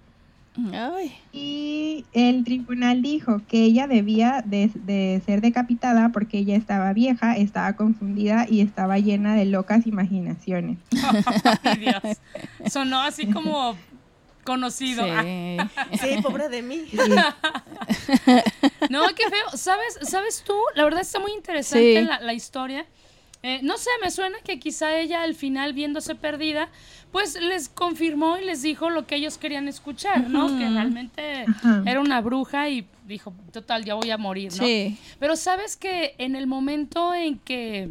Ay. 0.71 1.11
y 1.31 2.05
el 2.13 2.43
tribunal 2.43 3.01
dijo 3.01 3.41
que 3.47 3.63
ella 3.63 3.87
debía 3.87 4.43
de, 4.45 4.69
de 4.73 5.21
ser 5.25 5.41
decapitada 5.41 6.09
porque 6.09 6.39
ella 6.39 6.55
estaba 6.55 6.93
vieja, 6.93 7.35
estaba 7.37 7.73
confundida 7.73 8.45
y 8.49 8.61
estaba 8.61 8.99
llena 8.99 9.35
de 9.35 9.45
locas 9.45 9.87
imaginaciones. 9.87 10.77
Ay, 11.63 11.79
Dios. 11.79 12.17
Sonó 12.71 13.01
así 13.01 13.27
como 13.27 13.75
conocido. 14.43 15.03
Sí. 15.23 15.57
Sí, 16.01 16.21
pobre 16.21 16.49
de 16.49 16.61
mí. 16.61 16.85
No, 18.89 19.03
qué 19.15 19.29
feo. 19.29 19.57
¿Sabes, 19.57 19.97
¿Sabes 20.03 20.43
tú? 20.45 20.55
La 20.75 20.83
verdad 20.83 21.01
está 21.01 21.19
muy 21.19 21.31
interesante 21.31 21.99
Sí. 22.01 22.05
la, 22.05 22.19
la 22.19 22.33
historia. 22.33 22.85
Eh, 23.41 23.59
no 23.61 23.77
sé, 23.77 23.89
me 24.01 24.09
suena 24.09 24.37
que 24.43 24.57
quizá 24.59 24.97
ella 24.97 25.21
al 25.23 25.35
final, 25.35 25.73
viéndose 25.73 26.15
perdida, 26.15 26.69
pues 27.11 27.35
les 27.41 27.67
confirmó 27.67 28.37
y 28.37 28.45
les 28.45 28.61
dijo 28.61 28.89
lo 28.89 29.05
que 29.05 29.15
ellos 29.15 29.37
querían 29.37 29.67
escuchar, 29.67 30.29
¿no? 30.29 30.47
Que 30.57 30.69
realmente 30.69 31.45
era 31.85 31.99
una 31.99 32.21
bruja 32.21 32.69
y 32.69 32.87
dijo, 33.05 33.33
total, 33.51 33.83
ya 33.83 33.95
voy 33.95 34.11
a 34.11 34.17
morir, 34.17 34.51
¿no? 34.57 34.65
Sí. 34.65 34.97
Pero 35.19 35.35
sabes 35.35 35.75
que 35.75 36.15
en 36.19 36.35
el 36.37 36.47
momento 36.47 37.13
en 37.13 37.37
que 37.39 37.89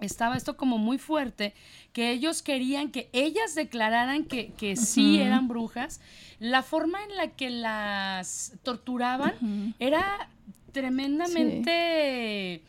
estaba 0.00 0.34
esto 0.36 0.56
como 0.56 0.78
muy 0.78 0.96
fuerte, 0.96 1.52
que 1.92 2.10
ellos 2.12 2.42
querían 2.42 2.90
que 2.90 3.08
ellas 3.12 3.54
declararan 3.54 4.24
que, 4.24 4.52
que 4.52 4.76
sí 4.76 5.20
eran 5.20 5.48
brujas, 5.48 6.00
la 6.38 6.62
forma 6.62 7.02
en 7.04 7.16
la 7.16 7.28
que 7.28 7.50
las 7.50 8.52
torturaban 8.62 9.74
era 9.78 10.28
tremendamente 10.72 12.62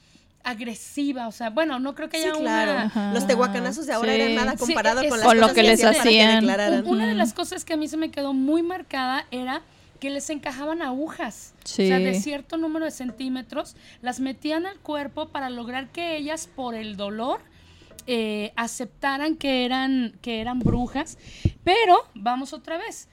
agresiva, 0.43 1.27
o 1.27 1.31
sea, 1.31 1.51
bueno, 1.51 1.77
no 1.79 1.93
creo 1.93 2.09
que 2.09 2.17
Sí, 2.17 2.23
haya 2.27 2.33
claro. 2.39 2.71
una... 2.71 2.81
Ajá. 2.85 3.13
Los 3.13 3.27
tehuacanazos 3.27 3.85
de 3.85 3.93
ahora 3.93 4.13
Sí. 4.15 4.21
eran 4.21 4.35
nada 4.35 4.51
Sí, 4.53 4.57
comparado 4.57 5.01
es- 5.01 5.09
con 5.09 5.19
las 5.19 5.27
Con 5.27 5.37
lo 5.37 5.41
cosas 5.43 5.55
que 5.55 5.63
les 5.63 5.83
hacían 5.83 6.45
que. 6.47 6.89
Una 6.89 7.05
de 7.07 7.13
las 7.13 7.33
cosas 7.33 7.63
que 7.63 7.73
a 7.73 7.77
mí 7.77 7.87
se 7.87 7.97
me 7.97 8.09
quedó 8.09 8.33
muy 8.33 8.63
marcada 8.63 9.27
era 9.29 9.61
que 9.99 10.09
les 10.09 10.31
encajaban 10.31 10.81
agujas. 10.81 11.53
O 11.63 11.67
sea, 11.67 11.99
de 11.99 12.15
Sí. 12.15 12.21
cierto 12.21 12.57
número 12.57 12.85
de 12.85 12.91
centímetros, 12.91 13.75
las 14.01 14.19
metían 14.19 14.65
al 14.65 14.79
cuerpo 14.79 15.27
para 15.29 15.51
lograr 15.51 15.89
que 15.91 16.17
ellas, 16.17 16.49
por 16.55 16.73
el 16.73 16.97
dolor, 16.97 17.41
eh, 18.07 18.53
aceptaran 18.55 19.35
que 19.35 19.65
eran, 19.65 20.17
que 20.21 20.41
eran 20.41 20.59
brujas. 20.59 21.17
Pero, 21.63 21.97
vamos 22.13 22.53
otra 22.53 22.77
vez, 22.77 23.07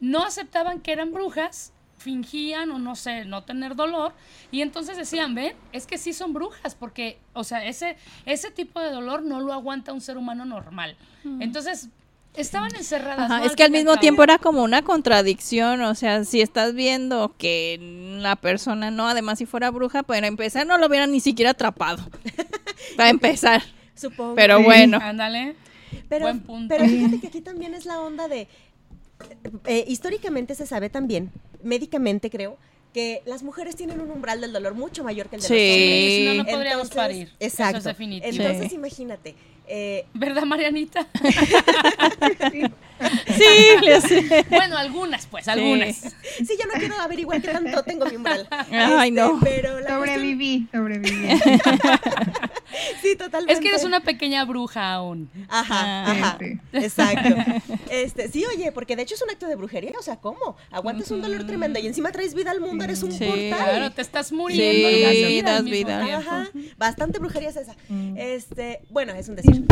no 0.00 0.22
aceptaban 0.22 0.80
que 0.80 0.92
eran 0.92 1.12
brujas, 1.12 1.72
fingían 1.96 2.70
o 2.70 2.78
no 2.78 2.96
sé, 2.96 3.24
no 3.24 3.44
tener 3.44 3.74
dolor, 3.74 4.12
y 4.50 4.60
entonces 4.60 4.96
decían, 4.96 5.34
ven, 5.34 5.56
es 5.72 5.86
que 5.86 5.96
sí 5.98 6.12
son 6.12 6.32
brujas, 6.32 6.74
porque, 6.74 7.18
o 7.32 7.44
sea, 7.44 7.64
ese, 7.64 7.96
ese 8.26 8.50
tipo 8.50 8.80
de 8.80 8.90
dolor 8.90 9.22
no 9.22 9.40
lo 9.40 9.52
aguanta 9.52 9.92
un 9.92 10.00
ser 10.00 10.18
humano 10.18 10.44
normal. 10.44 10.96
Entonces, 11.40 11.88
estaban 12.36 12.74
encerradas. 12.74 13.30
Ajá, 13.30 13.38
¿no? 13.38 13.44
es 13.46 13.56
que 13.56 13.62
al 13.62 13.70
mismo 13.70 13.96
tiempo 13.96 14.22
era 14.22 14.38
como 14.38 14.62
una 14.62 14.82
contradicción, 14.82 15.80
o 15.82 15.94
sea, 15.94 16.24
si 16.24 16.40
estás 16.40 16.74
viendo 16.74 17.34
que 17.38 17.78
la 18.20 18.36
persona 18.36 18.90
no, 18.90 19.08
además 19.08 19.38
si 19.38 19.46
fuera 19.46 19.70
bruja, 19.70 20.02
para 20.02 20.26
empezar 20.26 20.66
no 20.66 20.76
lo 20.78 20.86
hubieran 20.86 21.10
ni 21.10 21.20
siquiera 21.20 21.52
atrapado. 21.52 22.02
Para 22.96 23.08
empezar. 23.08 23.62
Supongo. 23.94 24.34
Pero 24.34 24.62
bueno. 24.62 24.98
Ándale. 25.00 25.54
Pero, 26.08 26.24
Buen 26.26 26.40
punto. 26.40 26.74
pero 26.74 26.84
fíjate 26.88 27.20
que 27.20 27.26
aquí 27.28 27.40
también 27.40 27.74
es 27.74 27.86
la 27.86 28.00
onda 28.00 28.28
de. 28.28 28.48
eh, 29.66 29.84
históricamente 29.88 30.54
se 30.54 30.66
sabe 30.66 30.90
también, 30.90 31.30
médicamente 31.62 32.30
creo, 32.30 32.58
que 32.92 33.22
las 33.26 33.42
mujeres 33.42 33.76
tienen 33.76 34.00
un 34.00 34.10
umbral 34.10 34.40
del 34.40 34.52
dolor 34.52 34.74
mucho 34.74 35.02
mayor 35.04 35.28
que 35.28 35.36
el 35.36 35.42
de 35.42 35.48
Sí. 35.48 35.54
los 35.54 35.60
hombres. 35.62 36.10
Sí, 36.10 36.16
si 36.16 36.24
no, 36.26 36.34
no 36.34 36.44
podríamos 36.44 36.88
Entonces, 36.90 36.96
parir. 36.96 37.32
Exacto. 37.40 37.78
Eso 37.78 37.78
es 37.78 37.84
definitivo. 37.96 38.30
Entonces, 38.44 38.68
Sí. 38.70 38.74
imagínate. 38.76 39.34
eh, 39.66 40.06
¿Verdad, 40.14 40.42
Marianita? 40.44 41.06
Sí, 42.52 42.62
le 43.82 44.00
sé. 44.00 44.46
bueno, 44.50 44.76
algunas, 44.76 45.26
pues, 45.26 45.46
algunas. 45.48 45.96
sí, 45.96 46.56
yo 46.58 46.66
no 46.72 46.78
quiero 46.78 46.94
averiguar 47.00 47.40
qué 47.42 47.48
tanto 47.48 47.82
tengo 47.82 48.06
mi 48.06 48.16
umbral. 48.16 48.48
Ay, 48.70 49.10
no. 49.10 49.38
Pero 49.42 49.80
la 49.80 49.96
cuestión- 49.98 50.04
Sobreviví, 50.04 50.68
sobreviví. 50.72 51.28
sí, 53.02 53.16
totalmente. 53.16 53.52
Es 53.52 53.60
que 53.60 53.68
eres 53.68 53.84
una 53.84 54.00
pequeña 54.00 54.44
bruja 54.44 54.92
aún. 54.92 55.30
Ajá, 55.48 55.74
Ah, 55.84 56.10
ajá. 56.10 56.38
sí. 56.40 56.58
Exacto. 56.72 57.34
Este, 57.90 58.28
sí, 58.28 58.44
oye, 58.46 58.72
porque 58.72 58.96
de 58.96 59.02
hecho 59.02 59.14
es 59.14 59.22
un 59.22 59.30
acto 59.30 59.46
de 59.46 59.56
brujería, 59.56 59.92
o 59.98 60.02
sea, 60.02 60.16
¿cómo? 60.16 60.56
Aguantas 60.70 61.10
un 61.10 61.20
dolor 61.22 61.46
tremendo 61.46 61.78
y 61.78 61.86
encima 61.86 62.10
traes 62.12 62.34
vida 62.34 62.50
al 62.50 62.60
mundo, 62.60 62.84
eres 62.84 63.02
un 63.02 63.12
Sí, 63.12 63.24
portal. 63.24 63.48
Claro, 63.70 63.90
te 63.92 64.02
estás 64.02 64.32
muriendo 64.32 64.88
das 65.04 65.12
Sí, 65.14 65.24
vida 65.26 65.52
das 65.52 65.64
vida. 65.64 66.16
Ajá, 66.18 66.48
bastante 66.76 67.18
brujería 67.18 67.50
es 67.50 67.56
esa. 67.56 67.74
Mm. 67.88 68.16
Este, 68.16 68.80
bueno, 68.90 69.12
es 69.14 69.28
un 69.28 69.36
decir. 69.36 69.64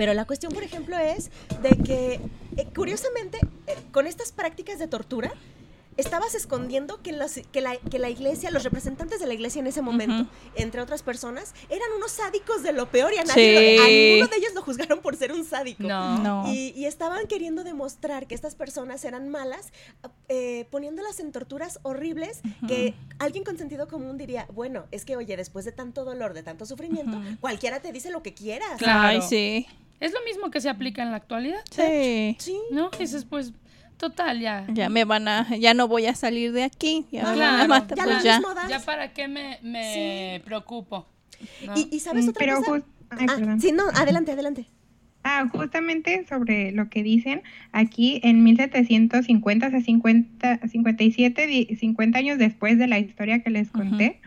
Pero 0.00 0.14
la 0.14 0.24
cuestión, 0.24 0.50
por 0.50 0.62
ejemplo, 0.62 0.96
es 0.96 1.30
de 1.60 1.68
que, 1.84 2.14
eh, 2.56 2.66
curiosamente, 2.74 3.36
eh, 3.66 3.76
con 3.92 4.06
estas 4.06 4.32
prácticas 4.32 4.78
de 4.78 4.86
tortura, 4.88 5.30
estabas 5.96 6.34
escondiendo 6.34 7.02
que, 7.02 7.12
los- 7.12 7.40
que, 7.52 7.60
la, 7.60 7.76
que 7.76 7.98
la 7.98 8.08
iglesia, 8.08 8.50
los 8.50 8.62
representantes 8.62 9.20
de 9.20 9.26
la 9.26 9.34
iglesia 9.34 9.60
en 9.60 9.66
ese 9.66 9.82
momento, 9.82 10.26
entre 10.54 10.80
otras 10.80 11.02
personas, 11.02 11.52
eran 11.68 11.88
unos 11.94 12.12
sádicos 12.12 12.62
de 12.62 12.72
lo 12.72 12.86
peor 12.90 13.12
y 13.12 13.18
a 13.18 13.24
nadie, 13.24 13.58
Sí. 13.58 13.76
lo- 13.76 13.82
a 13.82 13.86
ninguno 13.88 14.26
de 14.28 14.36
ellos 14.38 14.54
lo 14.54 14.62
juzgaron 14.62 15.00
por 15.00 15.16
ser 15.16 15.32
un 15.32 15.44
sádico. 15.44 15.82
No. 15.82 16.16
No. 16.18 16.44
Y, 16.54 16.72
y 16.74 16.86
estaban 16.86 17.26
queriendo 17.26 17.62
demostrar 17.64 18.26
que 18.26 18.34
estas 18.34 18.54
personas 18.54 19.04
eran 19.04 19.28
malas, 19.28 19.72
eh, 20.28 20.66
poniéndolas 20.70 21.20
en 21.20 21.32
torturas 21.32 21.78
horribles 21.82 22.40
que 22.66 22.94
alguien 23.18 23.44
con 23.44 23.58
sentido 23.58 23.86
común 23.86 24.16
diría, 24.16 24.46
bueno, 24.54 24.86
es 24.92 25.04
que 25.04 25.18
oye, 25.18 25.36
después 25.36 25.66
de 25.66 25.72
tanto 25.72 26.06
dolor, 26.06 26.32
de 26.32 26.42
tanto 26.42 26.64
sufrimiento, 26.64 27.20
cualquiera 27.40 27.80
te 27.80 27.92
dice 27.92 28.08
lo 28.10 28.22
que 28.22 28.32
quieras. 28.32 28.78
Claro. 28.78 29.00
Ay, 29.08 29.20
sí. 29.28 29.66
Es 30.00 30.12
lo 30.12 30.18
mismo 30.24 30.50
que 30.50 30.60
se 30.60 30.68
aplica 30.68 31.02
en 31.02 31.10
la 31.10 31.16
actualidad. 31.18 31.60
Sí. 31.70 32.36
Sí. 32.38 32.56
¿No? 32.72 32.90
Dices, 32.98 33.24
pues, 33.26 33.52
total, 33.98 34.40
ya. 34.40 34.66
Ya 34.72 34.88
me 34.88 35.04
van 35.04 35.28
a, 35.28 35.54
ya 35.56 35.74
no 35.74 35.86
voy 35.88 36.06
a 36.06 36.14
salir 36.14 36.52
de 36.52 36.64
aquí. 36.64 37.06
Ya 37.12 37.22
me 37.22 37.28
van 37.28 37.38
a 37.38 37.54
Claro. 37.66 37.68
matar, 37.68 37.98
Ya 37.98 38.04
pues 38.04 38.22
ya. 38.22 38.40
Ya 38.68 38.80
para 38.80 39.12
qué 39.12 39.28
me, 39.28 39.58
me 39.62 40.40
preocupo. 40.44 41.06
¿no? 41.66 41.74
Y, 41.76 41.88
y 41.92 42.00
sabes 42.00 42.24
Mm, 42.26 42.28
otra 42.30 42.40
Pero 42.40 42.56
cosa. 42.62 42.84
ay, 43.10 43.26
Ah, 43.28 43.56
sí, 43.60 43.72
no, 43.72 43.84
adelante, 43.94 44.32
adelante. 44.32 44.66
Ah, 45.22 45.46
justamente 45.52 46.24
sobre 46.26 46.72
lo 46.72 46.88
que 46.88 47.02
dicen, 47.02 47.42
aquí 47.72 48.20
en 48.24 48.42
1750, 48.42 49.66
o 49.66 49.70
sea, 49.70 49.80
50, 49.82 50.60
57, 50.66 51.46
di- 51.46 51.76
50 51.76 52.18
años 52.18 52.38
después 52.38 52.78
de 52.78 52.86
la 52.86 52.98
historia 52.98 53.42
que 53.42 53.50
les 53.50 53.70
conté, 53.70 54.20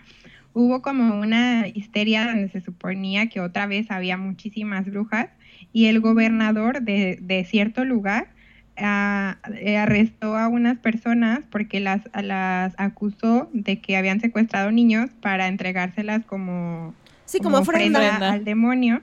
hubo 0.53 0.83
como 0.83 1.19
una 1.19 1.67
histeria 1.67 2.25
donde 2.25 2.47
se 2.49 2.61
suponía 2.61 3.27
que 3.27 3.39
otra 3.41 3.65
vez 3.65 3.89
había 3.89 4.17
muchísimas 4.17 4.85
brujas 4.85 5.29
y 5.73 5.85
el 5.87 5.99
gobernador 5.99 6.81
de, 6.83 7.17
de 7.21 7.43
cierto 7.43 7.83
lugar 7.83 8.27
ah, 8.77 9.37
eh, 9.59 9.77
arrestó 9.77 10.37
a 10.37 10.47
unas 10.47 10.77
personas 10.77 11.39
porque 11.49 11.79
las, 11.79 12.01
las 12.21 12.73
acusó 12.77 13.49
de 13.51 13.79
que 13.81 13.97
habían 13.97 14.21
secuestrado 14.21 14.71
niños 14.71 15.09
para 15.21 15.47
entregárselas 15.47 16.23
como 16.25 16.93
Sí, 17.25 17.39
como 17.39 17.57
ofrenda. 17.57 17.99
ofrenda. 17.99 18.31
al 18.31 18.45
demonio. 18.45 19.01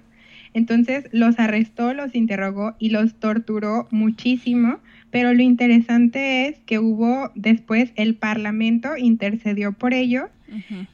Entonces 0.54 1.04
los 1.12 1.38
arrestó, 1.38 1.94
los 1.94 2.14
interrogó 2.14 2.74
y 2.78 2.90
los 2.90 3.14
torturó 3.14 3.86
muchísimo. 3.90 4.78
Pero 5.10 5.32
lo 5.34 5.42
interesante 5.42 6.46
es 6.48 6.58
que 6.66 6.78
hubo 6.78 7.32
después 7.34 7.92
el 7.96 8.14
Parlamento 8.14 8.96
intercedió 8.96 9.72
por 9.72 9.92
ellos, 9.94 10.28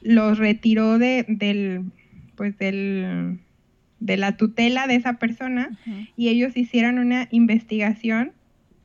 los 0.01 0.37
retiró 0.39 0.97
de, 0.97 1.25
del, 1.27 1.85
pues 2.35 2.57
del, 2.57 3.39
de 3.99 4.17
la 4.17 4.37
tutela 4.37 4.87
de 4.87 4.95
esa 4.95 5.13
persona 5.13 5.69
y 6.15 6.29
ellos 6.29 6.55
hicieron 6.55 6.99
una 6.99 7.27
investigación 7.31 8.31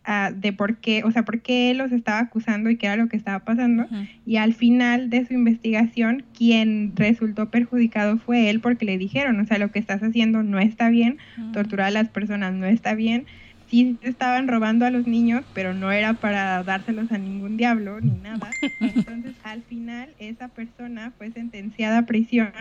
ah, 0.05 0.31
de 0.35 0.53
por 0.53 0.79
qué, 0.79 1.05
o 1.05 1.11
sea, 1.11 1.25
por 1.25 1.41
qué 1.41 1.71
él 1.71 1.79
los 1.79 1.93
estaba 1.93 2.19
acusando 2.19 2.71
y 2.71 2.77
qué 2.77 2.87
era 2.87 2.97
lo 2.97 3.09
que 3.09 3.17
estaba 3.17 3.41
pasando. 3.41 3.87
Y 4.27 4.37
al 4.37 4.55
final 4.55 5.11
de 5.11 5.27
su 5.27 5.35
investigación, 5.35 6.25
quien 6.37 6.93
resultó 6.97 7.51
perjudicado 7.51 8.19
fue 8.19 8.51
él 8.51 8.61
porque 8.61 8.85
le 8.85 8.99
dijeron, 8.99 9.39
o 9.41 9.47
sea, 9.47 9.59
lo 9.59 9.71
que 9.71 9.79
estás 9.79 10.03
haciendo 10.03 10.43
no 10.43 10.59
está 10.59 10.89
bien, 10.89 11.19
torturar 11.53 11.89
a 11.89 11.91
las 11.91 12.09
personas 12.09 12.55
no 12.55 12.67
está 12.67 12.95
bien. 12.95 13.27
Sí 13.69 13.97
estaban 14.03 14.49
robando 14.49 14.85
a 14.85 14.91
los 14.91 15.07
niños, 15.07 15.45
pero 15.55 15.73
no 15.73 15.93
era 15.93 16.13
para 16.13 16.63
dárselos 16.63 17.11
a 17.11 17.17
ningún 17.17 17.57
diablo 17.57 18.03
ni 18.03 18.11
nada. 18.11 18.51
Entonces, 18.81 19.35
al 19.45 19.63
final, 19.63 20.11
esa 20.19 20.49
persona 20.49 21.11
fue 21.17 21.31
sentenciada 21.31 21.99
a 21.99 22.07
prisión 22.07 22.53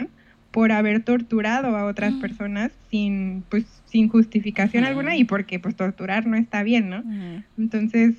por 0.52 0.72
haber 0.72 1.04
torturado 1.04 1.78
a 1.78 1.86
otras 1.86 2.14
personas 2.16 2.72
sin, 2.90 3.44
pues, 3.50 3.66
sin 3.86 4.10
justificación 4.10 4.84
alguna 4.84 5.16
y 5.16 5.24
porque, 5.24 5.60
pues, 5.60 5.76
torturar 5.76 6.28
no 6.28 6.36
está 6.36 6.62
bien, 6.64 6.90
¿no? 6.90 7.00
Ujú. 7.00 7.44
Entonces, 7.58 8.16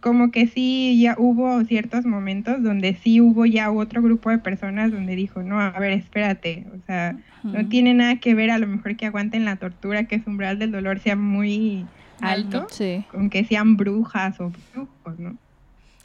como 0.00 0.30
que 0.30 0.46
sí, 0.46 1.00
ya 1.00 1.16
hubo 1.18 1.64
ciertos 1.64 2.04
momentos 2.04 2.62
donde 2.62 2.94
sí 2.94 3.22
hubo 3.22 3.46
ya 3.46 3.70
otro 3.70 4.02
grupo 4.02 4.28
de 4.28 4.36
personas 4.36 4.92
donde 4.92 5.16
dijo, 5.16 5.42
no, 5.42 5.58
a 5.58 5.70
ver, 5.78 5.92
espérate, 5.92 6.66
o 6.74 6.86
sea, 6.86 7.16
no 7.42 7.66
tiene 7.68 7.94
nada 7.94 8.16
que 8.20 8.34
ver 8.34 8.50
a 8.50 8.58
lo 8.58 8.66
mejor 8.66 8.96
que 8.96 9.06
aguanten 9.06 9.46
la 9.46 9.56
tortura, 9.56 10.04
que 10.04 10.20
su 10.20 10.28
umbral 10.28 10.58
del 10.58 10.72
dolor 10.72 10.98
sea 10.98 11.16
muy 11.16 11.86
alto, 12.20 12.58
Alto. 12.58 12.74
Sí. 12.74 13.02
con 13.10 13.30
que 13.30 13.44
sean 13.44 13.78
brujas 13.78 14.38
o 14.40 14.52
brujos, 14.72 15.18
¿no? 15.18 15.38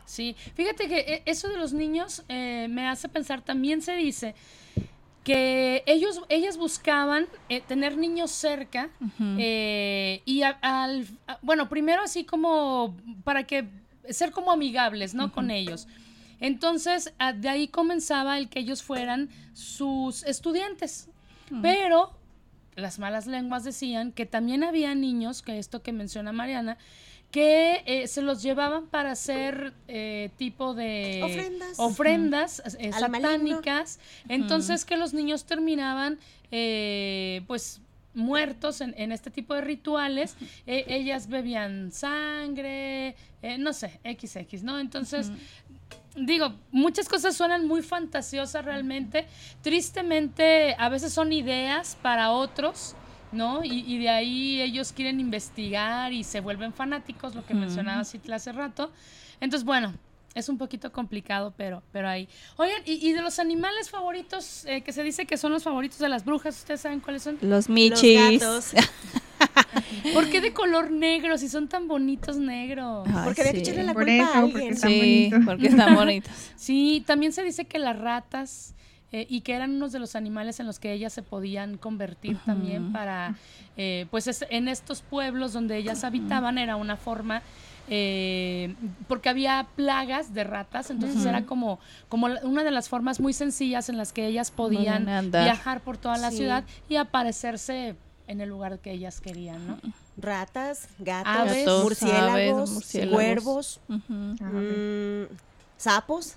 Sí, 0.05 0.35
fíjate 0.55 0.87
que 0.87 0.99
eh, 0.99 1.23
eso 1.25 1.49
de 1.49 1.57
los 1.57 1.73
niños 1.73 2.23
eh, 2.29 2.67
me 2.69 2.87
hace 2.87 3.09
pensar, 3.09 3.41
también 3.41 3.81
se 3.81 3.95
dice 3.95 4.33
que 5.29 5.83
ellos, 5.85 6.21
ellas 6.29 6.57
buscaban 6.57 7.27
eh, 7.49 7.61
tener 7.61 7.97
niños 7.97 8.31
cerca 8.31 8.89
eh, 9.37 10.23
y 10.25 10.41
a- 10.41 10.57
al, 10.63 11.05
a- 11.27 11.37
bueno, 11.43 11.69
primero 11.69 12.01
así 12.01 12.23
como 12.23 12.97
para 13.23 13.43
que 13.45 13.67
ser 14.09 14.31
como 14.31 14.51
amigables, 14.51 15.13
¿no? 15.13 15.31
Con 15.31 15.51
ellos. 15.51 15.87
Entonces, 16.39 17.13
a- 17.19 17.33
de 17.33 17.47
ahí 17.47 17.67
comenzaba 17.67 18.39
el 18.39 18.49
que 18.49 18.57
ellos 18.59 18.81
fueran 18.81 19.29
sus 19.53 20.23
estudiantes. 20.23 21.09
Pero 21.61 22.11
las 22.75 22.97
malas 22.97 23.27
lenguas 23.27 23.63
decían 23.63 24.11
que 24.11 24.25
también 24.25 24.63
había 24.63 24.95
niños, 24.95 25.43
que 25.43 25.59
esto 25.59 25.83
que 25.83 25.91
menciona 25.91 26.31
Mariana, 26.31 26.77
que 27.31 27.83
eh, 27.85 28.07
se 28.07 28.21
los 28.21 28.41
llevaban 28.41 28.87
para 28.87 29.11
hacer 29.11 29.73
eh, 29.87 30.31
tipo 30.37 30.73
de 30.73 31.21
Ofrendas. 31.23 31.79
ofrendas, 31.79 32.63
eh, 32.79 32.91
satánicas. 32.91 33.99
Entonces 34.27 34.83
que 34.85 34.97
los 34.97 35.13
niños 35.13 35.45
terminaban 35.45 36.17
eh, 36.51 37.43
pues 37.47 37.81
muertos 38.15 38.81
en, 38.81 38.95
en 38.97 39.11
este 39.11 39.29
tipo 39.29 39.53
de 39.53 39.61
rituales. 39.61 40.35
Eh, 40.65 40.85
ellas 40.87 41.27
bebían 41.29 41.91
sangre, 41.91 43.15
no 43.59 43.73
sé, 43.73 43.99
XX, 44.03 44.63
¿no? 44.63 44.79
Entonces... 44.79 45.31
Digo, 46.15 46.53
muchas 46.71 47.07
cosas 47.07 47.37
suenan 47.37 47.67
muy 47.67 47.81
fantasiosas 47.81 48.65
realmente. 48.65 49.27
Tristemente, 49.61 50.75
a 50.77 50.89
veces 50.89 51.13
son 51.13 51.31
ideas 51.31 51.97
para 52.01 52.31
otros, 52.31 52.95
¿no? 53.31 53.63
Y, 53.63 53.83
y 53.87 53.97
de 53.99 54.09
ahí 54.09 54.61
ellos 54.61 54.91
quieren 54.91 55.19
investigar 55.19 56.13
y 56.13 56.23
se 56.23 56.39
vuelven 56.39 56.73
fanáticos, 56.73 57.35
lo 57.35 57.45
que 57.45 57.53
mencionaba 57.53 58.03
Citla 58.05 58.37
hace 58.37 58.51
rato. 58.51 58.91
Entonces, 59.41 59.65
bueno, 59.65 59.93
es 60.35 60.47
un 60.49 60.57
poquito 60.57 60.91
complicado, 60.91 61.53
pero, 61.57 61.81
pero 61.91 62.07
ahí. 62.07 62.27
Oigan, 62.57 62.81
y, 62.85 63.07
y 63.07 63.13
de 63.13 63.21
los 63.21 63.39
animales 63.39 63.89
favoritos, 63.89 64.65
eh, 64.65 64.81
que 64.81 64.91
se 64.93 65.03
dice 65.03 65.25
que 65.25 65.37
son 65.37 65.51
los 65.51 65.63
favoritos 65.63 65.99
de 65.99 66.09
las 66.09 66.23
brujas, 66.25 66.57
¿ustedes 66.57 66.81
saben 66.81 66.99
cuáles 66.99 67.23
son? 67.23 67.35
Los 67.41 67.49
Los 67.49 67.69
michis. 67.69 68.39
gatos. 68.41 68.71
¿Por 70.13 70.29
qué 70.29 70.41
de 70.41 70.53
color 70.53 70.91
negro 70.91 71.37
si 71.37 71.47
son 71.49 71.67
tan 71.67 71.87
bonitos 71.87 72.37
negros? 72.37 73.07
Ay, 73.07 73.21
Porque 73.25 73.41
había 73.41 73.53
que 73.53 73.59
sí. 73.59 73.63
echarle 73.63 73.83
la 73.83 73.93
Por 73.93 74.05
culpa 74.05 74.23
a 74.23 74.25
eso, 74.25 74.41
porque 74.41 74.57
alguien. 74.57 74.73
están 74.73 74.91
Sí, 74.91 75.31
porque 75.45 75.67
están 75.67 75.95
bonitos. 75.95 76.31
Sí, 76.55 77.03
también 77.05 77.31
se 77.33 77.43
dice 77.43 77.65
que 77.65 77.79
las 77.79 77.97
ratas 77.97 78.75
eh, 79.11 79.25
y 79.29 79.41
que 79.41 79.53
eran 79.53 79.71
unos 79.71 79.91
de 79.91 79.99
los 79.99 80.15
animales 80.15 80.59
en 80.59 80.65
los 80.67 80.77
que 80.79 80.93
ellas 80.93 81.13
se 81.13 81.23
podían 81.23 81.77
convertir 81.77 82.37
también 82.45 82.91
para, 82.91 83.35
eh, 83.77 84.05
pues 84.11 84.27
es- 84.27 84.45
en 84.49 84.67
estos 84.67 85.01
pueblos 85.01 85.51
donde 85.53 85.77
ellas 85.77 86.03
habitaban 86.03 86.57
era 86.59 86.75
una 86.75 86.95
forma, 86.95 87.41
eh, 87.87 88.75
porque 89.07 89.29
había 89.29 89.65
plagas 89.75 90.33
de 90.35 90.43
ratas, 90.43 90.91
entonces 90.91 91.25
era 91.25 91.45
como, 91.47 91.79
como 92.07 92.29
la- 92.29 92.41
una 92.45 92.63
de 92.63 92.69
las 92.69 92.87
formas 92.87 93.19
muy 93.19 93.33
sencillas 93.33 93.89
en 93.89 93.97
las 93.97 94.13
que 94.13 94.27
ellas 94.27 94.51
podían 94.51 95.05
viajar 95.43 95.81
por 95.81 95.97
toda 95.97 96.17
la 96.17 96.29
Sí. 96.29 96.37
ciudad 96.37 96.63
y 96.87 96.97
aparecerse 96.97 97.95
en 98.27 98.41
el 98.41 98.49
lugar 98.49 98.77
que 98.77 98.91
ellas 98.91 99.21
querían, 99.21 99.65
¿no? 99.65 99.79
Ratas, 100.17 100.87
gatos, 100.99 101.33
Aves. 101.33 101.65
Gatos, 101.65 101.81
murciélagos, 101.83 102.31
aves, 102.59 102.69
murciélagos. 102.69 103.15
cuervos, 103.15 103.79
mm, 103.87 105.23
sapos. 105.77 106.35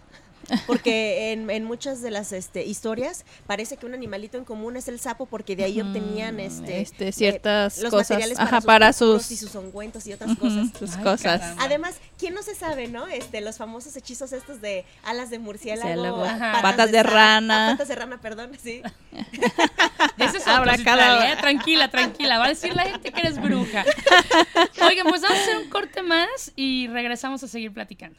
Porque 0.66 1.32
en, 1.32 1.48
en 1.50 1.64
muchas 1.64 2.02
de 2.02 2.10
las 2.10 2.32
este, 2.32 2.64
historias 2.64 3.24
parece 3.46 3.76
que 3.76 3.86
un 3.86 3.94
animalito 3.94 4.38
en 4.38 4.44
común 4.44 4.76
es 4.76 4.88
el 4.88 5.00
sapo 5.00 5.26
porque 5.26 5.56
de 5.56 5.64
ahí 5.64 5.80
obtenían 5.80 6.40
este, 6.40 6.80
este, 6.80 7.08
eh, 7.08 7.12
ciertas 7.12 7.78
los 7.78 7.90
cosas. 7.90 8.10
materiales 8.10 8.38
Ajá, 8.38 8.50
para, 8.50 8.60
para 8.62 8.92
sus, 8.92 9.22
sus- 9.22 9.30
y 9.32 9.36
sus 9.36 9.54
ungüentos 9.54 10.06
y 10.06 10.12
otras 10.12 10.36
cosas. 10.36 10.68
sus 10.78 10.96
Ay, 10.96 11.02
cosas. 11.02 11.40
caramba. 11.40 11.62
Además, 11.64 11.94
¿quién 12.18 12.34
no 12.34 12.42
se 12.42 12.54
sabe, 12.54 12.88
no? 12.88 13.06
Este, 13.08 13.40
los 13.40 13.56
famosos 13.56 13.96
hechizos 13.96 14.32
estos 14.32 14.60
de 14.60 14.84
alas 15.04 15.30
de 15.30 15.38
murciélago, 15.38 16.22
patas 16.62 16.90
de 16.92 17.02
rana. 17.02 17.68
ah, 17.68 17.72
patas 17.72 17.88
de 17.88 17.94
rana, 17.94 18.20
perdón, 18.20 18.50
sí. 18.62 18.82
Ese 20.18 20.38
es 20.38 20.46
otro, 20.46 20.70
cada- 20.84 21.32
¿eh? 21.32 21.36
Tranquila, 21.40 21.88
tranquila. 21.90 22.38
Va 22.38 22.46
a 22.46 22.48
decir 22.48 22.74
la 22.74 22.82
gente 22.84 23.10
que 23.12 23.20
eres 23.20 23.40
bruja. 23.40 23.84
Oigan, 24.86 25.06
pues 25.08 25.22
vamos 25.22 25.38
a 25.38 25.42
hacer 25.42 25.56
un 25.58 25.70
corte 25.70 26.02
más 26.02 26.52
y 26.56 26.88
regresamos 26.88 27.42
a 27.42 27.48
seguir 27.48 27.72
platicando. 27.72 28.18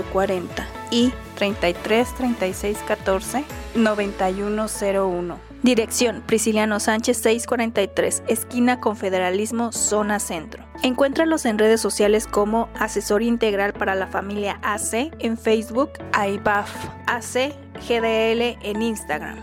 40 0.00 0.66
y 0.90 1.12
33 1.36 2.14
36 2.14 2.78
14 2.86 3.44
91 3.74 4.66
01. 4.66 5.52
Dirección 5.62 6.22
Prisciliano 6.26 6.80
Sánchez 6.80 7.18
643, 7.18 8.24
esquina 8.26 8.80
Confederalismo, 8.80 9.70
zona 9.70 10.18
centro. 10.18 10.64
Encuéntralos 10.82 11.44
en 11.44 11.58
redes 11.58 11.80
sociales 11.80 12.26
como 12.26 12.68
Asesor 12.74 13.22
Integral 13.22 13.72
para 13.72 13.94
la 13.94 14.08
Familia 14.08 14.58
AC 14.62 15.12
en 15.20 15.38
Facebook, 15.38 15.90
AIBAF 16.12 16.68
AC 17.06 17.54
GDL 17.88 18.58
en 18.62 18.82
Instagram. 18.82 19.38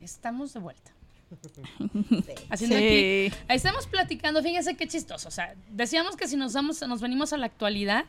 Estamos 0.00 0.52
de 0.52 0.60
vuelta. 0.60 0.91
Haciendo 2.50 2.76
Sí. 2.76 2.84
aquí. 3.28 3.36
Ahí 3.48 3.56
estamos 3.56 3.86
platicando, 3.86 4.42
fíjense 4.42 4.76
qué 4.76 4.86
chistoso. 4.86 5.28
O 5.28 5.30
sea, 5.30 5.54
decíamos 5.70 6.16
que 6.16 6.26
si 6.28 6.36
nos 6.36 6.52
vamos, 6.52 6.80
nos 6.86 7.00
venimos 7.00 7.32
a 7.32 7.36
la 7.38 7.46
actualidad, 7.46 8.04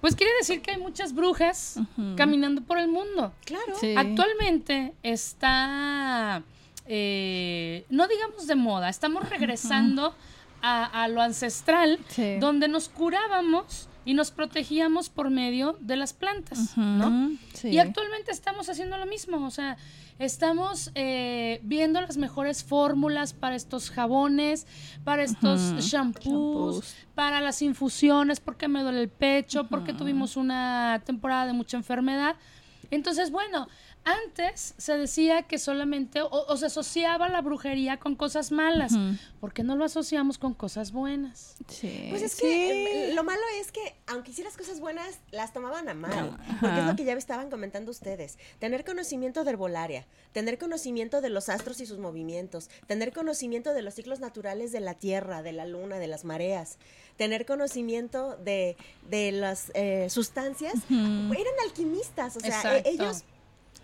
pues 0.00 0.14
quiere 0.14 0.32
decir 0.40 0.60
que 0.62 0.72
hay 0.72 0.78
muchas 0.78 1.14
brujas 1.14 1.80
caminando 2.16 2.62
por 2.62 2.78
el 2.78 2.88
mundo. 2.88 3.32
Claro. 3.44 3.74
Sí. 3.80 3.94
Actualmente 3.96 4.92
está, 5.02 6.42
eh, 6.86 7.84
no 7.88 8.06
digamos 8.06 8.46
de 8.46 8.54
moda, 8.54 8.88
estamos 8.88 9.28
regresando 9.28 10.14
a, 10.62 10.84
a 11.02 11.08
lo 11.08 11.20
ancestral, 11.22 11.98
Sí. 12.08 12.36
donde 12.38 12.68
nos 12.68 12.88
curábamos 12.88 13.88
y 14.04 14.14
nos 14.14 14.30
protegíamos 14.30 15.08
por 15.08 15.30
medio 15.30 15.76
de 15.80 15.96
las 15.96 16.12
plantas, 16.12 16.76
¿no? 16.76 17.32
Sí. 17.54 17.68
Y 17.70 17.78
actualmente 17.78 18.30
estamos 18.30 18.68
haciendo 18.68 18.96
lo 18.98 19.06
mismo, 19.06 19.44
o 19.44 19.50
sea, 19.50 19.76
estamos 20.18 20.90
eh, 20.94 21.60
viendo 21.62 22.00
las 22.00 22.16
mejores 22.16 22.64
fórmulas 22.64 23.32
para 23.32 23.56
estos 23.56 23.90
jabones, 23.90 24.66
para 25.04 25.22
estos 25.22 25.60
shampoos. 25.84 26.94
para 27.14 27.40
las 27.40 27.62
infusiones, 27.62 28.40
porque 28.40 28.68
me 28.68 28.82
duele 28.82 29.02
el 29.02 29.08
pecho, 29.08 29.68
porque 29.68 29.92
tuvimos 29.92 30.36
una 30.36 31.02
temporada 31.04 31.46
de 31.46 31.52
mucha 31.52 31.76
enfermedad. 31.76 32.36
Entonces, 32.90 33.30
bueno, 33.30 33.68
antes 34.06 34.74
se 34.78 34.96
decía 34.96 35.42
que 35.42 35.58
solamente, 35.58 36.22
o, 36.22 36.28
o 36.30 36.56
se 36.56 36.66
asociaba 36.66 37.28
la 37.28 37.40
brujería 37.42 37.98
con 37.98 38.14
cosas 38.14 38.52
malas. 38.52 38.92
Ujú. 38.92 39.16
¿Por 39.40 39.52
qué 39.52 39.64
no 39.64 39.74
lo 39.74 39.84
asociamos 39.84 40.38
con 40.38 40.54
cosas 40.54 40.92
buenas? 40.92 41.56
Sí. 41.68 42.06
Pues 42.10 42.22
es 42.22 42.32
Sí. 42.32 42.42
que 42.42 43.10
eh, 43.10 43.14
lo 43.14 43.24
malo 43.24 43.42
es 43.60 43.72
que, 43.72 43.96
aunque 44.06 44.30
hicieras 44.30 44.56
cosas 44.56 44.78
buenas, 44.78 45.18
las 45.32 45.52
tomaban 45.52 45.88
a 45.88 45.94
mal. 45.94 46.38
Porque 46.60 46.78
es 46.80 46.84
lo 46.86 46.94
que 46.96 47.04
ya 47.04 47.14
estaban 47.14 47.50
comentando 47.50 47.90
ustedes. 47.90 48.38
Tener 48.60 48.84
conocimiento 48.84 49.42
de 49.42 49.50
herbolaria, 49.50 50.06
tener 50.32 50.56
conocimiento 50.58 51.20
de 51.20 51.30
los 51.30 51.48
astros 51.48 51.80
y 51.80 51.86
sus 51.86 51.98
movimientos, 51.98 52.70
tener 52.86 53.12
conocimiento 53.12 53.74
de 53.74 53.82
los 53.82 53.94
ciclos 53.94 54.20
naturales 54.20 54.70
de 54.70 54.80
la 54.80 54.94
tierra, 54.94 55.42
de 55.42 55.52
la 55.52 55.66
luna, 55.66 55.98
de 55.98 56.06
las 56.06 56.24
mareas, 56.24 56.78
tener 57.16 57.44
conocimiento 57.44 58.36
de, 58.36 58.76
de 59.10 59.32
las 59.32 59.72
eh, 59.74 60.08
sustancias. 60.10 60.74
Eran 60.90 61.54
alquimistas, 61.64 62.36
o 62.36 62.40
sea, 62.40 62.78
e- 62.78 62.82
ellos 62.90 63.24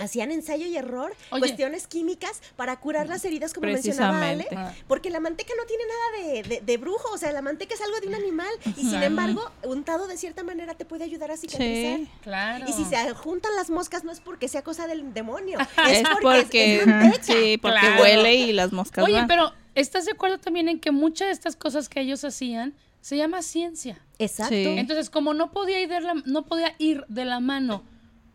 hacían 0.02 0.30
ensayo 0.32 0.66
y 0.66 0.76
error, 0.76 1.14
Oye. 1.30 1.40
cuestiones 1.40 1.86
químicas 1.86 2.40
para 2.56 2.78
curar 2.80 3.08
las 3.08 3.24
heridas, 3.24 3.52
como 3.54 3.66
mencionaba 3.68 4.18
Ale, 4.28 4.44
Precisamente. 4.44 4.82
porque 4.88 5.10
la 5.10 5.20
manteca 5.20 5.52
no 5.56 5.64
tiene 5.66 5.84
nada 5.86 6.32
de, 6.42 6.42
de- 6.48 6.60
de 6.60 6.76
brujo, 6.76 7.08
o 7.12 7.18
sea, 7.18 7.32
la 7.32 7.42
manteca 7.42 7.74
es 7.74 7.80
algo 7.80 7.98
de 8.00 8.08
un 8.08 8.14
animal 8.14 8.50
y 8.76 8.82
sin 8.88 9.02
embargo, 9.02 9.50
untado 9.62 10.06
de 10.06 10.16
cierta 10.16 10.42
manera 10.44 10.74
te 10.74 10.84
puede 10.84 11.04
ayudar 11.04 11.30
a 11.30 11.36
cicatrizar. 11.36 11.98
Sí. 11.98 12.08
Claro. 12.22 12.64
Y 12.68 12.72
si 12.72 12.84
se 12.84 13.10
juntan 13.14 13.54
las 13.56 13.70
moscas 13.70 14.04
no 14.04 14.12
es 14.12 14.20
porque 14.20 14.48
sea 14.48 14.62
cosa 14.62 14.86
del 14.86 15.12
demonio, 15.14 15.58
Es 15.88 15.98
es 15.98 16.08
porque, 16.20 16.42
porque, 16.42 16.76
es 16.80 16.86
manteca. 16.86 17.22
sí, 17.24 17.58
porque 17.58 17.78
Claro. 17.80 18.02
huele 18.02 18.34
y 18.34 18.52
las 18.52 18.72
moscas 18.72 19.04
Oye, 19.04 19.14
van. 19.14 19.26
pero 19.26 19.52
¿estás 19.74 20.04
de 20.04 20.12
acuerdo 20.12 20.38
también 20.38 20.68
en 20.68 20.80
que 20.80 20.90
muchas 20.90 21.28
de 21.28 21.32
estas 21.32 21.56
cosas 21.56 21.88
que 21.88 22.00
ellos 22.00 22.24
hacían 22.24 22.74
se 23.00 23.16
llama 23.16 23.42
ciencia? 23.42 23.98
Exacto. 24.18 24.54
Sí. 24.54 24.64
Entonces, 24.78 25.10
como 25.10 25.34
no 25.34 25.50
podía 25.52 25.80
ir 25.80 25.88
de 25.88 26.00
la, 26.00 26.14
no 26.26 26.44
podía 26.46 26.74
ir 26.78 27.04
de 27.08 27.24
la 27.24 27.40
mano 27.40 27.82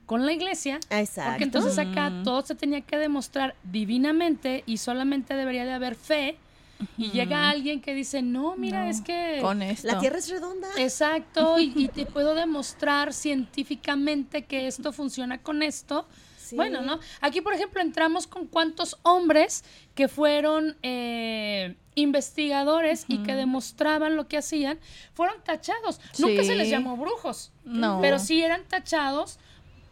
con 0.08 0.26
la 0.26 0.32
iglesia, 0.34 0.80
Exacto. 0.90 1.30
porque 1.32 1.44
entonces 1.44 1.78
acá 1.78 2.12
todo 2.24 2.42
se 2.42 2.56
tenía 2.56 2.82
que 2.82 2.98
demostrar 2.98 3.54
divinamente 3.64 4.64
y 4.66 4.78
solamente 4.78 5.36
debería 5.36 5.64
de 5.66 5.74
haber 5.74 5.94
fe. 5.96 6.38
Y 6.98 7.10
llega 7.10 7.50
alguien 7.50 7.82
que 7.82 7.94
dice, 7.96 8.22
no, 8.22 8.56
mira, 8.56 8.84
No, 8.84 8.90
es 8.90 9.02
que... 9.02 9.40
con 9.42 9.62
esto. 9.64 9.88
la 9.88 10.00
tierra 10.00 10.20
es 10.20 10.30
redonda. 10.30 10.68
Exacto, 10.78 11.58
y, 11.60 11.74
y 11.76 11.88
te 11.88 12.06
puedo 12.06 12.36
demostrar 12.36 13.14
científicamente 13.14 14.46
que 14.46 14.68
esto 14.68 14.92
funciona 14.94 15.40
con 15.42 15.62
esto. 15.64 16.08
Sí. 16.38 16.56
Bueno, 16.56 16.82
¿no? 16.82 17.00
Aquí, 17.20 17.42
por 17.42 17.54
ejemplo, 17.54 17.82
entramos 17.82 18.28
con 18.28 18.48
cuántos 18.48 18.98
hombres 19.04 19.64
que 19.96 20.08
fueron 20.08 20.78
eh, 20.84 21.76
investigadores 21.96 23.06
y 23.08 23.18
que 23.24 23.34
demostraban 23.34 24.16
lo 24.16 24.28
que 24.28 24.38
hacían, 24.38 24.80
fueron 25.14 25.36
tachados. 25.44 26.00
Nunca 26.20 26.44
se 26.44 26.56
les 26.56 26.70
llamó 26.70 26.96
brujos, 26.96 27.52
No. 27.66 28.00
pero 28.02 28.20
sí 28.20 28.42
eran 28.42 28.64
tachados 28.68 29.40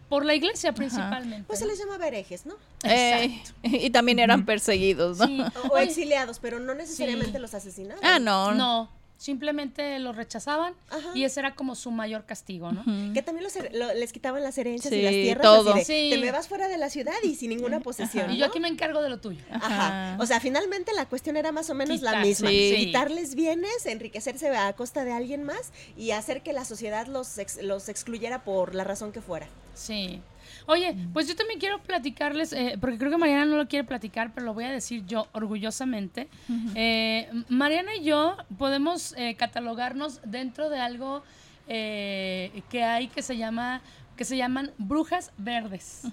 por 0.10 0.26
la 0.26 0.36
iglesia 0.36 0.74
principalmente. 0.74 1.46
Pues 1.48 1.60
se 1.60 1.66
les 1.66 1.80
llama 1.80 2.06
herejes, 2.06 2.46
¿no? 2.46 2.56
Eh, 2.84 3.42
y 3.64 3.90
también 3.90 4.20
eran 4.20 4.46
perseguidos, 4.46 5.18
¿no? 5.18 5.28
Sí. 5.28 5.42
O, 5.70 5.74
o 5.74 5.78
exiliados, 5.78 6.40
pero 6.40 6.60
no 6.60 6.74
necesariamente 6.76 7.34
Sí. 7.34 7.40
los 7.40 7.54
asesinados. 7.54 8.02
Ah, 8.04 8.20
no. 8.20 8.54
No, 8.54 8.90
simplemente 9.18 9.98
los 10.00 10.16
rechazaban 10.16 10.74
Ajá. 10.90 11.10
y 11.14 11.24
ese 11.24 11.40
era 11.40 11.56
como 11.56 11.76
su 11.76 11.92
mayor 11.92 12.26
castigo, 12.26 12.72
¿no? 12.72 12.84
Que 13.14 13.22
también 13.22 13.44
los 13.44 13.54
lo- 13.74 13.94
les 13.94 14.12
quitaban 14.14 14.44
las 14.44 14.58
herencias 14.58 14.94
y 14.94 15.02
las 15.02 15.12
tierras. 15.12 15.42
todo. 15.44 15.70
así 15.74 15.80
de, 15.80 15.86
Sí. 15.86 16.10
Te 16.12 16.18
me 16.18 16.32
vas 16.32 16.48
fuera 16.48 16.68
de 16.68 16.78
la 16.78 16.90
ciudad 16.90 17.14
y 17.24 17.36
sin 17.36 17.50
ninguna 17.50 17.80
posesión. 17.80 18.32
Y 18.32 18.38
yo 18.38 18.46
aquí 18.46 18.60
me 18.60 18.68
encargo 18.68 19.02
de 19.02 19.10
lo 19.10 19.20
tuyo. 19.20 19.42
Ajá. 19.52 19.66
Ajá. 20.14 20.18
O 20.22 20.26
sea, 20.26 20.40
finalmente 20.40 20.92
la 20.94 21.06
cuestión 21.08 21.38
era 21.38 21.52
más 21.52 21.70
o 21.70 21.74
menos 21.76 22.02
la 22.02 22.20
misma. 22.22 22.50
sí. 22.50 22.74
Quitarles 22.78 23.36
bienes, 23.36 23.86
enriquecerse 23.86 24.50
a 24.56 24.74
costa 24.74 25.04
de 25.06 25.14
alguien 25.14 25.44
más 25.44 25.72
y 25.98 26.12
hacer 26.12 26.42
que 26.44 26.54
la 26.54 26.66
sociedad 26.66 27.08
los, 27.08 27.38
ex- 27.38 27.62
los 27.64 27.90
excluyera 27.90 28.44
por 28.44 28.76
la 28.76 28.84
razón 28.84 29.12
que 29.12 29.22
fuera. 29.22 29.48
Sí. 29.74 30.22
Oye, 30.68 30.96
pues 31.14 31.28
yo 31.28 31.36
también 31.36 31.60
quiero 31.60 31.82
platicarles, 31.82 32.54
eh, 32.54 32.78
porque 32.80 32.98
creo 32.98 33.12
que 33.12 33.18
Mariana 33.18 33.46
no 33.46 33.58
lo 33.58 33.68
quiere 33.68 33.86
platicar, 33.86 34.34
pero 34.34 34.46
lo 34.46 34.54
voy 34.54 34.64
a 34.64 34.72
decir 34.72 35.06
yo 35.06 35.28
orgullosamente. 35.32 36.28
Eh, 36.74 37.30
Mariana 37.50 37.96
y 37.96 38.04
yo 38.04 38.36
podemos 38.58 39.14
eh, 39.18 39.36
catalogarnos 39.36 40.22
dentro 40.24 40.70
de 40.70 40.80
algo 40.80 41.24
que 41.68 42.84
hay 42.84 43.08
que 43.08 43.24
se 43.24 43.38
llama, 43.38 43.82
que 44.16 44.24
se 44.24 44.38
llaman 44.38 44.72
brujas 44.78 45.32
verdes. 45.38 46.04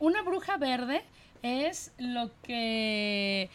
Una 0.00 0.22
bruja 0.22 0.56
verde 0.56 1.02
es 1.42 1.92
lo 1.98 2.30
que 2.42 3.50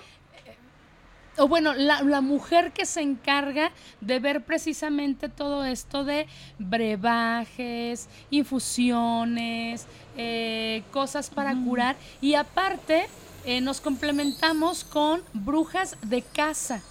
o 1.37 1.47
bueno, 1.47 1.73
la, 1.73 2.01
la 2.01 2.21
mujer 2.21 2.71
que 2.71 2.85
se 2.85 3.01
encarga 3.01 3.71
de 4.01 4.19
ver 4.19 4.43
precisamente 4.43 5.29
todo 5.29 5.65
esto 5.65 6.03
de 6.03 6.27
brebajes, 6.59 8.07
infusiones, 8.29 9.87
eh, 10.17 10.83
cosas 10.91 11.29
para 11.29 11.55
curar. 11.55 11.95
Y 12.21 12.35
aparte, 12.35 13.07
eh, 13.45 13.61
nos 13.61 13.81
complementamos 13.81 14.83
con 14.83 15.21
brujas 15.33 15.97
de 16.01 16.21
casa. 16.21 16.81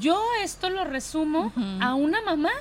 Yo 0.00 0.20
esto 0.42 0.70
lo 0.70 0.84
resumo 0.84 1.52
a 1.80 1.94
una 1.94 2.20
mamá. 2.22 2.52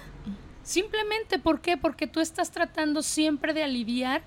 Simplemente, 0.63 1.39
¿por 1.39 1.61
qué? 1.61 1.77
Porque 1.77 2.07
tú 2.07 2.19
estás 2.19 2.51
tratando 2.51 3.01
siempre 3.01 3.53
de 3.53 3.63
aliviar 3.63 4.23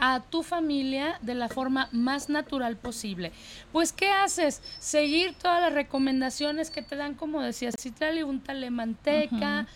a 0.00 0.20
tu 0.20 0.42
familia 0.42 1.18
de 1.22 1.34
la 1.34 1.48
forma 1.48 1.88
más 1.92 2.28
natural 2.28 2.76
posible. 2.76 3.32
Pues, 3.72 3.92
¿qué 3.92 4.10
haces? 4.10 4.62
Seguir 4.78 5.34
todas 5.34 5.60
las 5.60 5.72
recomendaciones 5.72 6.70
que 6.70 6.82
te 6.82 6.96
dan, 6.96 7.14
como 7.14 7.40
decías, 7.40 7.74
si 7.78 7.90
tráele 7.90 8.24
untale 8.24 8.70
manteca, 8.70 9.66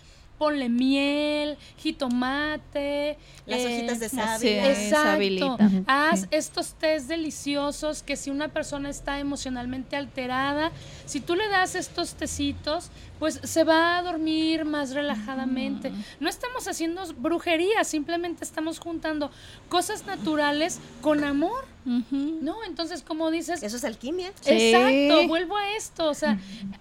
ponle 0.43 0.69
miel, 0.69 1.57
jitomate. 1.79 3.17
Las 3.47 3.61
eh, 3.61 3.67
hojitas 3.67 4.01
de 4.01 4.09
sí, 4.09 4.17
sábila. 4.17 4.71
Exacto. 4.73 5.09
sabilita. 5.09 5.71
Haz 5.87 6.27
estos 6.33 6.75
test 6.75 7.09
deliciosos 7.09 8.03
que 8.03 8.17
si 8.17 8.31
una 8.31 8.49
persona 8.49 8.91
está 8.91 9.21
emocionalmente 9.21 9.95
alterada, 9.95 10.73
si 11.07 11.21
tú 11.21 11.37
le 11.37 11.49
das 11.49 11.77
estos 11.77 12.15
tecitos, 12.15 12.91
pues 13.23 13.39
se 13.45 13.63
va 13.63 13.99
a 13.99 14.03
dormir 14.03 14.65
más 14.65 14.93
relajadamente. 14.95 15.93
No 16.19 16.29
estamos 16.29 16.67
haciendo 16.67 17.05
brujería, 17.15 17.85
simplemente 17.85 18.43
estamos 18.43 18.81
juntando 18.81 19.31
cosas 19.69 20.05
naturales 20.07 20.81
con 21.01 21.23
amor. 21.23 21.65
¿no? 21.85 22.63
Entonces, 22.65 23.03
como 23.03 23.31
dices, 23.33 23.63
Eso 23.63 23.77
es 23.77 23.85
alquimia. 23.85 24.33
Sí. 24.41 24.51
Exacto, 24.53 25.29
vuelvo 25.29 25.57
a 25.57 25.71
esto, 25.77 26.09
o 26.09 26.15
sea, 26.15 26.39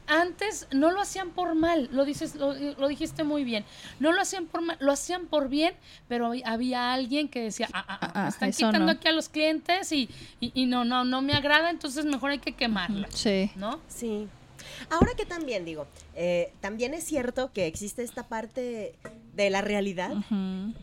antes 0.08 0.68
no 0.72 0.90
lo 0.92 1.02
hacían 1.02 1.30
por 1.32 1.54
mal, 1.56 1.90
lo 1.92 2.06
dices, 2.06 2.36
lo, 2.36 2.54
lo 2.54 2.88
dijiste 2.88 3.24
muy 3.24 3.44
bien, 3.44 3.64
no 4.00 4.12
lo 4.12 4.22
hacían 4.22 4.46
por 4.46 4.62
mal, 4.62 4.78
lo 4.80 4.92
hacían 4.92 5.26
por 5.28 5.48
bien, 5.50 5.74
pero 6.08 6.32
había- 6.46 6.94
alguien 6.94 7.30
que 7.30 7.42
decía, 7.42 7.68
ah, 7.74 7.84
ah, 7.88 7.98
ah, 8.02 8.12
Ah, 8.14 8.24
me 8.24 8.30
están 8.30 8.52
quitando 8.52 8.86
no. 8.86 8.92
aquí 8.92 9.08
a 9.08 9.12
los 9.12 9.30
clientes 9.30 9.92
y, 9.92 10.08
y, 10.40 10.52
y 10.54 10.66
no, 10.68 10.86
no, 10.86 11.04
no 11.04 11.22
me 11.24 11.34
agrada, 11.34 11.70
entonces 11.72 12.06
mejor 12.06 12.32
hay 12.32 12.40
que 12.40 12.54
quemarla, 12.54 13.08
Sí. 13.12 13.52
¿no? 13.56 13.80
Sí. 13.88 14.28
Ahora 14.90 15.12
que 15.16 15.26
también 15.26 15.66
digo, 15.66 15.88
eh, 16.16 16.52
también 16.62 16.94
es 16.94 17.04
cierto 17.04 17.52
que 17.54 17.68
existe 17.68 18.04
esta 18.04 18.28
parte 18.28 18.96
de 19.34 19.50
la 19.50 19.62
realidad, 19.62 20.12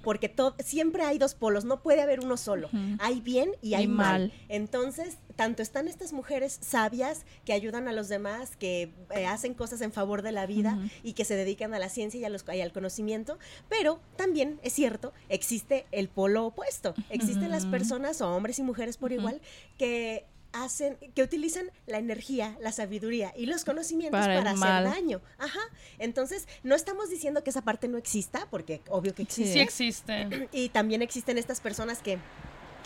porque 0.03 0.35
siempre 0.65 1.03
hay 1.05 1.19
dos 1.19 1.35
polos, 1.35 1.65
no 1.65 1.83
puede 1.83 2.01
haber 2.03 2.21
uno 2.21 2.37
solo. 2.37 2.69
Hay 2.99 3.21
bien 3.21 3.51
y 3.63 3.71
Y 3.71 3.75
hay 3.75 3.87
mal. 3.87 4.23
mal. 4.31 4.33
Entonces, 4.49 5.19
tanto 5.37 5.63
están 5.63 5.87
estas 5.87 6.13
mujeres 6.13 6.59
sabias 6.63 7.25
que 7.45 7.53
ayudan 7.53 7.87
a 7.89 7.93
los 7.93 8.09
demás, 8.09 8.57
que 8.57 8.91
eh, 9.15 9.27
hacen 9.27 9.55
cosas 9.55 9.81
en 9.83 9.93
favor 9.93 10.23
de 10.23 10.33
la 10.33 10.47
vida 10.47 10.79
y 11.03 11.13
que 11.13 11.25
se 11.25 11.37
dedican 11.37 11.75
a 11.75 11.79
la 11.79 11.89
ciencia 11.91 12.19
y, 12.21 12.25
a 12.25 12.29
los- 12.31 12.45
y 12.53 12.61
al 12.61 12.73
conocimiento, 12.73 13.39
pero 13.69 14.01
también 14.17 14.59
es 14.63 14.73
cierto, 14.73 15.13
existe 15.29 15.87
el 15.93 16.09
polo 16.09 16.47
opuesto. 16.47 16.95
Existen 17.11 17.51
las 17.51 17.67
personas, 17.67 18.21
o 18.23 18.35
hombres 18.35 18.59
y 18.59 18.63
mujeres 18.63 18.97
por 18.97 19.13
igual, 19.13 19.41
que 19.77 20.25
hacen, 20.65 20.97
que 21.15 21.23
utilizan 21.23 21.71
la 21.87 21.99
energía, 21.99 22.57
la 22.61 22.73
sabiduría 22.73 23.33
y 23.37 23.47
los 23.47 23.65
conocimientos 23.65 24.21
Para 24.21 24.39
hacer 24.41 24.57
mal. 24.57 24.85
daño. 24.85 25.21
Ajá. 25.39 25.61
Entonces, 25.99 26.47
no 26.63 26.75
estamos 26.75 27.11
diciendo 27.11 27.43
que 27.45 27.51
esa 27.51 27.63
parte 27.63 27.89
no 27.89 27.99
exista, 27.99 28.47
porque 28.51 28.81
obvio 28.89 29.15
que 29.15 29.25
Sí. 29.29 29.43
existe. 29.43 29.53
Sí 29.53 29.61
existe. 29.61 30.49
Y 30.53 30.69
también 30.71 31.03
existen 31.03 31.39
estas 31.39 31.61
personas 31.61 31.99
que 32.01 32.19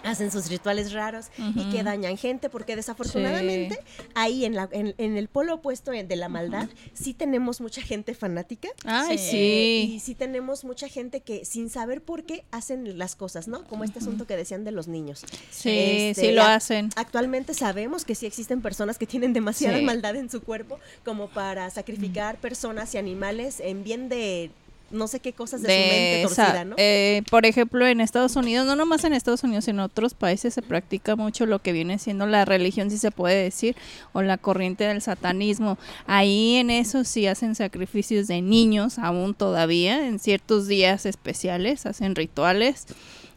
hacen 0.04 0.30
sus 0.30 0.48
rituales 0.48 0.92
raros 0.92 1.26
y 1.54 1.70
que 1.70 1.82
dañan 1.82 2.16
gente, 2.16 2.48
porque 2.50 2.76
desafortunadamente 2.76 3.78
ahí 4.14 4.44
en, 4.44 4.54
la, 4.54 4.68
en, 4.72 4.94
en 4.98 5.16
el 5.16 5.28
polo 5.28 5.54
opuesto 5.54 5.90
de 5.92 6.16
la 6.16 6.28
maldad 6.28 6.68
sí 6.94 7.14
tenemos 7.14 7.60
mucha 7.60 7.82
gente 7.82 8.14
fanática. 8.14 8.68
Ay, 8.84 9.16
Eh, 9.16 9.18
sí. 9.18 9.92
y 9.94 10.00
sí 10.00 10.14
tenemos 10.14 10.64
mucha 10.64 10.88
gente 10.88 11.20
que 11.20 11.44
sin 11.44 11.68
saber 11.70 12.02
por 12.02 12.24
qué 12.24 12.44
hacen 12.50 12.98
las 12.98 13.14
cosas, 13.16 13.48
¿no? 13.48 13.64
Como 13.64 13.84
este 13.84 13.98
asunto 13.98 14.26
que 14.26 14.36
decían 14.36 14.64
de 14.64 14.72
los 14.72 14.88
niños. 14.88 15.24
Sí, 15.50 15.70
Este, 15.70 16.26
sí 16.28 16.32
lo 16.32 16.42
hacen. 16.42 16.90
Actualmente 16.96 17.54
sabemos 17.54 18.04
que 18.04 18.14
sí 18.14 18.26
existen 18.26 18.62
personas 18.62 18.98
que 18.98 19.06
tienen 19.06 19.32
demasiada 19.32 19.78
Sí. 19.78 19.84
maldad 19.84 20.16
en 20.16 20.30
su 20.30 20.42
cuerpo 20.42 20.78
como 21.04 21.28
para 21.28 21.68
sacrificar 21.70 22.38
personas 22.38 22.94
y 22.94 22.98
animales 22.98 23.60
en 23.60 23.84
bien 23.84 24.08
de 24.08 24.50
no 24.92 25.08
sé 25.08 25.20
qué 25.20 25.32
cosas 25.32 25.62
de, 25.62 25.68
su 25.68 25.74
mente 25.74 26.20
torcida, 26.22 26.50
esa- 26.52 26.64
¿no? 26.64 26.74
eh, 26.78 27.22
por 27.30 27.46
ejemplo, 27.46 27.86
en 27.86 28.00
Estados 28.00 28.36
Unidos, 28.36 28.66
no 28.66 28.76
nomás 28.76 29.04
en 29.04 29.12
Estados 29.12 29.42
Unidos, 29.42 29.66
en 29.68 29.80
otros 29.80 30.14
países 30.14 30.54
se 30.54 30.62
practica 30.62 31.16
mucho 31.16 31.46
lo 31.46 31.58
que 31.60 31.72
viene 31.72 31.98
siendo 31.98 32.26
la 32.26 32.44
religión, 32.44 32.90
si 32.90 32.98
se 32.98 33.10
puede 33.10 33.42
decir, 33.42 33.74
o 34.12 34.22
la 34.22 34.38
corriente 34.38 34.84
del 34.84 35.02
satanismo. 35.02 35.78
Ahí 36.06 36.56
en 36.56 36.70
eso 36.70 37.04
sí 37.04 37.26
hacen 37.26 37.54
sacrificios 37.54 38.26
de 38.28 38.42
niños, 38.42 38.98
aún 38.98 39.34
todavía, 39.34 40.06
en 40.06 40.18
ciertos 40.18 40.66
días 40.68 41.06
especiales, 41.06 41.86
hacen 41.86 42.14
rituales. 42.14 42.86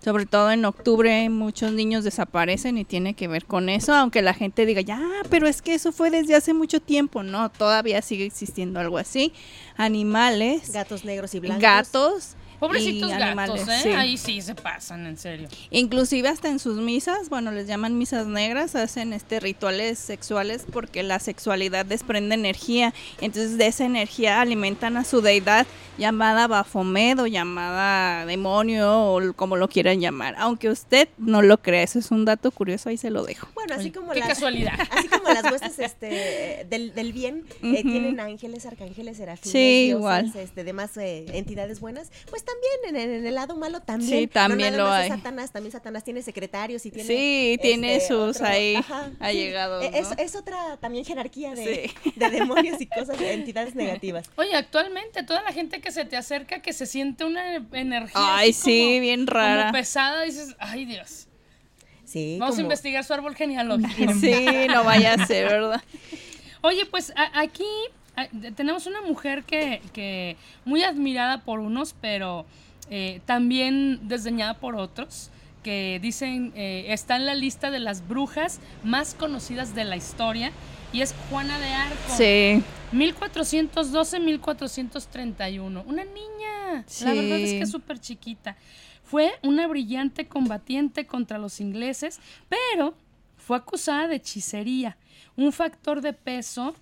Sobre 0.05 0.27
todo 0.27 0.51
en 0.51 0.63
octubre 0.65 1.27
muchos 1.31 1.71
niños 1.73 2.03
desaparecen 2.03 2.77
y 2.77 2.85
tiene 2.85 3.15
que 3.15 3.27
ver 3.27 3.45
con 3.45 3.69
eso, 3.69 3.91
aunque 3.91 4.21
la 4.21 4.35
gente 4.35 4.67
diga, 4.67 4.81
ya, 4.81 5.01
pero 5.31 5.47
es 5.47 5.63
que 5.63 5.73
eso 5.73 5.91
fue 5.91 6.11
desde 6.11 6.35
hace 6.35 6.53
mucho 6.53 6.79
tiempo. 6.79 7.23
No, 7.23 7.49
todavía 7.49 8.03
sigue 8.03 8.23
existiendo 8.23 8.79
algo 8.79 8.99
así. 8.99 9.33
Animales, 9.77 10.71
Gatos 10.71 11.05
negros 11.05 11.33
y 11.33 11.39
blancos. 11.39 11.63
gatos. 11.63 12.35
Pobrecitos 12.59 13.09
gatos, 13.09 13.23
animales, 13.25 13.67
¿eh? 13.67 13.79
sí. 13.83 13.89
Ahí 13.89 14.17
sí 14.17 14.41
se 14.41 14.55
pasan, 14.55 15.05
en 15.05 15.17
serio. 15.17 15.47
Inclusive 15.71 16.27
hasta 16.29 16.49
en 16.49 16.59
sus 16.59 16.77
misas, 16.77 17.29
bueno, 17.29 17.51
les 17.51 17.67
llaman 17.67 17.97
misas 17.97 18.27
negras, 18.27 18.75
hacen 18.75 19.13
este 19.13 19.39
rituales 19.39 19.99
sexuales 19.99 20.65
porque 20.71 21.03
la 21.03 21.19
sexualidad 21.19 21.85
desprende 21.85 22.35
energía. 22.35 22.93
Entonces 23.21 23.57
de 23.57 23.67
esa 23.67 23.85
energía 23.85 24.41
alimentan 24.41 24.97
a 24.97 25.03
su 25.03 25.21
deidad 25.21 25.67
llamada 25.97 26.47
Baphomet 26.47 27.19
o 27.19 27.27
llamada 27.27 28.25
demonio 28.25 29.13
o 29.13 29.33
como 29.33 29.55
lo 29.55 29.67
quieran 29.69 29.99
llamar. 29.99 30.35
Aunque 30.37 30.69
usted 30.69 31.07
no 31.17 31.41
lo 31.41 31.61
crea, 31.61 31.83
eso 31.83 31.99
es 31.99 32.11
un 32.11 32.25
dato 32.25 32.51
curioso, 32.51 32.89
ahí 32.89 32.97
se 32.97 33.09
lo 33.09 33.23
dejo. 33.23 33.47
Bueno, 33.55 33.73
así 33.75 33.83
Oye, 33.85 33.91
como 33.93 34.11
qué 34.11 34.19
las, 34.19 34.29
casualidad. 34.29 34.73
así 34.91 35.07
como 35.07 35.29
las 35.29 35.43
huestes 35.51 35.79
este, 35.79 36.65
del, 36.69 36.93
del 36.93 37.13
bien 37.13 37.45
eh, 37.63 37.81
tienen 37.83 38.19
ángeles, 38.19 38.65
arcángeles, 38.65 39.17
serafines, 39.17 39.51
Sí, 39.51 39.85
dioses, 39.87 39.97
igual. 39.97 40.31
este, 40.35 40.63
demás 40.63 40.95
eh, 40.97 41.25
entidades 41.33 41.79
buenas, 41.79 42.11
pues 42.29 42.43
también 42.45 42.95
en, 43.03 43.11
en 43.15 43.25
el 43.27 43.35
lado 43.35 43.55
malo 43.55 43.81
también. 43.81 44.19
Sí, 44.21 44.27
también 44.27 44.71
no 44.73 44.77
nada 44.77 44.83
lo 44.83 44.89
más 44.91 45.01
hay. 45.03 45.09
Satanás, 45.09 45.51
también 45.51 45.71
Satanás 45.71 46.03
tiene 46.03 46.21
secretarios 46.21 46.85
y 46.85 46.91
tiene 46.91 47.07
Sí, 47.07 47.57
tiene 47.61 47.95
este, 47.95 48.07
sus 48.09 48.37
otro- 48.37 48.47
ahí 48.47 48.75
ajá, 48.75 49.09
sí. 49.09 49.15
allegados, 49.19 49.83
Eh, 49.83 49.91
Es, 49.95 50.09
¿no? 50.09 50.15
es 50.17 50.35
otra 50.35 50.77
también 50.77 51.03
jerarquía 51.03 51.53
de, 51.55 51.91
Sí. 52.03 52.11
de 52.15 52.29
demonios 52.29 52.79
y 52.79 52.85
cosas, 52.87 53.17
de 53.19 53.33
entidades 53.33 53.75
negativas. 53.75 54.29
Oye, 54.37 54.55
actualmente 54.55 55.23
toda 55.23 55.41
la 55.41 55.51
gente 55.51 55.81
que 55.81 55.91
se 55.91 56.05
te 56.05 56.15
acerca, 56.17 56.61
que 56.61 56.71
se 56.73 56.85
siente 56.85 57.25
una 57.25 57.55
energía. 57.73 58.11
Ay, 58.37 58.51
así 58.51 58.61
sí, 58.61 58.85
como- 58.85 58.99
bien 59.01 59.25
como 59.25 59.33
rara. 59.39 59.71
pesada, 59.71 60.21
dices, 60.23 60.55
ay 60.59 60.85
Dios. 60.85 61.27
Sí, 62.05 62.37
Vamos 62.39 62.57
a 62.57 62.61
investigar 62.61 63.03
su 63.03 63.13
árbol 63.13 63.35
genealógico. 63.35 64.13
Sí, 64.21 64.45
no 64.69 64.83
vaya 64.83 65.13
a 65.15 65.25
ser, 65.25 65.47
¿verdad? 65.49 65.81
Oye, 66.61 66.85
pues 66.85 67.11
a- 67.15 67.39
aquí 67.39 67.65
tenemos 68.55 68.87
una 68.87 69.01
mujer 69.01 69.43
que, 69.43 69.81
que 69.93 70.37
muy 70.63 70.83
admirada 70.83 71.43
por 71.43 71.59
unos, 71.59 71.93
pero 71.99 72.45
eh, 72.89 73.19
también 73.25 74.07
desdeñada 74.07 74.53
por 74.55 74.75
otros, 74.75 75.29
que 75.63 75.99
dicen, 76.01 76.51
eh, 76.55 76.85
está 76.89 77.15
en 77.15 77.25
la 77.25 77.33
lista 77.33 77.71
de 77.71 77.79
las 77.79 78.07
brujas 78.07 78.59
más 78.83 79.15
conocidas 79.15 79.73
de 79.73 79.85
la 79.85 79.95
historia, 79.95 80.51
y 80.93 81.01
es 81.01 81.15
Juana 81.29 81.57
de 81.59 81.73
Arco. 81.73 82.15
Sí. 82.15 82.61
1412-1431. 82.93 85.83
Una 85.85 86.05
niña. 86.05 86.85
La 87.01 87.13
verdad 87.13 87.39
es 87.39 87.51
que 87.51 87.61
es 87.61 87.71
súper 87.71 87.99
chiquita. 87.99 88.55
Fue 89.03 89.33
una 89.43 89.67
brillante 89.67 90.27
combatiente 90.27 91.05
contra 91.05 91.37
los 91.37 91.59
ingleses, 91.59 92.21
pero 92.47 92.95
fue 93.37 93.57
acusada 93.57 94.07
de 94.07 94.15
hechicería, 94.15 94.97
un 95.35 95.51
factor 95.51 95.99
de 96.01 96.13
peso 96.13 96.73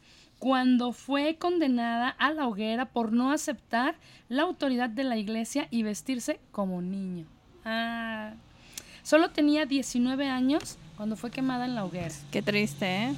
cuando 0.44 0.92
fue 0.92 1.38
condenada 1.38 2.10
a 2.10 2.34
la 2.34 2.48
hoguera 2.50 2.84
por 2.84 3.14
no 3.14 3.32
aceptar 3.32 3.96
la 4.28 4.44
autoridad 4.44 4.90
de 4.90 5.06
la 5.06 5.16
iglesia 5.16 5.70
y 5.72 5.84
vestirse 5.84 6.38
como 6.52 6.82
niño. 6.82 7.26
Ah, 7.64 8.34
solo 9.04 9.30
tenía 9.30 9.66
19 9.66 10.28
años 10.28 10.78
cuando 10.98 11.16
fue 11.16 11.32
quemada 11.32 11.64
en 11.64 11.76
la 11.76 11.86
hoguera. 11.86 12.14
Qué 12.30 12.42
triste, 12.42 12.86
¿eh? 13.06 13.14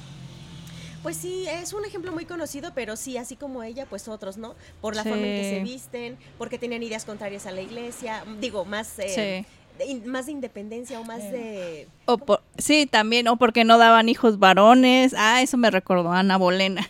Pues 1.02 1.16
sí, 1.16 1.46
es 1.48 1.72
un 1.72 1.84
ejemplo 1.84 2.12
muy 2.12 2.26
conocido, 2.26 2.70
pero 2.76 2.94
sí, 2.94 3.16
así 3.16 3.34
como 3.34 3.64
ella, 3.64 3.86
pues 3.86 4.06
otros, 4.06 4.36
¿no? 4.36 4.54
Por 4.80 4.94
la 4.94 5.02
forma 5.02 5.26
en 5.26 5.34
que 5.34 5.50
se 5.50 5.64
visten, 5.64 6.16
porque 6.38 6.58
tenían 6.60 6.84
ideas 6.84 7.04
contrarias 7.04 7.44
a 7.46 7.50
la 7.50 7.60
iglesia, 7.60 8.22
digo, 8.40 8.64
más, 8.64 9.00
eh, 9.00 9.44
de 9.78 9.86
in- 9.86 10.06
más 10.08 10.26
de 10.26 10.32
independencia 10.32 11.00
o 11.00 11.04
más 11.04 11.28
de... 11.32 11.88
O 12.06 12.18
por- 12.18 12.42
sí, 12.56 12.86
también, 12.86 13.26
o 13.26 13.36
porque 13.36 13.64
no 13.64 13.78
daban 13.78 14.08
hijos 14.08 14.38
varones. 14.38 15.12
Ah, 15.18 15.42
eso 15.42 15.56
me 15.56 15.72
recordó 15.72 16.12
a 16.12 16.20
Ana 16.20 16.36
Bolena. 16.38 16.86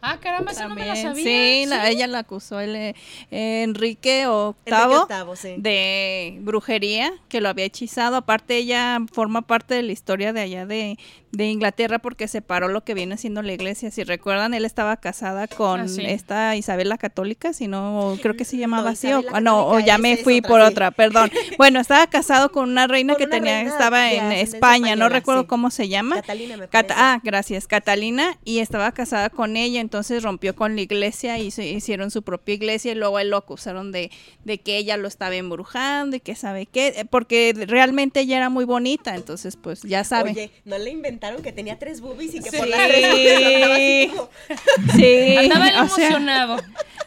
Ah, 0.00 0.18
caramba, 0.20 0.52
eso 0.52 0.68
no 0.68 0.74
me 0.74 0.86
la 0.86 0.94
sabía. 0.96 1.24
sí, 1.24 1.66
la- 1.66 1.88
ella 1.88 2.06
la 2.06 2.20
acusó 2.20 2.60
el, 2.60 2.76
eh, 2.76 2.94
Enrique 3.30 4.26
VIII, 4.26 4.54
Enrique 4.66 5.14
VIII, 5.26 5.36
sí. 5.36 5.54
de 5.58 6.38
brujería, 6.40 7.12
que 7.28 7.40
lo 7.40 7.48
había 7.48 7.64
hechizado. 7.64 8.16
Aparte, 8.16 8.56
ella 8.56 8.98
forma 9.12 9.42
parte 9.42 9.74
de 9.74 9.82
la 9.82 9.92
historia 9.92 10.32
de 10.32 10.40
allá 10.40 10.66
de, 10.66 10.98
de 11.32 11.46
Inglaterra 11.46 11.98
porque 11.98 12.28
separó 12.28 12.68
lo 12.68 12.84
que 12.84 12.94
viene 12.94 13.16
siendo 13.16 13.42
la 13.42 13.52
iglesia. 13.52 13.90
Si 13.90 14.04
recuerdan, 14.04 14.54
él 14.54 14.64
estaba 14.64 14.96
casada 14.96 15.46
con 15.48 15.80
Ah, 15.80 15.88
sí. 15.88 16.02
esta 16.06 16.56
Isabel 16.56 16.88
la 16.88 16.98
Católica, 16.98 17.52
si 17.52 17.66
no, 17.68 18.16
creo 18.22 18.36
que 18.36 18.44
se 18.44 18.56
llamaba 18.56 18.84
No, 18.84 18.88
así. 18.90 19.12
O, 19.12 19.22
ah, 19.32 19.40
no, 19.40 19.66
o 19.66 19.80
ya 19.80 19.98
me 19.98 20.16
fui 20.16 20.38
otra, 20.38 20.48
por 20.48 20.60
sí. 20.62 20.66
otra, 20.68 20.90
perdón. 20.90 21.30
Bueno, 21.58 21.80
estaba 21.80 22.06
casado 22.06 22.50
con 22.52 22.70
una 22.70 22.86
reina 22.86 23.14
Con 23.14 23.18
que 23.18 23.24
una 23.24 23.36
tenía, 23.36 23.54
reina 23.56 23.70
estaba 23.72 24.12
en 24.12 24.32
España, 24.32 24.94
no 24.96 25.08
recuerdo 25.08 25.42
sí. 25.42 25.48
cómo 25.48 25.70
se 25.70 25.88
llama. 25.88 26.16
Catalina, 26.16 26.56
me 26.56 26.68
parece. 26.68 26.94
ah, 26.96 27.20
gracias, 27.22 27.66
Catalina, 27.66 28.38
y 28.44 28.60
estaba 28.60 28.92
casada 28.92 29.28
con 29.28 29.56
ella, 29.56 29.80
entonces 29.88 30.22
rompió 30.22 30.54
con 30.54 30.76
la 30.76 30.82
iglesia 30.82 31.38
y 31.38 31.50
se 31.50 31.66
hicieron 31.66 32.10
su 32.10 32.20
propia 32.22 32.54
iglesia 32.56 32.92
y 32.92 32.94
luego 32.94 33.18
él 33.18 33.30
lo 33.30 33.38
acusaron 33.38 33.90
de, 33.90 34.10
de 34.44 34.58
que 34.58 34.76
ella 34.76 34.98
lo 34.98 35.08
estaba 35.08 35.34
embrujando 35.34 36.14
y 36.16 36.20
que 36.20 36.34
sabe 36.34 36.66
qué, 36.66 36.88
eh, 36.88 37.04
porque 37.06 37.54
realmente 37.56 38.20
ella 38.20 38.36
era 38.36 38.50
muy 38.50 38.66
bonita, 38.66 39.14
entonces 39.14 39.56
pues 39.56 39.80
ya 39.82 40.04
sabe. 40.04 40.32
Oye, 40.32 40.50
¿no 40.66 40.76
le 40.76 40.90
inventaron 40.90 41.40
que 41.40 41.52
tenía 41.52 41.78
tres 41.78 42.02
boobies 42.02 42.34
y 42.34 42.40
que 42.40 42.50
Sí. 42.50 42.56
por 42.58 42.68
las 42.68 42.86
tres 42.86 44.10
como- 44.12 44.28
Sí, 44.96 45.36
Andaba 45.38 45.68
él 45.68 45.74
o 45.80 45.88
sea, 45.88 46.06
emocionado. 46.08 46.56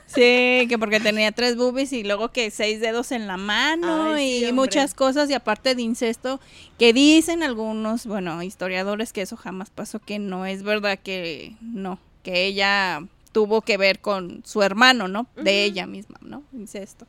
Sí, 0.08 0.66
que 0.68 0.76
porque 0.78 1.00
tenía 1.00 1.32
tres 1.32 1.56
boobies 1.56 1.94
y 1.94 2.04
luego 2.04 2.34
que 2.34 2.52
seis 2.52 2.82
dedos 2.82 3.14
en 3.14 3.28
la 3.28 3.38
mano 3.38 4.12
Ay, 4.14 4.26
sí, 4.28 4.36
y 4.40 4.50
hombre. 4.50 4.54
muchas 4.54 4.94
cosas 4.94 5.30
y 5.30 5.34
aparte 5.34 5.74
de 5.74 5.82
incesto 5.84 6.42
que 6.78 6.92
dicen 6.92 7.44
algunos, 7.44 8.06
bueno, 8.08 8.44
historiadores 8.44 9.14
que 9.14 9.22
eso 9.22 9.38
jamás 9.38 9.70
pasó, 9.70 10.00
que 10.00 10.20
no 10.20 10.46
es 10.46 10.64
verdad 10.64 11.00
que 11.02 11.56
no, 11.62 11.98
que 12.24 12.46
ella 12.46 13.04
tuvo 13.32 13.62
que 13.62 13.78
ver 13.78 14.00
con 14.00 14.44
su 14.46 14.62
hermano, 14.62 15.08
¿no? 15.08 15.28
De 15.36 15.64
ella 15.64 15.88
misma, 15.88 16.18
¿no? 16.22 16.44
Incesto. 16.54 17.08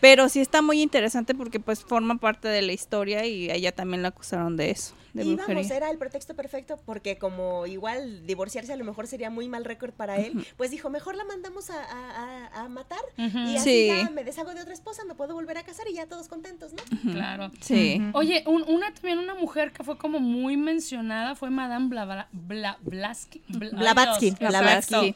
Pero 0.00 0.28
sí 0.28 0.40
está 0.40 0.60
muy 0.62 0.82
interesante 0.82 1.34
porque 1.34 1.58
pues 1.60 1.82
forma 1.82 2.16
parte 2.18 2.48
de 2.48 2.62
la 2.62 2.72
historia 2.72 3.24
y 3.26 3.50
a 3.50 3.54
ella 3.54 3.72
también 3.72 4.02
la 4.02 4.08
acusaron 4.08 4.56
de 4.56 4.70
eso, 4.70 4.94
de 5.14 5.24
y 5.24 5.34
brujería. 5.34 5.54
vamos, 5.54 5.70
era 5.70 5.90
el 5.90 5.96
pretexto 5.98 6.34
perfecto 6.34 6.78
porque 6.84 7.16
como 7.16 7.66
igual 7.66 8.26
divorciarse 8.26 8.72
a 8.72 8.76
lo 8.76 8.84
mejor 8.84 9.06
sería 9.06 9.30
muy 9.30 9.48
mal 9.48 9.64
récord 9.64 9.92
para 9.92 10.16
él, 10.18 10.46
pues 10.58 10.70
dijo, 10.70 10.90
mejor 10.90 11.16
la 11.16 11.24
mandamos 11.24 11.70
a, 11.70 11.76
a- 11.82 12.68
matar 12.68 12.98
y 13.16 13.56
así 13.56 13.62
Sí. 13.62 13.86
ya 13.88 14.10
me 14.10 14.22
deshago 14.24 14.52
de 14.54 14.60
otra 14.60 14.74
esposa, 14.74 15.02
me 15.04 15.14
puedo 15.14 15.32
volver 15.34 15.56
a 15.58 15.62
casar 15.62 15.86
y 15.88 15.94
ya 15.94 16.06
todos 16.06 16.28
contentos, 16.28 16.72
¿no? 16.72 17.12
Claro. 17.12 17.50
Sí. 17.60 18.02
Oye, 18.12 18.42
un- 18.46 18.64
una 18.68 18.92
también 18.92 19.18
una 19.18 19.34
mujer 19.34 19.72
que 19.72 19.82
fue 19.82 19.96
como 19.96 20.18
muy 20.20 20.56
mencionada 20.56 21.34
fue 21.36 21.48
Madame 21.50 21.88
Blava- 21.88 22.26
Bla, 22.32 22.78
Bla- 22.82 23.38
Blavatsky, 23.72 24.32
Blavatsky. 24.38 25.14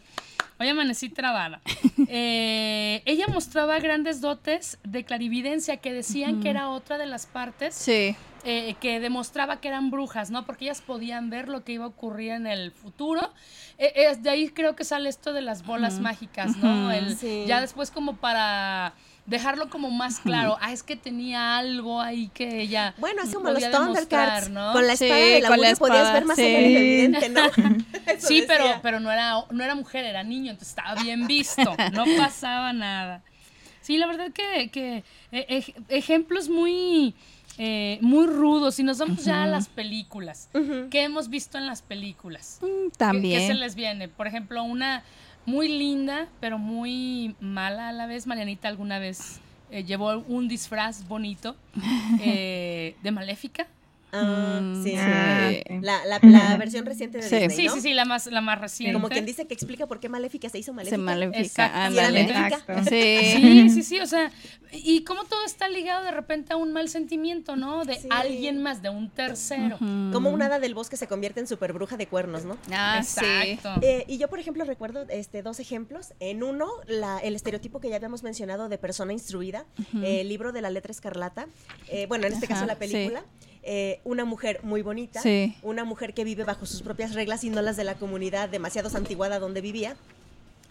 Hoy 0.61 0.69
amanecí 0.69 1.09
trabada. 1.09 1.61
Eh, 2.13 3.03
ella 3.05 3.27
mostraba 3.29 3.79
grandes 3.79 4.21
dotes 4.21 4.79
de 4.83 5.05
clarividencia 5.05 5.77
que 5.77 5.93
decían 5.93 6.41
que 6.41 6.49
era 6.51 6.69
otra 6.71 6.99
de 6.99 7.07
las 7.07 7.27
partes 7.27 7.75
Sí. 7.75 8.17
eh, 8.43 8.75
que 8.81 8.99
demostraba 8.99 9.61
que 9.61 9.69
eran 9.69 9.91
brujas, 9.91 10.31
¿no? 10.31 10.45
Porque 10.45 10.65
ellas 10.65 10.81
podían 10.81 11.31
ver 11.31 11.49
lo 11.49 11.63
que 11.63 11.73
iba 11.73 11.85
a 11.85 11.89
ocurrir 11.89 12.33
en 12.33 12.47
el 12.49 12.73
futuro. 12.73 13.33
Eh, 13.79 14.17
de 14.19 14.31
ahí 14.31 14.49
creo 14.49 14.75
que 14.75 14.83
sale 14.85 15.09
esto 15.09 15.33
de 15.33 15.43
las 15.43 15.65
bolas 15.65 16.01
mágicas, 16.01 16.57
¿no? 16.57 16.91
El- 16.91 17.17
Sí. 17.17 17.45
Ya 17.47 17.61
después 17.61 17.91
como 17.93 18.17
para 18.17 18.95
dejarlo 19.31 19.71
como 19.71 19.91
más 19.91 20.19
claro, 20.21 20.59
ah, 20.61 20.73
es 20.73 20.83
que 20.83 20.97
tenía 20.97 21.57
algo 21.57 22.01
ahí 22.03 22.29
que 22.35 22.61
ella 22.61 22.95
Bueno, 22.99 23.23
así 23.23 23.33
como 23.35 23.51
los 23.51 23.71
Thundercats, 23.71 24.51
¿no? 24.51 24.73
con 24.73 24.87
la 24.87 24.97
Sí, 24.97 25.05
espada 25.07 25.25
de 25.25 25.41
la 25.41 25.49
con 25.49 25.61
la 25.61 25.77
podías 25.77 26.13
ver 26.13 26.25
más 26.27 26.37
sí. 26.37 26.43
o 26.43 26.49
menos 26.49 26.71
evidente, 26.83 27.29
¿no? 27.31 27.43
Eso 28.07 28.27
Sí, 28.29 28.45
pero, 28.47 28.65
decía. 28.65 28.81
pero 28.83 29.01
no 29.01 29.11
era, 29.11 29.37
no 29.51 29.65
era 29.65 29.75
mujer, 29.75 30.05
era 30.05 30.23
niño, 30.23 30.51
entonces 30.51 30.77
estaba 30.77 31.01
bien 31.03 31.27
visto, 31.27 31.75
no 31.93 32.05
pasaba 32.19 32.73
nada. 32.73 33.23
Sí, 33.81 33.97
la 33.97 34.07
verdad 34.07 34.31
que, 34.33 34.69
que 34.71 35.05
eh, 35.33 35.47
ej- 35.49 35.75
ejemplos 35.89 36.49
muy 36.49 37.15
eh, 37.59 37.99
muy 38.01 38.27
rudos. 38.27 38.75
Si 38.77 38.83
nos 38.83 38.99
vamos 38.99 39.25
ya 39.25 39.43
a 39.43 39.47
las 39.47 39.69
películas, 39.69 40.49
¿qué 40.91 41.03
hemos 41.03 41.29
visto 41.29 41.57
en 41.59 41.67
las 41.67 41.83
películas? 41.83 42.59
Mm, 42.63 42.67
¿Qué- 42.67 42.91
¿Qué, 42.91 42.97
También. 42.99 43.47
se 43.47 43.55
les 43.55 43.75
viene? 43.75 44.09
Por 44.09 44.27
ejemplo, 44.27 44.63
una 44.63 45.03
muy 45.47 45.69
linda, 45.69 46.29
pero 46.41 46.59
muy 46.59 47.35
mala 47.41 47.89
a 47.89 47.93
la 47.93 48.07
vez. 48.07 48.27
Marianita 48.27 48.69
alguna 48.69 48.99
vez 48.99 49.41
eh, 49.71 49.85
llevó 49.85 50.19
un 50.29 50.49
disfraz 50.49 51.07
bonito 51.07 51.57
eh, 52.21 52.97
de 53.03 53.11
Maléfica. 53.11 53.67
Ah, 54.13 54.61
Mm, 54.63 54.83
sí. 54.83 54.95
Ah, 54.97 55.49
sí. 55.51 55.63
sí. 55.67 55.75
La, 55.83 56.05
la, 56.05 56.19
la 56.23 56.57
versión 56.59 56.85
reciente 56.87 57.19
de 57.19 57.29
Sí. 57.29 57.37
Disney, 57.37 57.57
Sí, 57.57 57.67
¿no? 57.67 57.75
sí, 57.75 57.81
sí, 57.81 57.95
la 57.95 58.05
más, 58.05 58.27
la 58.27 58.41
más 58.41 58.61
reciente. 58.61 58.93
Como 58.95 59.09
quien 59.09 59.25
dice 59.27 59.47
que 59.47 59.55
explica 59.55 59.87
por 59.87 60.01
qué 60.01 60.09
Maléfica 60.09 60.49
se 60.49 60.59
hizo 60.59 60.73
Maléfica. 60.73 60.97
Se 60.97 61.03
maléfica, 61.03 61.85
ándale. 61.87 62.21
Exacto. 62.23 62.73
Sí. 62.89 63.17
Sí, 63.33 63.71
sí, 63.71 63.83
sí, 63.83 64.01
o 64.01 64.07
sea, 64.07 64.31
y 64.73 65.05
cómo 65.05 65.25
todo 65.25 65.45
está 65.45 65.69
ligado 65.69 66.05
de 66.05 66.11
repente 66.11 66.53
a 66.53 66.57
un 66.57 66.73
mal 66.73 66.89
sentimiento, 66.89 67.57
¿no? 67.57 67.85
De 67.85 67.95
Sí. 67.97 68.09
alguien 68.11 68.63
más, 68.63 68.83
de 68.83 68.89
un 68.91 69.11
tercero. 69.11 69.79
Como 69.79 70.31
un 70.31 70.43
hada 70.43 70.59
del 70.59 70.75
bosque 70.75 70.97
se 70.97 71.07
convierte 71.07 71.41
en 71.41 71.47
super 71.47 71.73
bruja 71.73 71.97
de 71.97 72.07
cuernos, 72.07 72.45
¿no? 72.45 72.57
Ah, 72.73 73.03
sí. 73.05 73.21
Exacto. 73.25 73.81
Eh, 73.87 74.05
y 74.09 74.19
yo, 74.19 74.29
por 74.29 74.39
ejemplo, 74.39 74.65
recuerdo 74.65 75.07
este, 75.09 75.43
dos 75.43 75.61
ejemplos. 75.61 76.13
En 76.21 76.43
uno, 76.43 76.69
la- 76.87 77.19
el 77.19 77.35
estereotipo 77.37 77.81
que 77.81 77.89
ya 77.89 77.97
habíamos 77.97 78.23
mencionado 78.23 78.69
de 78.69 78.79
persona 78.79 79.13
instruida, 79.13 79.65
el 80.03 80.29
libro 80.29 80.53
de 80.53 80.63
la 80.63 80.71
letra 80.71 80.91
escarlata. 80.93 81.47
eh, 81.89 82.07
bueno, 82.07 82.27
en 82.27 82.33
este 82.33 82.47
Ajá, 82.47 82.55
caso 82.55 82.67
la 82.67 82.75
sí. 82.75 82.79
Eh, 83.63 84.01
una 84.05 84.25
mujer 84.25 84.61
muy 84.63 84.83
bonita, 84.83 85.21
Sí. 85.21 85.57
una 85.63 85.85
mujer 85.85 86.15
que 86.15 86.25
vive 86.25 86.45
bajo 86.45 86.67
sus 86.67 86.83
propias 86.83 87.15
reglas 87.15 87.45
y 87.45 87.51
no 87.51 87.61
las 87.63 87.77
de 87.77 87.85
la 87.85 87.95
comunidad 87.95 88.49
demasiado 88.49 88.91
santiguada 88.91 89.39
donde 89.39 89.61
vivía. 89.61 89.97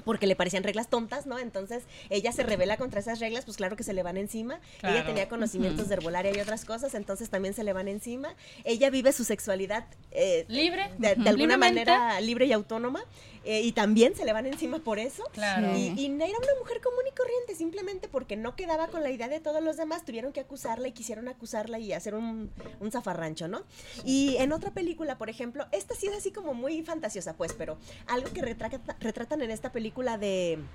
Porque 0.06 0.28
le 0.28 0.36
parecían 0.36 0.64
reglas 0.64 0.89
tontas, 0.89 1.26
¿no? 1.26 1.39
Entonces 1.39 1.84
ella 2.10 2.32
se 2.32 2.43
revela 2.43 2.78
contra 2.78 3.00
esas 3.00 3.20
reglas, 3.20 3.45
pues 3.45 3.58
claro 3.58 3.76
que 3.76 3.84
se 3.84 3.93
le 3.93 4.04
van 4.04 4.18
encima. 4.18 4.60
Claro. 4.80 4.95
Ella 4.95 5.06
tenía 5.06 5.30
conocimientos 5.30 5.88
de 5.89 5.95
herbolaria 5.95 6.32
y 6.36 6.39
otras 6.39 6.66
cosas, 6.66 6.93
entonces 6.95 7.30
también 7.30 7.54
se 7.54 7.64
le 7.64 7.74
van 7.74 7.88
encima. 7.88 8.36
Ella 8.64 8.89
vive 8.89 9.12
su 9.12 9.24
sexualidad 9.24 9.86
eh, 10.12 10.45
Libre. 10.47 10.89
de, 10.97 11.16
de 11.16 11.30
alguna 11.30 11.58
manera 11.58 12.20
libre 12.22 12.45
y 12.45 12.54
autónoma 12.54 13.04
eh, 13.45 13.62
y 13.62 13.72
también 13.72 14.16
se 14.16 14.26
le 14.26 14.34
van 14.34 14.45
encima 14.45 14.80
por 14.80 15.00
eso. 15.00 15.24
Claro. 15.34 15.76
Y, 15.78 15.93
y 15.97 16.06
era 16.06 16.38
una 16.38 16.60
mujer 16.60 16.82
común 16.82 17.04
y 17.12 17.16
corriente, 17.16 17.56
simplemente 17.56 18.08
porque 18.08 18.36
no 18.36 18.56
quedaba 18.56 18.88
con 18.88 19.04
la 19.04 19.12
idea 19.12 19.28
de 19.28 19.39
todos 19.39 19.64
los 19.64 19.78
demás, 19.78 20.06
tuvieron 20.06 20.32
que 20.34 20.39
acusarla 20.41 20.88
y 20.88 20.91
quisieron 20.91 21.28
acusarla 21.28 21.80
y 21.80 21.93
hacer 21.93 22.16
un, 22.16 22.52
un 22.80 22.91
zafarrancho, 22.91 23.47
¿no? 23.47 23.64
Y 24.06 24.38
en 24.38 24.52
otra 24.54 24.72
película, 24.72 25.18
por 25.18 25.30
ejemplo, 25.30 25.66
esta 25.72 25.95
sí 25.95 26.08
es 26.08 26.14
así 26.16 26.32
como 26.32 26.54
muy 26.54 26.84
fantasiosa, 26.84 27.34
pues, 27.36 27.54
pero 27.54 27.78
algo 28.08 28.32
que 28.32 28.41
retrata- 28.41 28.95
retratan 29.00 29.41
en 29.41 29.52
esta 29.52 29.72
película 29.72 29.89
de... 30.18 30.70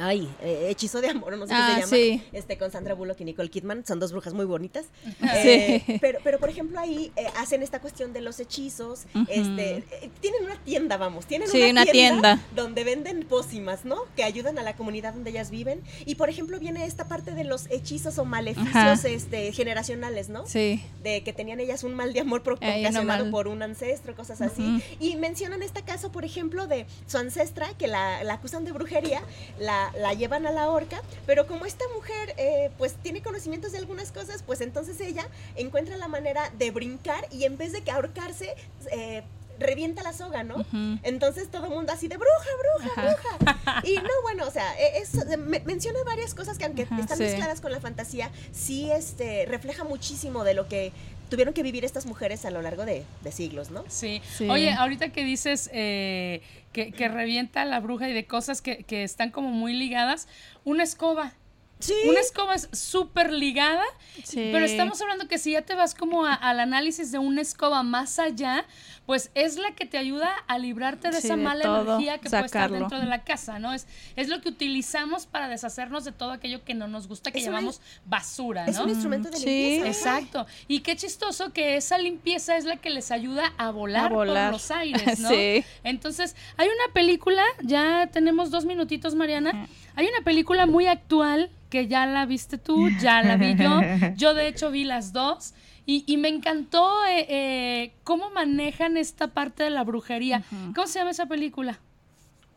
Ay, 0.00 0.28
eh, 0.42 0.68
Hechizo 0.70 1.00
de 1.00 1.08
Amor, 1.10 1.36
no 1.36 1.46
sé 1.46 1.52
Ah, 1.54 1.76
qué 1.80 1.86
se 1.86 1.96
llama. 2.10 2.20
sí. 2.22 2.28
Este, 2.32 2.56
con 2.58 2.70
Sandra 2.70 2.94
Bullock 2.94 3.20
y 3.20 3.24
Nicole 3.24 3.50
Kidman. 3.50 3.84
Son 3.86 4.00
dos 4.00 4.12
brujas 4.12 4.32
muy 4.34 4.44
bonitas. 4.46 4.86
Sí. 5.04 5.16
Eh, 5.50 5.98
pero, 6.00 6.18
pero, 6.24 6.38
por 6.40 6.48
ejemplo, 6.48 6.78
ahí 6.80 7.12
eh, 7.16 7.26
hacen 7.36 7.62
esta 7.62 7.80
cuestión 7.80 8.12
de 8.12 8.20
los 8.20 8.40
hechizos. 8.40 9.02
Este, 9.28 9.84
tienen 10.20 10.44
una 10.44 10.56
tienda, 10.64 10.96
vamos. 10.96 11.26
Tienen 11.26 11.48
Sí, 11.48 11.58
una, 11.62 11.70
una 11.82 11.84
tienda, 11.84 12.36
tienda. 12.36 12.46
donde 12.56 12.84
venden 12.84 13.24
pócimas, 13.26 13.84
¿no? 13.84 13.96
Que 14.16 14.24
ayudan 14.24 14.58
a 14.58 14.62
la 14.62 14.74
comunidad 14.76 15.14
donde 15.14 15.30
ellas 15.30 15.50
viven. 15.50 15.82
Y, 16.06 16.14
por 16.16 16.28
ejemplo, 16.30 16.58
viene 16.58 16.84
esta 16.86 17.06
parte 17.08 17.32
de 17.32 17.44
los 17.44 17.66
hechizos 17.70 18.18
o 18.18 18.24
maleficios 18.24 18.74
Ajá. 18.74 18.94
este, 19.08 19.52
generacionales, 19.52 20.28
¿no? 20.28 20.46
Sí. 20.46 20.82
de 21.02 21.22
que 21.22 21.32
tenían 21.32 21.60
ellas 21.60 21.84
un 21.84 21.94
mal 21.94 22.12
de 22.12 22.20
amor 22.20 22.42
no 22.46 22.54
ocasionado 22.54 23.30
por 23.30 23.48
un 23.48 23.62
ancestro, 23.62 24.14
cosas 24.14 24.40
así. 24.40 24.82
Y 24.98 25.16
mencionan 25.16 25.62
este 25.62 25.82
caso, 25.82 26.10
por 26.10 26.24
ejemplo, 26.24 26.66
de 26.66 26.86
su 27.06 27.18
ancestra, 27.18 27.68
que 27.78 27.86
la, 27.86 28.24
la 28.24 28.34
acusan 28.34 28.64
de 28.64 28.72
brujería, 28.72 29.22
la, 29.58 29.89
la 29.98 30.14
llevan 30.14 30.46
a 30.46 30.52
la 30.52 30.70
horca, 30.70 31.02
pero 31.26 31.46
como 31.46 31.66
esta 31.66 31.84
mujer 31.94 32.34
eh, 32.36 32.70
pues 32.78 32.94
tiene 32.94 33.22
conocimientos 33.22 33.72
de 33.72 33.78
algunas 33.78 34.12
cosas, 34.12 34.42
pues 34.42 34.60
entonces 34.60 35.00
ella 35.00 35.26
encuentra 35.56 35.96
la 35.96 36.08
manera 36.08 36.50
de 36.58 36.70
brincar 36.70 37.26
y 37.30 37.44
en 37.44 37.56
vez 37.56 37.72
de 37.72 37.82
que 37.82 37.90
ahorcarse, 37.90 38.54
eh, 38.92 39.22
revienta 39.60 40.02
la 40.02 40.12
soga, 40.12 40.42
¿no? 40.42 40.64
Entonces 41.04 41.48
todo 41.50 41.66
el 41.66 41.70
mundo 41.70 41.92
así 41.92 42.08
de 42.08 42.16
bruja, 42.16 42.48
bruja, 42.82 43.00
Ajá. 43.00 43.36
bruja. 43.38 43.82
Y 43.84 43.94
no, 43.96 44.08
bueno, 44.22 44.46
o 44.46 44.50
sea, 44.50 44.74
e- 44.80 44.98
es- 44.98 45.14
me- 45.38 45.60
menciona 45.60 45.98
varias 46.04 46.34
cosas 46.34 46.58
que 46.58 46.64
aunque 46.64 46.82
Ajá, 46.82 46.98
están 47.00 47.18
sí. 47.18 47.22
mezcladas 47.24 47.60
con 47.60 47.70
la 47.70 47.80
fantasía, 47.80 48.30
sí 48.52 48.90
este, 48.90 49.46
refleja 49.46 49.84
muchísimo 49.84 50.42
de 50.44 50.54
lo 50.54 50.66
que 50.68 50.92
tuvieron 51.28 51.54
que 51.54 51.62
vivir 51.62 51.84
estas 51.84 52.06
mujeres 52.06 52.44
a 52.44 52.50
lo 52.50 52.60
largo 52.60 52.84
de, 52.84 53.04
de 53.22 53.32
siglos, 53.32 53.70
¿no? 53.70 53.84
Sí. 53.88 54.20
Sí. 54.36 54.48
Oye, 54.50 54.72
ahorita 54.72 55.10
que 55.10 55.24
dices 55.24 55.70
eh, 55.72 56.42
que, 56.72 56.90
que 56.90 57.06
revienta 57.08 57.64
la 57.64 57.78
bruja 57.78 58.08
y 58.08 58.12
de 58.12 58.26
cosas 58.26 58.60
que, 58.62 58.82
que 58.82 59.04
están 59.04 59.30
como 59.30 59.50
muy 59.50 59.72
ligadas, 59.74 60.26
una 60.64 60.82
escoba. 60.82 61.34
Sí. 61.80 61.94
Una 62.08 62.20
escoba 62.20 62.54
es 62.54 62.68
súper 62.72 63.32
ligada, 63.32 63.84
Sí. 64.24 64.50
pero 64.52 64.64
estamos 64.64 65.00
hablando 65.00 65.26
que 65.28 65.38
si 65.38 65.52
ya 65.52 65.62
te 65.62 65.74
vas 65.74 65.94
como 65.94 66.26
a- 66.26 66.34
al 66.34 66.60
análisis 66.60 67.10
de 67.12 67.18
una 67.18 67.40
escoba 67.40 67.82
más 67.82 68.18
allá, 68.18 68.64
pues 69.06 69.30
es 69.34 69.56
la 69.56 69.72
que 69.74 69.86
te 69.86 69.98
ayuda 69.98 70.30
a 70.46 70.58
librarte 70.58 71.08
de 71.10 71.20
Sí, 71.20 71.26
esa 71.26 71.36
de 71.36 71.42
mala 71.42 71.62
todo, 71.64 71.82
energía 71.94 72.18
que 72.18 72.30
puede 72.30 72.44
estar 72.46 72.70
dentro 72.70 73.00
de 73.00 73.06
la 73.06 73.24
casa, 73.24 73.58
¿no? 73.58 73.72
Es, 73.72 73.86
es 74.14 74.28
lo 74.28 74.40
que 74.40 74.50
utilizamos 74.50 75.26
para 75.26 75.48
deshacernos 75.48 76.04
de 76.04 76.12
todo 76.12 76.30
aquello 76.30 76.64
que 76.64 76.74
no 76.74 76.86
nos 76.86 77.08
gusta, 77.08 77.32
que 77.32 77.38
Es 77.40 77.46
una- 77.48 77.56
llamamos 77.56 77.80
basura, 78.06 78.66
Es 78.66 78.76
¿no? 78.76 78.84
un 78.84 78.90
instrumento 78.90 79.30
de 79.30 79.38
Sí. 79.38 79.46
limpieza. 79.46 80.18
Exacto. 80.20 80.46
Y 80.68 80.80
qué 80.80 80.94
chistoso 80.96 81.52
que 81.52 81.76
esa 81.76 81.98
limpieza 81.98 82.56
es 82.56 82.64
la 82.66 82.76
que 82.76 82.90
les 82.90 83.10
ayuda 83.10 83.52
a 83.58 83.70
volar, 83.70 84.06
A 84.06 84.08
volar. 84.14 84.50
por 84.52 84.60
los 84.60 84.70
aires, 85.16 85.18
¿no? 85.18 85.28
Sí. 85.28 85.64
Entonces, 85.82 86.36
hay 86.56 86.68
una 86.68 86.92
película, 86.92 87.42
ya 87.62 88.08
tenemos 88.12 88.50
dos 88.50 88.64
minutitos, 88.64 89.14
Mariana. 89.14 89.66
Hay 90.00 90.06
una 90.06 90.24
película 90.24 90.64
muy 90.64 90.86
actual 90.86 91.50
que 91.68 91.86
ya 91.86 92.06
la 92.06 92.24
viste 92.24 92.56
tú, 92.56 92.88
ya 93.02 93.20
la 93.22 93.36
vi 93.36 93.54
yo. 93.54 93.80
Yo, 94.16 94.32
de 94.32 94.48
hecho, 94.48 94.70
vi 94.70 94.84
las 94.84 95.12
dos. 95.12 95.52
Y, 95.84 96.04
y 96.06 96.16
me 96.16 96.28
encantó 96.28 96.88
eh, 97.06 97.26
eh, 97.28 97.92
cómo 98.02 98.30
manejan 98.30 98.96
esta 98.96 99.28
parte 99.28 99.62
de 99.62 99.68
la 99.68 99.84
brujería. 99.84 100.42
¿Cómo 100.74 100.86
se 100.86 101.00
llama 101.00 101.10
esa 101.10 101.26
película? 101.26 101.78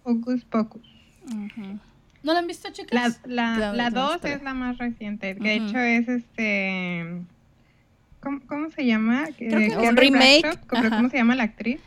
Hocus 0.03 0.45
Pocus. 0.45 0.81
Ujú. 1.25 1.79
¿No 2.23 2.31
la 2.31 2.39
han 2.39 2.47
visto, 2.47 2.69
chicas? 2.71 3.19
la, 3.25 3.53
Claro, 3.55 3.75
la 3.75 3.89
tenemos 3.89 4.11
2 4.13 4.21
tres. 4.21 4.35
es 4.37 4.43
la 4.43 4.53
más 4.53 4.77
reciente. 4.77 5.35
De 5.35 5.55
hecho, 5.55 5.77
es 5.79 6.07
este. 6.07 7.23
¿Cómo, 8.21 8.39
cómo 8.47 8.69
se 8.71 8.85
llama? 8.85 9.27
Creo 9.37 9.59
que 9.59 9.65
es 9.65 9.75
un 9.75 9.97
remake, 9.97 10.41
Bradshaw, 10.43 10.67
¿Cómo, 10.67 10.81
ajá. 10.87 10.95
cómo 10.95 11.09
se 11.09 11.17
llama 11.17 11.35
la 11.35 11.43
actriz? 11.43 11.81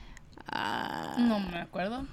Ah, 0.49 1.17
No 1.19 1.41
me 1.41 1.57
acuerdo. 1.61 2.07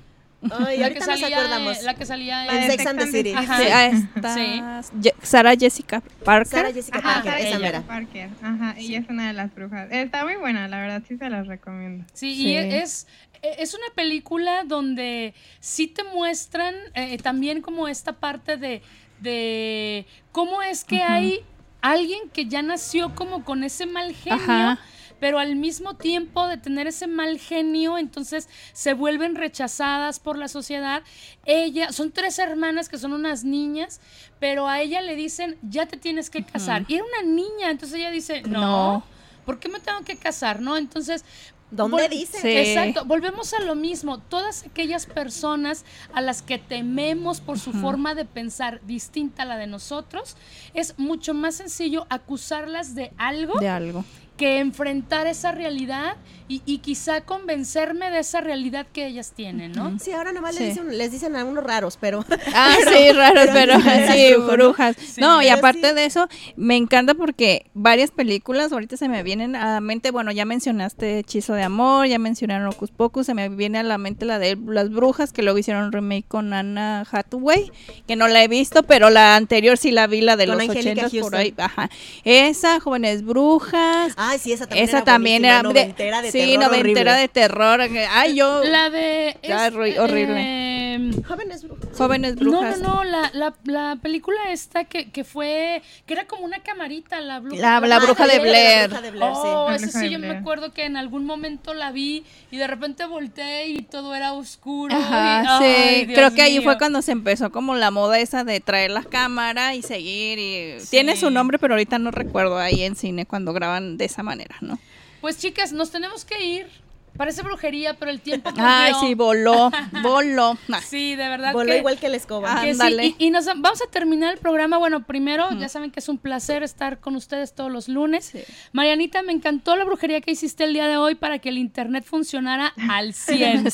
Ay, 0.51 0.77
La 0.77 0.89
que 0.89 0.99
nos 0.99 1.05
salía, 1.05 1.37
acordamos. 1.37 1.83
la 1.83 1.93
que 1.95 2.05
salía 2.05 2.45
La 2.45 2.65
En 2.65 2.71
Sex 2.71 2.85
and 2.85 2.99
the 2.99 3.07
City. 3.07 3.33
Ajá. 3.33 3.57
sí, 3.57 3.65
ah, 3.71 4.79
está 4.81 5.15
Sarah 5.21 5.55
Jessica 5.55 6.01
Parker. 6.23 6.47
Sara 6.47 6.71
Jessica 6.73 6.99
Ajá, 6.99 7.13
Parker, 7.13 7.31
Sarah 7.31 7.39
esa 7.39 7.47
Jessica 7.49 7.65
mera. 7.65 7.81
Parker. 7.81 8.29
Ajá, 8.41 8.75
ella 8.77 8.99
es 8.99 9.09
una 9.09 9.27
de 9.27 9.33
las 9.33 9.53
brujas. 9.55 9.87
Está 9.91 10.23
muy 10.25 10.35
buena, 10.35 10.67
la 10.67 10.79
verdad, 10.79 11.01
sí 11.07 11.17
se 11.17 11.29
las 11.29 11.47
recomiendo. 11.47 12.05
Sí, 12.13 12.35
Sí. 12.35 12.47
y 12.49 12.55
es, 12.55 13.07
es 13.41 13.73
una 13.73 13.87
película 13.95 14.63
donde 14.65 15.33
sí 15.59 15.87
te 15.87 16.03
muestran 16.03 16.75
eh, 16.95 17.17
también 17.17 17.61
como 17.61 17.87
esta 17.87 18.13
parte 18.13 18.57
de, 18.57 18.81
de 19.21 20.05
cómo 20.31 20.61
es 20.61 20.83
que 20.83 21.01
hay 21.01 21.39
alguien 21.81 22.29
que 22.31 22.45
ya 22.47 22.61
nació 22.61 23.13
como 23.15 23.43
con 23.43 23.63
ese 23.63 23.85
mal 23.85 24.13
genio. 24.13 24.39
Ajá. 24.41 24.79
Pero 25.23 25.39
al 25.39 25.55
mismo 25.55 25.93
tiempo 25.93 26.45
de 26.47 26.57
tener 26.57 26.85
ese 26.85 27.07
mal 27.07 27.39
genio, 27.39 27.97
entonces 27.97 28.49
se 28.73 28.93
vuelven 28.93 29.35
rechazadas 29.35 30.19
por 30.19 30.37
la 30.37 30.49
sociedad. 30.49 31.01
Ella, 31.45 31.93
son 31.93 32.11
tres 32.11 32.39
hermanas 32.39 32.89
que 32.89 32.97
son 32.97 33.13
unas 33.13 33.45
niñas, 33.45 34.01
pero 34.41 34.67
a 34.67 34.81
ella 34.81 34.99
le 34.99 35.15
dicen, 35.15 35.57
ya 35.61 35.85
te 35.85 35.95
tienes 35.95 36.29
que 36.29 36.43
casar. 36.43 36.83
Y 36.89 36.95
era 36.95 37.05
una 37.05 37.31
niña, 37.31 37.71
entonces 37.71 37.99
ella 37.99 38.11
dice, 38.11 38.41
no, 38.41 38.59
No. 38.59 39.03
¿por 39.45 39.59
qué 39.59 39.69
me 39.69 39.79
tengo 39.79 40.01
que 40.01 40.17
casar? 40.17 40.59
¿No? 40.59 40.75
Entonces, 40.75 41.23
¿Dónde 41.71 42.07
dice? 42.07 42.39
Sí. 42.39 42.49
Exacto, 42.49 43.05
volvemos 43.05 43.53
a 43.53 43.59
lo 43.61 43.73
mismo. 43.73 44.19
Todas 44.19 44.63
aquellas 44.63 45.07
personas 45.07 45.85
a 46.13 46.21
las 46.21 46.43
que 46.43 46.59
tememos 46.59 47.41
por 47.41 47.57
su 47.57 47.71
forma 47.71 48.13
de 48.13 48.25
pensar 48.25 48.79
distinta 48.85 49.41
a 49.41 49.45
la 49.45 49.57
de 49.57 49.65
nosotros, 49.65 50.35
es 50.75 50.99
mucho 50.99 51.33
más 51.33 51.55
sencillo 51.55 52.05
acusarlas 52.09 52.93
de 52.93 53.11
algo 53.17 53.59
de 53.59 53.69
algo. 53.69 54.05
Que 54.37 54.59
enfrentar 54.59 55.27
esa 55.27 55.51
realidad 55.51 56.15
y, 56.55 56.61
y 56.65 56.77
quizá 56.79 57.21
convencerme 57.21 58.09
de 58.11 58.19
esa 58.19 58.41
realidad 58.41 58.85
que 58.91 59.07
ellas 59.07 59.31
tienen, 59.35 59.71
¿no? 59.71 59.97
Sí, 59.99 60.11
ahora 60.11 60.31
nomás 60.31 60.55
Sí. 60.55 60.63
les, 60.63 60.75
dicen, 60.75 60.97
les 60.97 61.11
dicen 61.11 61.35
a 61.35 61.45
unos 61.45 61.63
raros, 61.63 61.97
pero... 61.99 62.23
Ah, 62.53 62.75
sí, 62.93 63.11
raros, 63.11 63.47
pero 63.53 63.73
pero 63.83 64.07
sí, 64.13 64.33
brujas. 64.51 64.95
No, 65.17 65.41
y 65.41 65.47
aparte 65.49 65.89
sí. 65.89 65.95
de 65.95 66.05
eso, 66.05 66.27
me 66.55 66.75
encanta 66.75 67.13
porque 67.13 67.65
varias 67.73 68.11
películas 68.11 68.71
ahorita 68.71 68.97
se 68.97 69.09
me 69.09 69.23
vienen 69.23 69.55
a 69.55 69.73
la 69.73 69.81
mente, 69.81 70.11
bueno, 70.11 70.31
ya 70.31 70.45
mencionaste 70.45 71.19
Hechizo 71.19 71.53
de 71.53 71.63
Amor, 71.63 72.07
ya 72.07 72.19
mencionaron 72.19 72.67
Hocus 72.67 72.91
Pocus, 72.91 73.25
se 73.25 73.33
me 73.33 73.49
viene 73.49 73.79
a 73.79 73.83
la 73.83 73.97
mente 73.97 74.25
la 74.25 74.37
de 74.39 74.55
Las 74.67 74.89
Brujas, 74.89 75.31
que 75.33 75.41
luego 75.43 75.57
hicieron 75.57 75.85
un 75.85 75.91
remake 75.91 76.25
con 76.27 76.53
Anna 76.53 77.05
Hathaway, 77.11 77.71
que 78.07 78.15
no 78.15 78.27
la 78.27 78.43
he 78.43 78.47
visto, 78.47 78.83
pero 78.83 79.09
la 79.09 79.35
anterior 79.35 79.77
sí 79.77 79.91
la 79.91 80.07
vi, 80.07 80.21
la 80.21 80.35
de 80.35 80.45
Con 80.47 80.57
los 80.57 80.69
Angélica 80.69 81.07
80 81.07 81.21
por 81.23 81.35
ahí, 81.35 81.53
ajá. 81.57 81.89
Esa, 82.23 82.79
Jóvenes 82.79 83.23
Brujas, 83.23 84.13
Ay, 84.17 84.37
sí, 84.39 84.51
esa 84.53 84.65
también 84.67 84.83
esa 84.87 84.97
era 84.97 85.05
también 85.05 85.45
era 85.45 85.57
de- 85.57 85.63
noventera 85.63 86.21
de 86.21 86.31
sí, 86.31 86.39
noventera 86.57 87.11
horrible. 87.13 87.21
de 87.21 87.27
terror. 87.27 87.81
Ay, 88.11 88.35
yo 88.35 88.63
La 88.63 88.89
de... 88.89 89.37
Ya, 89.43 89.67
es- 89.67 89.73
horri- 89.73 89.97
horrible. 89.97 90.35
eh, 90.37 91.11
Jóvenes 91.27 91.63
brujas. 91.63 91.89
Jóvenes 91.97 92.35
no, 92.35 92.51
brujas. 92.51 92.79
no, 92.79 92.95
no, 92.95 93.03
la, 93.03 93.31
la, 93.33 93.53
la 93.65 93.97
película 94.01 94.37
esta 94.51 94.83
que, 94.85 95.09
que 95.11 95.23
fue, 95.23 95.81
que 96.05 96.13
era 96.13 96.25
como 96.27 96.43
una 96.45 96.59
camarita, 96.61 97.19
la, 97.21 97.39
blu- 97.41 97.57
La- 97.57 97.79
la 97.79 97.99
bruja 97.99 98.27
de 98.27 98.39
Blair. 98.39 98.81
La 98.81 98.87
bruja 98.87 99.01
de 99.01 99.11
Blair, 99.11 99.33
sí. 99.33 99.39
Oh, 99.43 99.71
ese 99.71 99.85
bruja 99.87 99.99
sí, 99.99 100.09
yo 100.09 100.19
me 100.19 100.29
acuerdo 100.31 100.71
que 100.73 100.85
en 100.85 100.97
algún 100.97 101.25
momento 101.25 101.73
la 101.73 101.91
vi 101.91 102.23
y 102.51 102.57
de 102.57 102.67
repente 102.67 103.05
volteé 103.05 103.67
y 103.69 103.81
todo 103.81 104.13
era 104.15 104.33
oscuro. 104.33 104.93
y- 104.95 105.01
Ajá, 105.01 105.57
ay, 105.59 105.99
sí. 106.01 106.05
Dios 106.05 106.17
Creo 106.19 106.33
que 106.33 106.41
ahí 106.41 106.53
mío. 106.53 106.63
fue 106.63 106.77
cuando 106.77 107.01
se 107.01 107.11
empezó 107.11 107.51
como 107.51 107.75
la 107.75 107.89
moda 107.91 108.19
esa 108.19 108.43
de 108.43 108.59
traer 108.59 108.91
las 108.91 109.07
cámaras 109.07 109.75
y 109.75 109.81
seguir. 109.81 110.39
Y... 110.39 110.77
Tiene 110.89 111.15
su 111.17 111.29
nombre, 111.31 111.57
pero 111.59 111.73
ahorita 111.73 111.97
no 111.99 112.11
recuerdo 112.11 112.57
ahí 112.57 112.83
en 112.83 112.95
cine 112.95 113.25
cuando 113.25 113.53
graban 113.53 113.97
de 113.97 114.05
esa 114.05 114.21
manera, 114.23 114.55
¿no? 114.61 114.77
Pues 115.23 115.37
chicas, 115.37 115.71
nos 115.71 115.89
tenemos 115.89 116.25
que 116.25 116.43
ir. 116.45 116.67
Parece 117.15 117.43
brujería, 117.43 117.93
pero 117.93 118.11
el 118.11 118.19
tiempo 118.19 118.49
Ay, 118.57 118.91
corrió. 118.91 119.07
sí, 119.07 119.13
voló, 119.15 119.71
voló. 120.03 120.57
Sí, 120.85 121.15
de 121.15 121.29
verdad 121.29 121.53
Voló 121.53 121.71
que... 121.71 121.77
igual 121.77 121.97
que 121.97 122.09
la 122.09 122.17
escoba. 122.17 122.59
que 122.61 122.73
sí, 122.73 123.15
y, 123.19 123.27
y 123.27 123.29
nos 123.29 123.45
vamos 123.45 123.81
a 123.81 123.89
terminar 123.89 124.33
el 124.33 124.39
programa. 124.41 124.77
Bueno, 124.77 125.05
primero, 125.05 125.49
ya 125.57 125.69
saben 125.69 125.91
que 125.91 126.01
es 126.01 126.09
un 126.09 126.17
placer 126.17 126.61
estar 126.61 126.99
con 126.99 127.15
ustedes 127.15 127.55
todos 127.55 127.71
los 127.71 127.87
lunes. 127.87 128.25
Sí. 128.33 128.43
Marianita, 128.73 129.21
me 129.23 129.31
encantó 129.31 129.77
la 129.77 129.85
brujería 129.85 130.19
que 130.19 130.31
hiciste 130.31 130.65
el 130.65 130.73
día 130.73 130.89
de 130.89 130.97
hoy 130.97 131.15
para 131.15 131.39
que 131.39 131.47
el 131.47 131.57
internet 131.57 132.03
funcionara 132.03 132.73
al 132.89 133.13
100. 133.13 133.69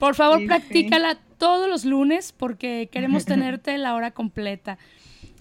Por 0.00 0.16
favor, 0.16 0.44
practícala 0.46 1.16
todos 1.38 1.68
los 1.68 1.84
lunes 1.84 2.32
porque 2.36 2.88
queremos 2.90 3.24
tenerte 3.24 3.78
la 3.78 3.94
hora 3.94 4.10
completa. 4.10 4.78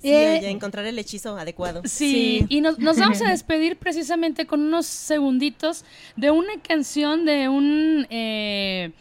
Sí, 0.02 0.10
Eh, 0.10 0.38
oye, 0.40 0.50
encontrar 0.50 0.86
el 0.86 0.98
hechizo 0.98 1.38
adecuado. 1.38 1.82
Sí, 1.86 2.40
Sí. 2.40 2.46
y 2.50 2.62
nos, 2.62 2.80
nos 2.80 2.98
vamos 2.98 3.22
a 3.22 3.30
despedir 3.30 3.78
precisamente 3.78 4.46
con 4.48 4.62
unos 4.62 4.86
segunditos 4.88 5.86
de 6.16 6.32
una 6.32 6.54
canción 6.68 7.26
de 7.26 7.48
un 7.50 8.08
eh, 8.10 8.92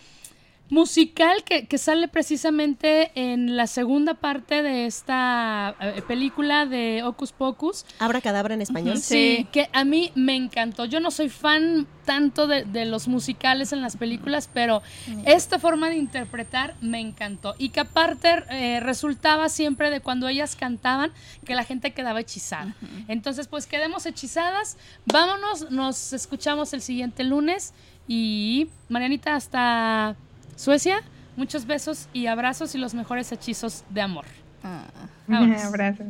musical 0.71 1.45
que, 1.45 1.67
que 1.67 1.79
sale 1.79 2.09
precisamente 2.09 3.11
en 3.15 3.57
la 3.57 3.67
segunda 3.67 4.15
parte 4.15 4.63
de 4.63 4.87
esta 4.87 5.75
eh, 5.81 6.03
película 6.07 6.67
de 6.67 7.03
Hocus 7.05 7.33
Pocus. 7.33 7.85
Abra 7.99 8.21
cadabra 8.21 8.55
en 8.55 8.63
español. 8.63 8.99
Sí, 8.99 9.47
que 9.53 9.69
a 9.73 9.85
mí 9.85 10.13
me 10.15 10.37
encantó. 10.37 10.85
Yo 10.85 11.01
no 11.01 11.11
soy 11.11 11.29
fan 11.29 11.87
tanto 12.05 12.47
de, 12.47 12.65
de 12.65 12.87
los 12.87 13.09
musicales 13.09 13.73
en 13.73 13.83
las 13.83 13.97
películas, 13.97 14.51
pero 14.53 14.83
esta 15.27 15.59
forma 15.59 15.89
de 15.89 15.97
interpretar 15.97 16.75
me 16.81 17.01
encantó. 17.01 17.55
Y 17.59 17.69
que 17.69 17.81
aparte 17.81 18.45
eh, 18.51 18.81
resultaba 18.81 19.49
siempre 19.49 19.91
de 19.91 20.01
cuando 20.01 20.29
ellas 20.29 20.57
cantaban 20.57 21.13
que 21.45 21.55
la 21.55 21.65
gente 21.65 21.93
quedaba 21.93 22.21
hechizada. 22.21 22.75
Entonces, 23.09 23.47
pues 23.49 23.67
quedemos 23.67 24.07
hechizadas. 24.07 24.77
Vámonos, 25.07 25.71
nos 25.71 26.13
escuchamos 26.13 26.73
el 26.73 26.83
siguiente 26.83 27.25
lunes. 27.25 27.75
Y 28.09 28.69
Marianita, 28.89 29.37
hasta 29.37 30.17
Suecia. 30.61 31.03
Muchos 31.37 31.65
besos 31.65 32.09
y 32.13 32.27
abrazos 32.27 32.75
y 32.75 32.79
los 32.79 32.93
mejores 32.93 33.33
hechizos 33.33 33.83
de 33.89 34.03
amor. 34.03 34.27
ah. 34.63 34.85
Abrazos. 35.67 36.09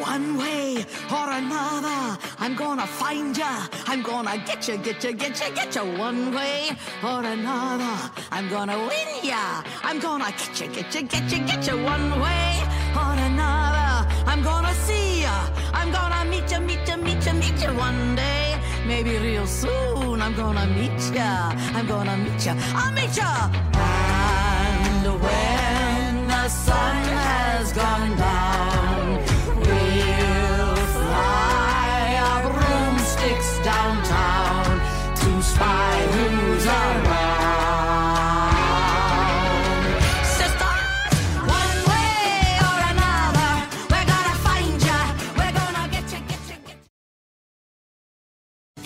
One 0.00 0.36
way 0.36 0.84
or 1.10 1.30
another, 1.30 2.18
I'm 2.40 2.56
gonna 2.56 2.86
find 2.86 3.36
ya. 3.36 3.68
I'm 3.86 4.02
gonna 4.02 4.36
get 4.38 4.66
ya, 4.66 4.76
get 4.76 5.04
ya, 5.04 5.12
get 5.12 5.38
ya, 5.40 5.50
get 5.54 5.74
ya. 5.76 5.82
One 5.84 6.34
way 6.34 6.70
or 7.04 7.22
another, 7.22 8.10
I'm 8.32 8.48
gonna 8.50 8.76
win 8.76 9.10
ya. 9.22 9.62
I'm 9.84 10.00
gonna 10.00 10.32
get 10.32 10.60
ya, 10.60 10.66
get 10.66 10.92
ya, 10.94 11.02
get 11.02 11.30
ya, 11.30 11.38
get 11.46 11.66
ya. 11.66 11.74
One 11.76 12.10
way 12.20 12.60
or 12.96 13.14
another, 13.14 14.08
I'm 14.26 14.42
gonna 14.42 14.74
see 14.74 15.22
ya. 15.22 15.48
I'm 15.72 15.92
gonna 15.92 16.24
meet 16.28 16.50
ya, 16.50 16.58
meet 16.58 16.88
ya, 16.88 16.96
meet 16.96 17.24
ya, 17.24 17.32
meet 17.34 17.62
ya 17.62 17.70
one 17.78 18.16
day. 18.16 18.35
Maybe 18.86 19.18
real 19.18 19.46
soon, 19.48 20.22
I'm 20.22 20.34
gonna 20.34 20.66
meet 20.66 21.12
ya. 21.12 21.50
I'm 21.74 21.86
gonna 21.86 22.16
meet 22.16 22.46
ya. 22.46 22.54
I'll 22.74 22.92
meet 22.92 23.16
ya. 23.16 23.50
And 23.74 25.06
when 25.24 26.28
the 26.28 26.48
sun 26.48 27.02
has 27.04 27.72
gone 27.72 28.16
down, 28.16 28.65